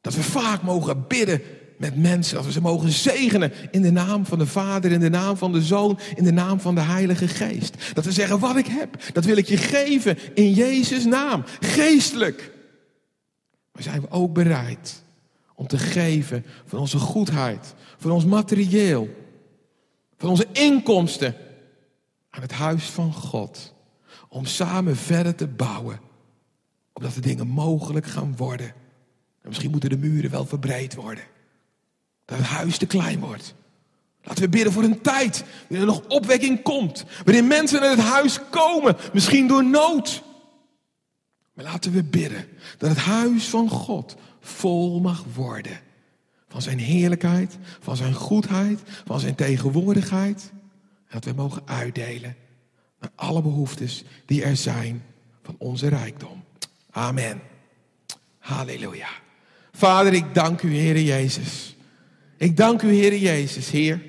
Dat 0.00 0.14
we 0.14 0.22
vaak 0.22 0.62
mogen 0.62 1.06
bidden 1.06 1.42
met 1.82 1.96
mensen. 1.96 2.36
Dat 2.36 2.44
we 2.44 2.52
ze 2.52 2.60
mogen 2.60 2.90
zegenen 2.90 3.52
in 3.70 3.82
de 3.82 3.90
naam 3.90 4.26
van 4.26 4.38
de 4.38 4.46
Vader, 4.46 4.92
in 4.92 5.00
de 5.00 5.10
naam 5.10 5.36
van 5.36 5.52
de 5.52 5.62
Zoon, 5.62 5.98
in 6.14 6.24
de 6.24 6.32
naam 6.32 6.60
van 6.60 6.74
de 6.74 6.80
Heilige 6.80 7.28
Geest. 7.28 7.94
Dat 7.94 8.04
we 8.04 8.12
zeggen, 8.12 8.38
wat 8.38 8.56
ik 8.56 8.66
heb, 8.66 9.02
dat 9.12 9.24
wil 9.24 9.36
ik 9.36 9.46
je 9.46 9.56
geven 9.56 10.18
in 10.34 10.52
Jezus' 10.52 11.04
naam. 11.04 11.44
Geestelijk. 11.60 12.52
Maar 13.72 13.82
zijn 13.82 14.00
we 14.00 14.10
ook 14.10 14.32
bereid 14.32 15.02
om 15.54 15.66
te 15.66 15.78
geven 15.78 16.44
van 16.66 16.78
onze 16.78 16.98
goedheid, 16.98 17.74
van 17.96 18.10
ons 18.10 18.24
materieel, 18.24 19.08
van 20.16 20.28
onze 20.28 20.46
inkomsten 20.52 21.34
aan 22.30 22.42
het 22.42 22.52
huis 22.52 22.84
van 22.84 23.12
God. 23.12 23.74
Om 24.28 24.44
samen 24.44 24.96
verder 24.96 25.34
te 25.34 25.46
bouwen, 25.46 26.00
opdat 26.92 27.14
de 27.14 27.20
dingen 27.20 27.46
mogelijk 27.46 28.06
gaan 28.06 28.36
worden. 28.36 28.66
En 29.42 29.48
misschien 29.48 29.70
moeten 29.70 29.90
de 29.90 29.98
muren 29.98 30.30
wel 30.30 30.44
verbreid 30.44 30.94
worden. 30.94 31.24
Dat 32.32 32.40
het 32.40 32.50
huis 32.50 32.78
te 32.78 32.86
klein 32.86 33.20
wordt. 33.20 33.54
Laten 34.22 34.42
we 34.42 34.48
bidden 34.48 34.72
voor 34.72 34.82
een 34.82 35.00
tijd 35.00 35.44
waarin 35.68 35.88
er 35.88 35.94
nog 35.94 36.06
opwekking 36.08 36.62
komt. 36.62 37.04
Waarin 37.24 37.46
mensen 37.46 37.80
naar 37.80 37.90
het 37.90 38.00
huis 38.00 38.38
komen, 38.50 38.96
misschien 39.12 39.46
door 39.46 39.64
nood. 39.64 40.22
Maar 41.54 41.64
laten 41.64 41.92
we 41.92 42.02
bidden 42.02 42.48
dat 42.78 42.88
het 42.88 42.98
huis 42.98 43.48
van 43.48 43.68
God 43.68 44.16
vol 44.40 45.00
mag 45.00 45.24
worden. 45.34 45.80
Van 46.48 46.62
zijn 46.62 46.78
heerlijkheid, 46.78 47.58
van 47.80 47.96
zijn 47.96 48.14
goedheid, 48.14 48.80
van 49.04 49.20
zijn 49.20 49.34
tegenwoordigheid. 49.34 50.50
En 50.52 51.20
dat 51.20 51.24
we 51.24 51.32
mogen 51.32 51.62
uitdelen 51.64 52.36
naar 53.00 53.10
alle 53.14 53.42
behoeftes 53.42 54.04
die 54.26 54.42
er 54.42 54.56
zijn 54.56 55.04
van 55.42 55.54
onze 55.58 55.88
rijkdom. 55.88 56.44
Amen. 56.90 57.40
Halleluja. 58.38 59.08
Vader, 59.72 60.12
ik 60.12 60.34
dank 60.34 60.62
u, 60.62 60.74
Heer 60.74 61.00
Jezus. 61.00 61.72
Ik 62.42 62.56
dank 62.56 62.82
u, 62.82 62.92
Heer 62.92 63.16
Jezus, 63.16 63.70
Heer, 63.70 64.02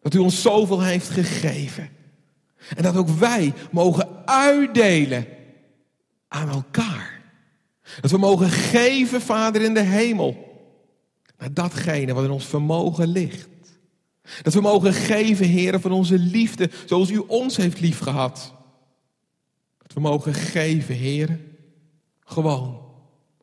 dat 0.00 0.14
u 0.14 0.18
ons 0.18 0.42
zoveel 0.42 0.82
heeft 0.82 1.08
gegeven. 1.08 1.88
En 2.76 2.82
dat 2.82 2.96
ook 2.96 3.08
wij 3.08 3.52
mogen 3.70 4.26
uitdelen 4.26 5.26
aan 6.28 6.48
elkaar. 6.48 7.22
Dat 8.00 8.10
we 8.10 8.18
mogen 8.18 8.50
geven, 8.50 9.20
Vader 9.20 9.62
in 9.62 9.74
de 9.74 9.80
hemel, 9.80 10.36
naar 11.38 11.54
datgene 11.54 12.14
wat 12.14 12.24
in 12.24 12.30
ons 12.30 12.46
vermogen 12.46 13.08
ligt. 13.08 13.78
Dat 14.42 14.54
we 14.54 14.60
mogen 14.60 14.92
geven, 14.92 15.46
Heer, 15.46 15.80
van 15.80 15.92
onze 15.92 16.18
liefde, 16.18 16.70
zoals 16.86 17.10
u 17.10 17.18
ons 17.18 17.56
heeft 17.56 17.80
liefgehad. 17.80 18.54
Dat 19.78 19.92
we 19.92 20.00
mogen 20.00 20.34
geven, 20.34 20.94
Heer, 20.94 21.40
gewoon 22.20 22.83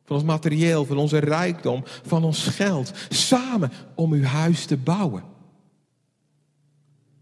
van 0.04 0.16
ons 0.16 0.24
materieel, 0.24 0.84
van 0.84 0.96
onze 0.96 1.18
rijkdom, 1.18 1.82
van 2.02 2.24
ons 2.24 2.46
geld. 2.46 2.92
Samen 3.08 3.72
om 3.94 4.12
uw 4.12 4.24
huis 4.24 4.64
te 4.64 4.76
bouwen. 4.76 5.24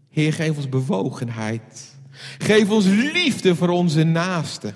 Heer, 0.09 0.33
geef 0.33 0.57
ons 0.57 0.69
bewogenheid. 0.69 1.95
Geef 2.37 2.69
ons 2.69 2.85
liefde 2.85 3.55
voor 3.55 3.69
onze 3.69 4.03
naasten. 4.03 4.75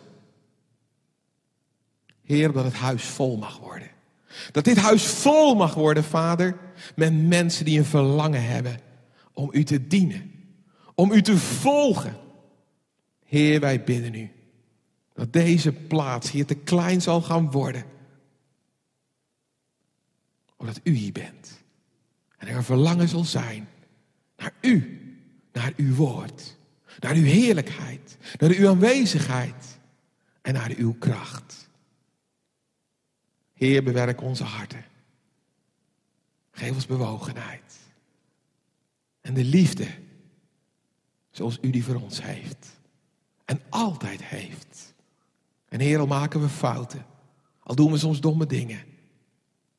Heer, 2.24 2.51
dat 2.51 2.64
het 2.64 2.74
huis 2.74 3.03
vol 3.03 3.38
mag 3.38 3.60
worden. 3.60 3.89
Dat 4.51 4.64
dit 4.64 4.78
huis 4.78 5.03
vol 5.03 5.56
mag 5.56 5.74
worden, 5.74 6.03
Vader, 6.03 6.58
met 6.95 7.28
mensen 7.28 7.66
die 7.66 7.78
een 7.78 7.86
verlangen 7.86 8.47
hebben 8.47 8.80
om 9.34 9.49
u 9.51 9.64
te 9.64 9.88
dienen. 9.88 10.32
Om 10.95 11.12
u 11.12 11.22
te 11.22 11.38
volgen. 11.38 12.18
Heer, 13.26 13.60
wij 13.60 13.84
bidden 13.84 14.14
u 14.14 14.32
dat 15.14 15.34
deze 15.34 15.72
plaats 15.72 16.32
hier 16.32 16.45
te 16.45 16.56
klein 16.56 17.01
zal 17.01 17.22
gaan 17.22 17.51
worden. 17.51 17.84
Omdat 20.66 20.82
u 20.84 20.91
hier 20.91 21.11
bent. 21.11 21.63
En 22.38 22.47
er 22.47 22.55
een 22.55 22.63
verlangen 22.63 23.07
zal 23.07 23.24
zijn 23.24 23.68
naar 24.38 24.53
u, 24.61 25.01
naar 25.53 25.74
uw 25.76 25.95
woord, 25.95 26.57
naar 26.99 27.13
uw 27.13 27.24
heerlijkheid, 27.24 28.18
naar 28.38 28.49
uw 28.49 28.70
aanwezigheid 28.70 29.80
en 30.41 30.53
naar 30.53 30.72
uw 30.78 30.93
kracht. 30.93 31.70
Heer, 33.53 33.84
bewerk 33.84 34.22
onze 34.22 34.43
harten. 34.43 34.86
Geef 36.51 36.74
ons 36.74 36.86
bewogenheid. 36.86 37.80
En 39.22 39.34
de 39.34 39.43
liefde 39.43 39.88
zoals 41.32 41.57
u 41.61 41.70
die 41.70 41.84
voor 41.84 42.01
ons 42.01 42.24
heeft. 42.24 42.80
En 43.45 43.61
altijd 43.70 44.24
heeft. 44.24 44.93
En 45.68 45.80
Heer, 45.80 45.99
al 45.99 46.07
maken 46.07 46.41
we 46.41 46.49
fouten. 46.49 47.05
Al 47.59 47.76
doen 47.76 47.91
we 47.91 47.97
soms 47.97 48.20
domme 48.20 48.45
dingen. 48.45 48.93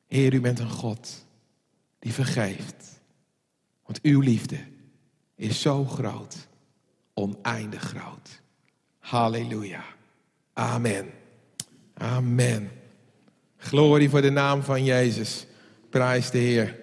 Heer, 0.07 0.33
u 0.33 0.41
bent 0.41 0.59
een 0.59 0.69
God 0.69 1.25
die 1.99 2.13
vergeeft. 2.13 2.99
Want 3.85 4.01
uw 4.01 4.19
liefde 4.19 4.57
is 5.35 5.61
zo 5.61 5.85
groot, 5.85 6.47
oneindig 7.13 7.81
groot. 7.81 8.41
Halleluja. 8.99 9.83
Amen. 10.53 11.11
Amen. 11.93 12.71
Glorie 13.57 14.09
voor 14.09 14.21
de 14.21 14.29
naam 14.29 14.63
van 14.63 14.83
Jezus. 14.83 15.45
Prijs 15.89 16.31
de 16.31 16.37
Heer. 16.37 16.79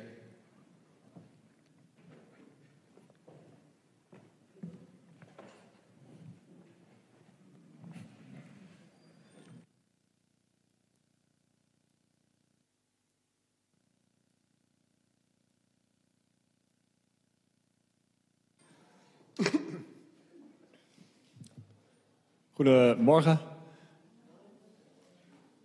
Goedemorgen. 22.55 23.39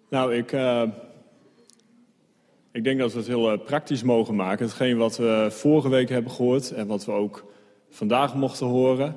Nou, 0.09 0.35
ik, 0.35 0.51
uh, 0.51 0.83
ik 2.71 2.83
denk 2.83 2.99
dat 2.99 3.11
we 3.11 3.17
het 3.17 3.27
heel 3.27 3.53
uh, 3.53 3.59
praktisch 3.65 4.03
mogen 4.03 4.35
maken. 4.35 4.65
Hetgeen 4.65 4.97
wat 4.97 5.17
we 5.17 5.47
vorige 5.49 5.89
week 5.89 6.09
hebben 6.09 6.31
gehoord 6.31 6.71
en 6.71 6.87
wat 6.87 7.05
we 7.05 7.11
ook 7.11 7.51
vandaag 7.89 8.35
mochten 8.35 8.65
horen. 8.65 9.15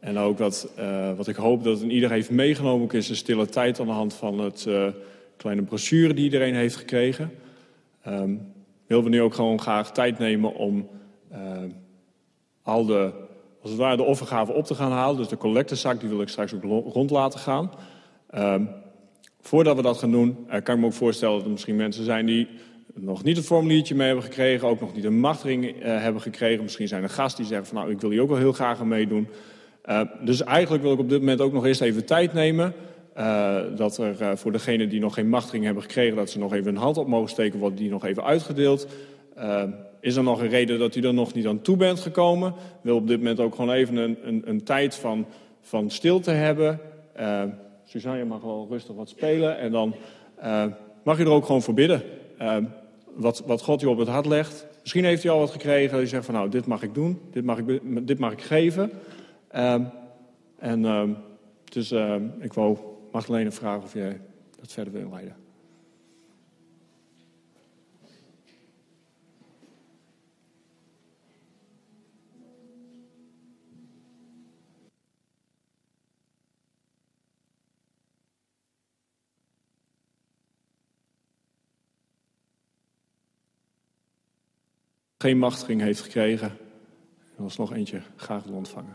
En 0.00 0.18
ook 0.18 0.38
wat, 0.38 0.72
uh, 0.78 1.12
wat 1.16 1.28
ik 1.28 1.36
hoop 1.36 1.64
dat 1.64 1.80
ieder 1.80 2.10
heeft 2.10 2.30
meegenomen, 2.30 2.84
ook 2.84 2.92
is 2.92 3.08
een 3.08 3.16
stille 3.16 3.46
tijd 3.46 3.80
aan 3.80 3.86
de 3.86 3.92
hand 3.92 4.14
van 4.14 4.38
het 4.38 4.68
kleine 5.36 5.62
brochure 5.62 6.14
die 6.14 6.24
iedereen 6.24 6.54
heeft 6.54 6.76
gekregen. 6.76 7.30
Um, 8.06 8.52
willen 8.86 9.04
we 9.04 9.10
nu 9.10 9.22
ook 9.22 9.34
gewoon 9.34 9.60
graag 9.60 9.92
tijd 9.92 10.18
nemen 10.18 10.54
om 10.54 10.88
al 12.62 12.86
de 12.86 13.23
als 13.64 13.72
het 13.72 13.82
ware 13.82 13.96
de 13.96 14.02
offergave 14.02 14.52
op 14.52 14.64
te 14.64 14.74
gaan 14.74 14.92
halen. 14.92 15.16
Dus 15.16 15.28
de 15.28 15.36
collectezak, 15.36 16.00
die 16.00 16.08
wil 16.08 16.20
ik 16.20 16.28
straks 16.28 16.54
ook 16.54 16.92
rond 16.92 17.10
laten 17.10 17.40
gaan. 17.40 17.70
Um, 18.34 18.68
voordat 19.40 19.76
we 19.76 19.82
dat 19.82 19.98
gaan 19.98 20.10
doen, 20.10 20.46
uh, 20.46 20.52
kan 20.62 20.74
ik 20.74 20.80
me 20.80 20.86
ook 20.86 20.92
voorstellen 20.92 21.34
dat 21.34 21.44
er 21.44 21.50
misschien 21.50 21.76
mensen 21.76 22.04
zijn 22.04 22.26
die 22.26 22.48
nog 22.94 23.22
niet 23.22 23.36
het 23.36 23.46
formuliertje 23.46 23.94
mee 23.94 24.06
hebben 24.06 24.24
gekregen, 24.24 24.68
ook 24.68 24.80
nog 24.80 24.94
niet 24.94 25.04
een 25.04 25.20
machtiging 25.20 25.64
uh, 25.64 25.82
hebben 25.82 26.22
gekregen. 26.22 26.62
Misschien 26.62 26.88
zijn 26.88 27.02
er 27.02 27.08
gasten 27.08 27.40
die 27.40 27.52
zeggen 27.52 27.66
van 27.66 27.76
nou, 27.76 27.90
ik 27.90 28.00
wil 28.00 28.10
hier 28.10 28.22
ook 28.22 28.28
wel 28.28 28.38
heel 28.38 28.52
graag 28.52 28.80
aan 28.80 28.88
meedoen. 28.88 29.28
Uh, 29.86 30.00
dus 30.24 30.42
eigenlijk 30.42 30.82
wil 30.82 30.92
ik 30.92 30.98
op 30.98 31.08
dit 31.08 31.20
moment 31.20 31.40
ook 31.40 31.52
nog 31.52 31.66
eerst 31.66 31.80
even 31.80 32.04
tijd 32.04 32.32
nemen. 32.32 32.74
dat 33.76 33.98
er 33.98 34.38
voor 34.38 34.52
degenen 34.52 34.88
die 34.88 35.00
nog 35.00 35.14
geen 35.14 35.28
machtiging 35.28 35.64
hebben 35.64 35.82
gekregen, 35.82 36.16
dat 36.16 36.30
ze 36.30 36.38
nog 36.38 36.52
even 36.52 36.68
een 36.68 36.82
hand 36.82 36.96
op 36.96 37.06
mogen 37.06 37.30
steken, 37.30 37.58
wordt 37.58 37.76
die 37.76 37.90
nog 37.90 38.04
even 38.04 38.24
uitgedeeld. 38.24 38.86
Is 40.04 40.16
er 40.16 40.22
nog 40.22 40.40
een 40.40 40.48
reden 40.48 40.78
dat 40.78 40.94
u 40.94 41.00
er 41.00 41.14
nog 41.14 41.34
niet 41.34 41.46
aan 41.46 41.60
toe 41.60 41.76
bent 41.76 42.00
gekomen? 42.00 42.54
Wil 42.80 42.96
op 42.96 43.08
dit 43.08 43.18
moment 43.18 43.40
ook 43.40 43.54
gewoon 43.54 43.70
even 43.70 43.96
een, 43.96 44.16
een, 44.22 44.42
een 44.44 44.64
tijd 44.64 44.94
van, 44.94 45.26
van 45.60 45.90
stilte 45.90 46.30
hebben. 46.30 46.80
Uh, 47.20 47.42
Suzanne, 47.84 48.24
mag 48.24 48.40
wel 48.40 48.66
rustig 48.70 48.94
wat 48.94 49.08
spelen. 49.08 49.58
En 49.58 49.72
dan 49.72 49.94
uh, 50.42 50.64
mag 51.02 51.18
u 51.18 51.22
er 51.22 51.30
ook 51.30 51.46
gewoon 51.46 51.62
voor 51.62 51.74
bidden. 51.74 52.02
Uh, 52.40 52.56
wat, 53.14 53.42
wat 53.46 53.62
God 53.62 53.82
u 53.82 53.86
op 53.86 53.98
het 53.98 54.08
hart 54.08 54.26
legt. 54.26 54.66
Misschien 54.80 55.04
heeft 55.04 55.24
u 55.24 55.28
al 55.28 55.38
wat 55.38 55.50
gekregen. 55.50 55.92
Dat 55.92 56.02
u 56.02 56.06
zegt 56.06 56.24
van 56.24 56.34
nou, 56.34 56.48
dit 56.48 56.66
mag 56.66 56.82
ik 56.82 56.94
doen. 56.94 57.20
Dit 57.30 57.44
mag 57.44 57.58
ik, 57.58 57.80
dit 58.06 58.18
mag 58.18 58.32
ik 58.32 58.42
geven. 58.42 58.90
en 60.58 61.16
dus 61.64 61.92
ik 62.40 62.52
wou 62.52 62.76
Magdalene 63.12 63.50
vragen 63.50 63.82
of 63.82 63.94
jij 63.94 64.20
dat 64.60 64.72
verder 64.72 64.92
wil 64.92 65.02
inleiden. 65.02 65.43
Geen 85.24 85.38
machtiging 85.38 85.80
heeft 85.80 86.00
gekregen. 86.00 86.52
En 87.36 87.44
nog 87.56 87.72
eentje 87.72 88.02
graag 88.16 88.44
wil 88.44 88.54
ontvangen. 88.54 88.94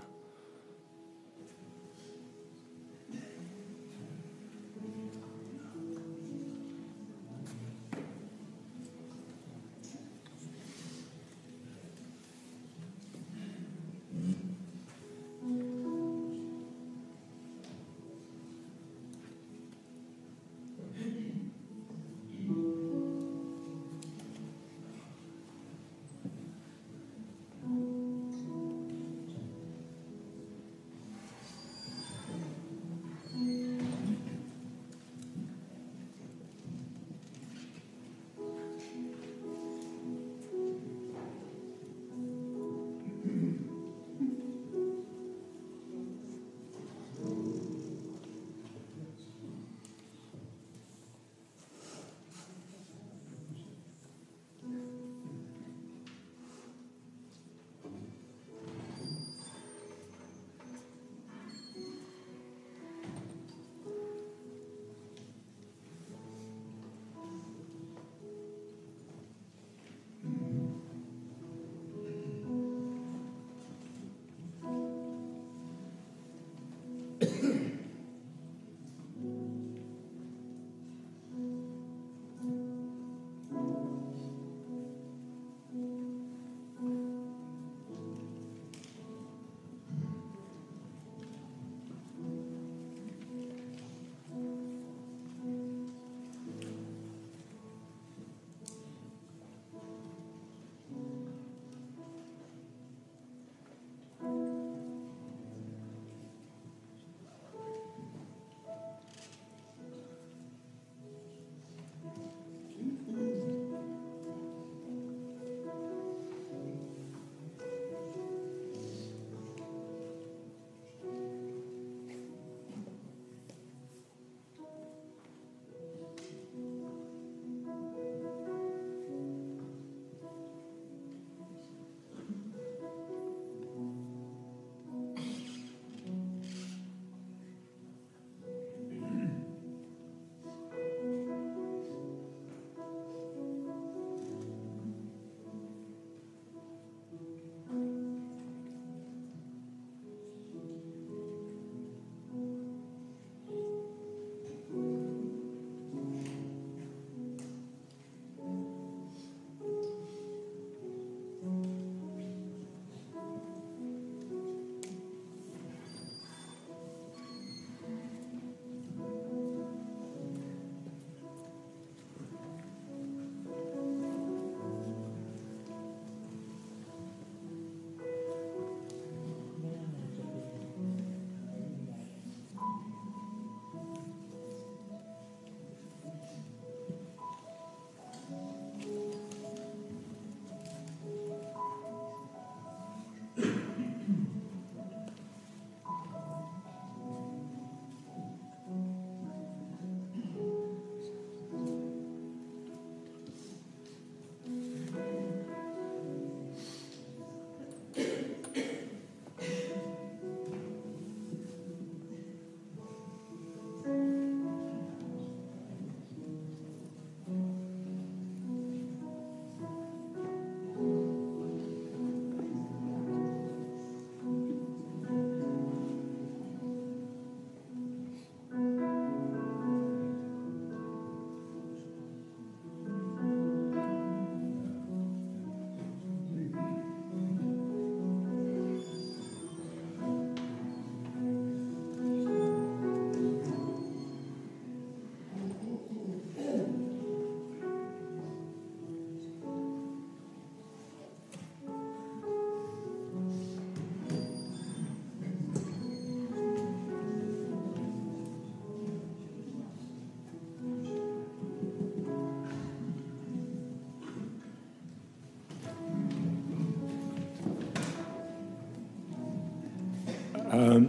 Ehm, 270.70 270.84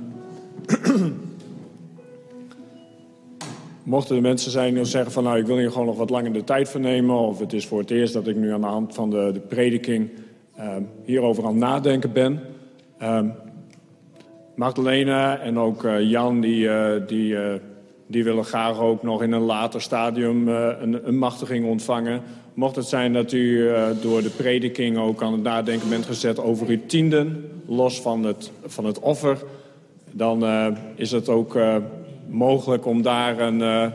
mochten 3.83 4.17
er 4.17 4.23
mensen 4.23 4.51
zijn 4.51 4.75
die 4.75 4.85
zeggen 4.85 5.13
van 5.13 5.25
nou 5.25 5.39
ik 5.39 5.47
wil 5.47 5.57
hier 5.57 5.71
gewoon 5.71 5.87
nog 5.87 5.97
wat 5.97 6.11
langer 6.11 6.33
de 6.33 6.45
tijd 6.45 6.69
voor 6.69 6.81
nemen 6.81 7.17
of 7.17 7.39
het 7.39 7.53
is 7.53 7.67
voor 7.67 7.79
het 7.79 7.91
eerst 7.91 8.13
dat 8.13 8.27
ik 8.27 8.37
nu 8.37 8.53
aan 8.53 8.61
de 8.61 8.67
hand 8.67 8.95
van 8.95 9.11
de, 9.11 9.31
de 9.33 9.41
prediking 9.41 10.11
ehm, 10.57 10.83
hierover 11.05 11.45
aan 11.45 11.51
het 11.51 11.59
nadenken 11.59 12.13
ben. 12.13 12.41
Um, 13.03 13.33
Magdalena 14.55 15.39
en 15.39 15.59
ook 15.59 15.85
uh, 15.85 16.11
Jan 16.11 16.41
die, 16.41 16.65
uh, 16.65 16.93
die, 17.07 17.33
uh, 17.33 17.53
die 18.07 18.25
willen 18.25 18.45
graag 18.45 18.81
ook 18.81 19.03
nog 19.03 19.23
in 19.23 19.33
een 19.33 19.43
later 19.43 19.81
stadium 19.81 20.49
een, 20.49 21.07
een, 21.09 21.19
machtiging 21.19 21.67
ontvangen. 21.67 22.23
Mocht 22.55 22.77
het 22.77 22.87
zijn 22.87 23.13
dat 23.13 23.33
u 23.33 23.71
door 24.01 24.23
de 24.23 24.31
prediking 24.37 24.99
ook 24.99 25.23
aan 25.23 25.33
het 25.33 25.43
nadenken 25.43 25.89
bent 25.89 26.07
gezet 26.07 26.41
over 26.41 26.69
uw 26.69 26.87
tienden, 26.87 27.51
los 27.67 28.01
van 28.01 28.25
het, 28.25 28.51
van 28.67 28.85
het 28.85 28.99
offer, 28.99 29.39
dan 30.13 30.45
is 30.95 31.11
het 31.11 31.29
ook 31.29 31.59
mogelijk 32.29 32.87
om 32.87 33.03
daar 33.03 33.41
een, 33.41 33.61
uh, 33.61 33.87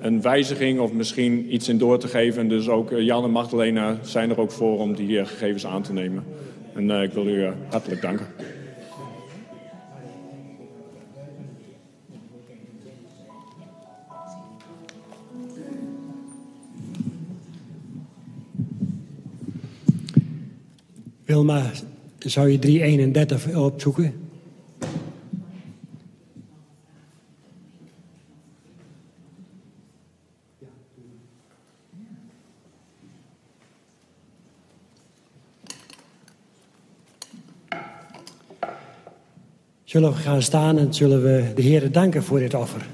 een 0.00 0.22
wijziging 0.22 0.80
of 0.80 0.92
misschien 0.92 1.54
iets 1.54 1.68
in 1.68 1.78
door 1.78 1.98
te 1.98 2.08
geven. 2.08 2.48
Dus 2.48 2.68
ook 2.68 2.90
Jan 2.90 3.24
en 3.24 3.30
Magdalena 3.30 3.96
zijn 4.02 4.30
er 4.30 4.40
ook 4.40 4.50
voor 4.50 4.78
om 4.78 4.94
die 4.94 5.24
gegevens 5.26 5.66
aan 5.66 5.82
te 5.82 5.92
nemen. 5.92 6.24
En 6.74 6.90
ik 6.90 7.12
wil 7.12 7.26
u 7.26 7.46
hartelijk 7.68 8.00
danken. 8.00 8.26
Wilma, 21.24 21.70
zou 22.18 22.50
je 22.50 22.58
331 22.58 23.56
opzoeken? 23.56 24.21
Zullen 39.92 40.12
we 40.12 40.16
gaan 40.16 40.42
staan 40.42 40.78
en 40.78 40.94
zullen 40.94 41.22
we 41.22 41.52
de 41.54 41.62
Heer 41.62 41.92
danken 41.92 42.22
voor 42.22 42.38
dit 42.38 42.54
offer. 42.54 42.86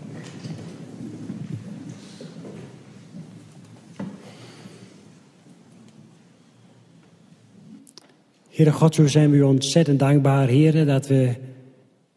Heere 8.49 8.73
God, 8.73 8.95
zo 8.95 9.07
zijn 9.07 9.31
we 9.31 9.37
u 9.37 9.43
ontzettend 9.43 9.99
dankbaar, 9.99 10.49
Heere, 10.49 10.85
dat 10.85 11.07
we 11.07 11.35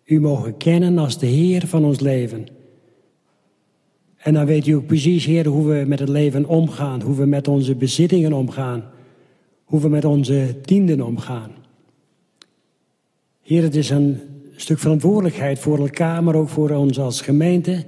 u 0.04 0.20
mogen 0.20 0.58
kennen 0.58 0.98
als 0.98 1.20
de 1.20 1.26
Heer 1.26 1.68
van 1.68 1.86
ons 1.86 2.00
leven. 2.00 2.48
En 4.18 4.34
dan 4.34 4.46
weet 4.46 4.68
u 4.68 4.72
ook 4.72 4.86
precies, 4.86 5.26
Heer, 5.26 5.48
hoe 5.48 5.68
we 5.68 5.86
met 5.88 6.00
het 6.00 6.10
leven 6.10 6.46
omgaan, 6.46 7.02
hoe 7.02 7.16
we 7.16 7.26
met 7.26 7.48
onze 7.48 7.76
bezittingen 7.76 8.34
omgaan, 8.34 8.84
hoe 9.64 9.82
we 9.82 9.90
met 9.90 10.06
onze 10.06 10.56
tienden 10.62 11.02
omgaan. 11.02 11.52
Heer, 13.42 13.64
het 13.64 13.76
is 13.76 13.90
een 13.90 14.20
stuk 14.62 14.80
verantwoordelijkheid 14.80 15.60
voor 15.60 15.80
elkaar, 15.80 16.24
maar 16.24 16.36
ook 16.36 16.50
voor 16.50 16.70
ons 16.70 17.00
als 17.00 17.22
gemeente. 17.22 17.86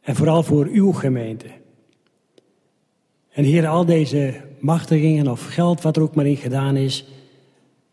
En 0.00 0.16
vooral 0.16 0.42
voor 0.42 0.66
uw 0.72 0.92
gemeente. 0.92 1.46
En 3.32 3.44
Heer, 3.44 3.66
al 3.66 3.84
deze 3.84 4.34
machtigingen 4.58 5.28
of 5.28 5.46
geld, 5.46 5.82
wat 5.82 5.96
er 5.96 6.02
ook 6.02 6.14
maar 6.14 6.26
in 6.26 6.36
gedaan 6.36 6.76
is. 6.76 7.06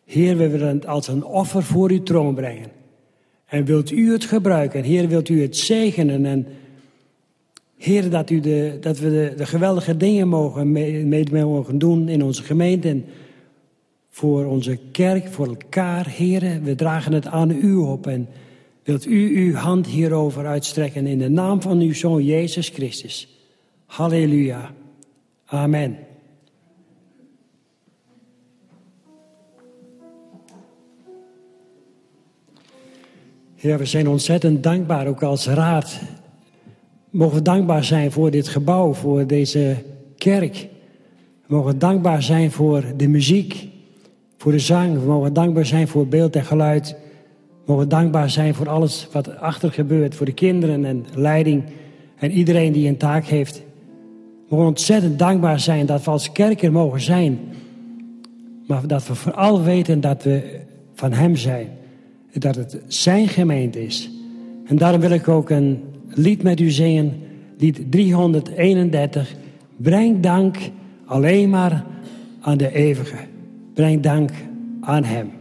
Heer, 0.06 0.38
we 0.38 0.50
willen 0.50 0.76
het 0.76 0.88
als 0.88 1.08
een 1.08 1.24
offer 1.24 1.64
voor 1.64 1.90
uw 1.90 2.04
troon 2.04 2.36
brengen. 2.36 2.72
En 3.46 3.66
wilt 3.66 3.92
u 3.92 4.12
het 4.12 4.26
gebruiken? 4.26 4.84
Heer, 4.84 5.08
wilt 5.08 5.30
u 5.30 5.42
het 5.42 5.58
zegenen? 5.58 6.26
En 6.26 6.48
Heer, 7.78 8.10
dat, 8.10 8.30
u 8.30 8.40
de, 8.40 8.78
dat 8.82 9.00
we 9.00 9.10
de, 9.10 9.34
de 9.38 9.46
geweldige 9.46 9.98
dingen 9.98 10.28
mogen, 10.28 10.72
mee, 10.72 11.06
mee 11.06 11.46
mogen 11.46 11.78
doen 11.78 12.08
in 12.08 12.24
onze 12.24 12.44
gemeente. 12.44 12.90
En 12.90 13.06
voor 14.20 14.46
onze 14.46 14.80
kerk, 14.92 15.28
voor 15.28 15.48
elkaar, 15.48 16.08
heren. 16.08 16.64
We 16.64 16.76
dragen 16.76 17.14
het 17.14 17.28
aan 17.28 17.52
u 17.52 17.76
op 17.76 18.08
en 18.08 18.28
wilt 18.84 19.06
u 19.06 19.46
uw 19.46 19.54
hand 19.54 19.88
hierover 19.88 20.46
uitstrekken 20.46 21.08
in 21.08 21.18
de 21.18 21.30
naam 21.30 21.62
van 21.62 21.80
uw 21.80 21.94
Zoon 21.94 22.24
Jezus 22.24 22.70
Christus. 22.70 23.38
Halleluja. 23.86 24.74
Amen. 25.46 25.98
Ja, 33.56 33.78
we 33.78 33.86
zijn 33.86 34.08
ontzettend 34.08 34.64
dankbaar, 34.64 35.08
ook 35.08 35.24
als 35.24 35.48
raad. 35.48 36.00
Mogen 37.10 37.36
we 37.36 37.42
dankbaar 37.42 37.84
zijn 37.84 38.12
voor 38.12 38.32
dit 38.32 38.48
gebouw, 38.48 38.94
voor 38.94 39.28
deze 39.28 39.84
kerk. 40.18 40.68
We 41.48 41.56
mogen 41.56 41.80
dankbaar 41.80 42.24
zijn 42.24 42.52
voor 42.52 42.84
de 42.98 43.08
muziek, 43.08 43.68
voor 44.40 44.52
de 44.52 44.60
zang. 44.60 44.94
We 44.94 45.06
mogen 45.06 45.34
dankbaar 45.34 45.66
zijn 45.66 45.88
voor 45.88 46.08
beeld 46.08 46.36
en 46.36 46.46
geluid. 46.46 46.96
We 47.66 47.72
mogen 47.72 47.90
dankbaar 47.90 48.30
zijn 48.30 48.54
voor 48.54 48.70
alles 48.70 49.08
wat 49.12 49.38
achter 49.38 49.72
gebeurt. 49.72 50.16
Voor 50.16 50.26
de 50.26 50.34
kinderen 50.34 50.86
en 50.86 51.06
leiding. 51.14 51.64
En 52.16 52.32
iedereen 52.32 52.72
die 52.72 52.88
een 52.88 52.98
taak 52.98 53.26
heeft. 53.26 53.64
We 54.48 54.56
mogen 54.56 54.68
ontzettend 54.68 55.20
dankbaar 55.20 55.60
zijn 55.60 55.86
dat 55.86 56.04
we 56.04 56.12
als 56.12 56.32
kerker 56.32 56.72
mogen 56.72 57.02
zijn. 57.02 57.40
Maar 58.68 58.88
dat 58.88 59.08
we 59.08 59.16
vooral 59.16 59.64
weten 59.64 60.02
dat 60.02 60.24
we 60.24 60.60
van 60.94 61.14
Hem 61.14 61.36
zijn. 61.36 61.68
Dat 62.34 62.56
het 62.56 62.82
Zijn 62.88 63.28
gemeente 63.28 63.86
is. 63.86 64.10
En 64.66 64.76
daarom 64.76 65.02
wil 65.02 65.12
ik 65.12 65.28
ook 65.28 65.50
een 65.50 65.84
lied 66.08 66.44
met 66.44 66.60
u 66.60 66.70
zingen. 66.70 67.14
Lied 67.58 67.92
331. 67.92 69.36
Breng 69.78 70.20
dank 70.20 70.58
alleen 71.06 71.50
maar 71.50 71.86
aan 72.42 72.58
de 72.58 72.74
eeuwige. 72.74 73.18
Breng 73.80 74.02
dank 74.02 74.32
aan 74.82 75.04
Hem. 75.04 75.32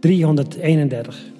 331. 0.00 1.37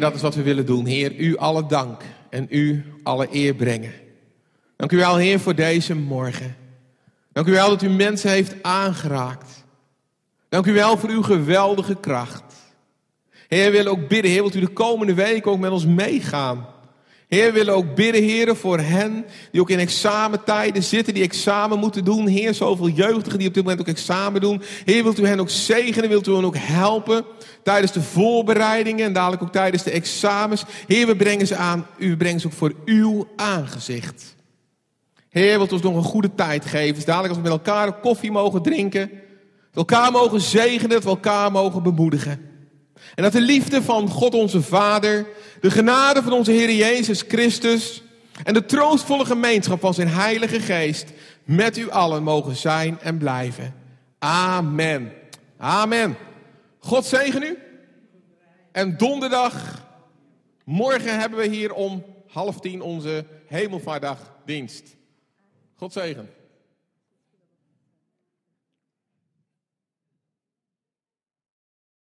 Dat 0.00 0.14
is 0.14 0.22
wat 0.22 0.34
we 0.34 0.42
willen 0.42 0.66
doen. 0.66 0.86
Heer, 0.86 1.16
u 1.16 1.36
alle 1.36 1.66
dank 1.66 2.02
en 2.30 2.46
u 2.50 2.84
alle 3.02 3.28
eer 3.30 3.54
brengen. 3.54 3.92
Dank 4.76 4.92
u 4.92 4.96
wel, 4.96 5.16
Heer, 5.16 5.40
voor 5.40 5.54
deze 5.54 5.94
morgen. 5.94 6.56
Dank 7.32 7.46
u 7.46 7.50
wel 7.52 7.68
dat 7.68 7.82
u 7.82 7.88
mensen 7.88 8.30
heeft 8.30 8.62
aangeraakt. 8.62 9.64
Dank 10.48 10.66
u 10.66 10.72
wel 10.72 10.96
voor 10.96 11.08
uw 11.08 11.22
geweldige 11.22 11.94
kracht. 11.94 12.54
Heer, 13.48 13.64
we 13.64 13.70
willen 13.70 13.92
ook 13.92 14.08
bidden, 14.08 14.30
Heer, 14.30 14.40
wilt 14.40 14.54
u 14.54 14.60
de 14.60 14.68
komende 14.68 15.14
week 15.14 15.46
ook 15.46 15.58
met 15.58 15.70
ons 15.70 15.86
meegaan. 15.86 16.66
Heer, 17.28 17.44
we 17.44 17.52
willen 17.52 17.74
ook 17.74 17.94
bidden, 17.94 18.22
Heer, 18.22 18.56
voor 18.56 18.78
hen 18.78 19.24
die 19.52 19.60
ook 19.60 19.70
in 19.70 19.78
examentijden 19.78 20.82
zitten, 20.82 21.14
die 21.14 21.22
examen 21.22 21.78
moeten 21.78 22.04
doen. 22.04 22.26
Heer, 22.26 22.54
zoveel 22.54 22.88
jeugdigen 22.88 23.38
die 23.38 23.48
op 23.48 23.54
dit 23.54 23.62
moment 23.62 23.80
ook 23.80 23.94
examen 23.94 24.40
doen. 24.40 24.62
Heer, 24.84 25.02
wilt 25.02 25.18
u 25.18 25.26
hen 25.26 25.40
ook 25.40 25.50
zegenen, 25.50 26.08
wilt 26.08 26.26
u 26.26 26.34
hen 26.34 26.44
ook 26.44 26.56
helpen 26.58 27.24
tijdens 27.62 27.92
de 27.92 28.02
voorbereidingen 28.02 29.04
en 29.04 29.12
dadelijk 29.12 29.42
ook 29.42 29.52
tijdens 29.52 29.82
de 29.82 29.90
examens. 29.90 30.64
Heer, 30.86 31.06
we 31.06 31.16
brengen 31.16 31.46
ze 31.46 31.56
aan, 31.56 31.86
u 31.98 32.16
brengt 32.16 32.40
ze 32.40 32.46
ook 32.46 32.52
voor 32.52 32.72
uw 32.84 33.28
aangezicht. 33.36 34.36
Heer, 35.28 35.56
wilt 35.56 35.72
ons 35.72 35.82
nog 35.82 35.96
een 35.96 36.02
goede 36.02 36.34
tijd 36.34 36.64
geven. 36.64 36.94
Dus 36.94 37.04
dadelijk 37.04 37.34
als 37.34 37.42
we 37.42 37.48
met 37.48 37.58
elkaar 37.58 37.92
koffie 37.92 38.30
mogen 38.30 38.62
drinken, 38.62 39.10
dat 39.10 39.18
we 39.72 39.78
elkaar 39.78 40.12
mogen 40.12 40.40
zegenen, 40.40 40.90
dat 40.90 41.04
we 41.04 41.08
elkaar 41.08 41.52
mogen 41.52 41.82
bemoedigen. 41.82 42.47
En 43.14 43.22
dat 43.22 43.32
de 43.32 43.40
liefde 43.40 43.82
van 43.82 44.08
God 44.08 44.34
onze 44.34 44.62
Vader, 44.62 45.26
de 45.60 45.70
genade 45.70 46.22
van 46.22 46.32
onze 46.32 46.50
Heer 46.50 46.70
Jezus 46.70 47.24
Christus 47.28 48.02
en 48.44 48.54
de 48.54 48.64
troostvolle 48.64 49.24
gemeenschap 49.24 49.80
van 49.80 49.94
zijn 49.94 50.08
Heilige 50.08 50.60
Geest 50.60 51.06
met 51.44 51.76
u 51.76 51.90
allen 51.90 52.22
mogen 52.22 52.56
zijn 52.56 52.98
en 53.00 53.18
blijven. 53.18 53.74
Amen. 54.18 55.12
Amen. 55.56 56.16
God 56.78 57.04
zegen 57.04 57.42
u. 57.42 57.58
En 58.72 58.96
donderdag, 58.96 59.84
morgen 60.64 61.18
hebben 61.18 61.38
we 61.38 61.46
hier 61.46 61.72
om 61.72 62.04
half 62.26 62.60
tien 62.60 62.82
onze 62.82 63.24
hemelvaartdagdienst. 63.46 64.96
God 65.76 65.92
zegen. 65.92 66.28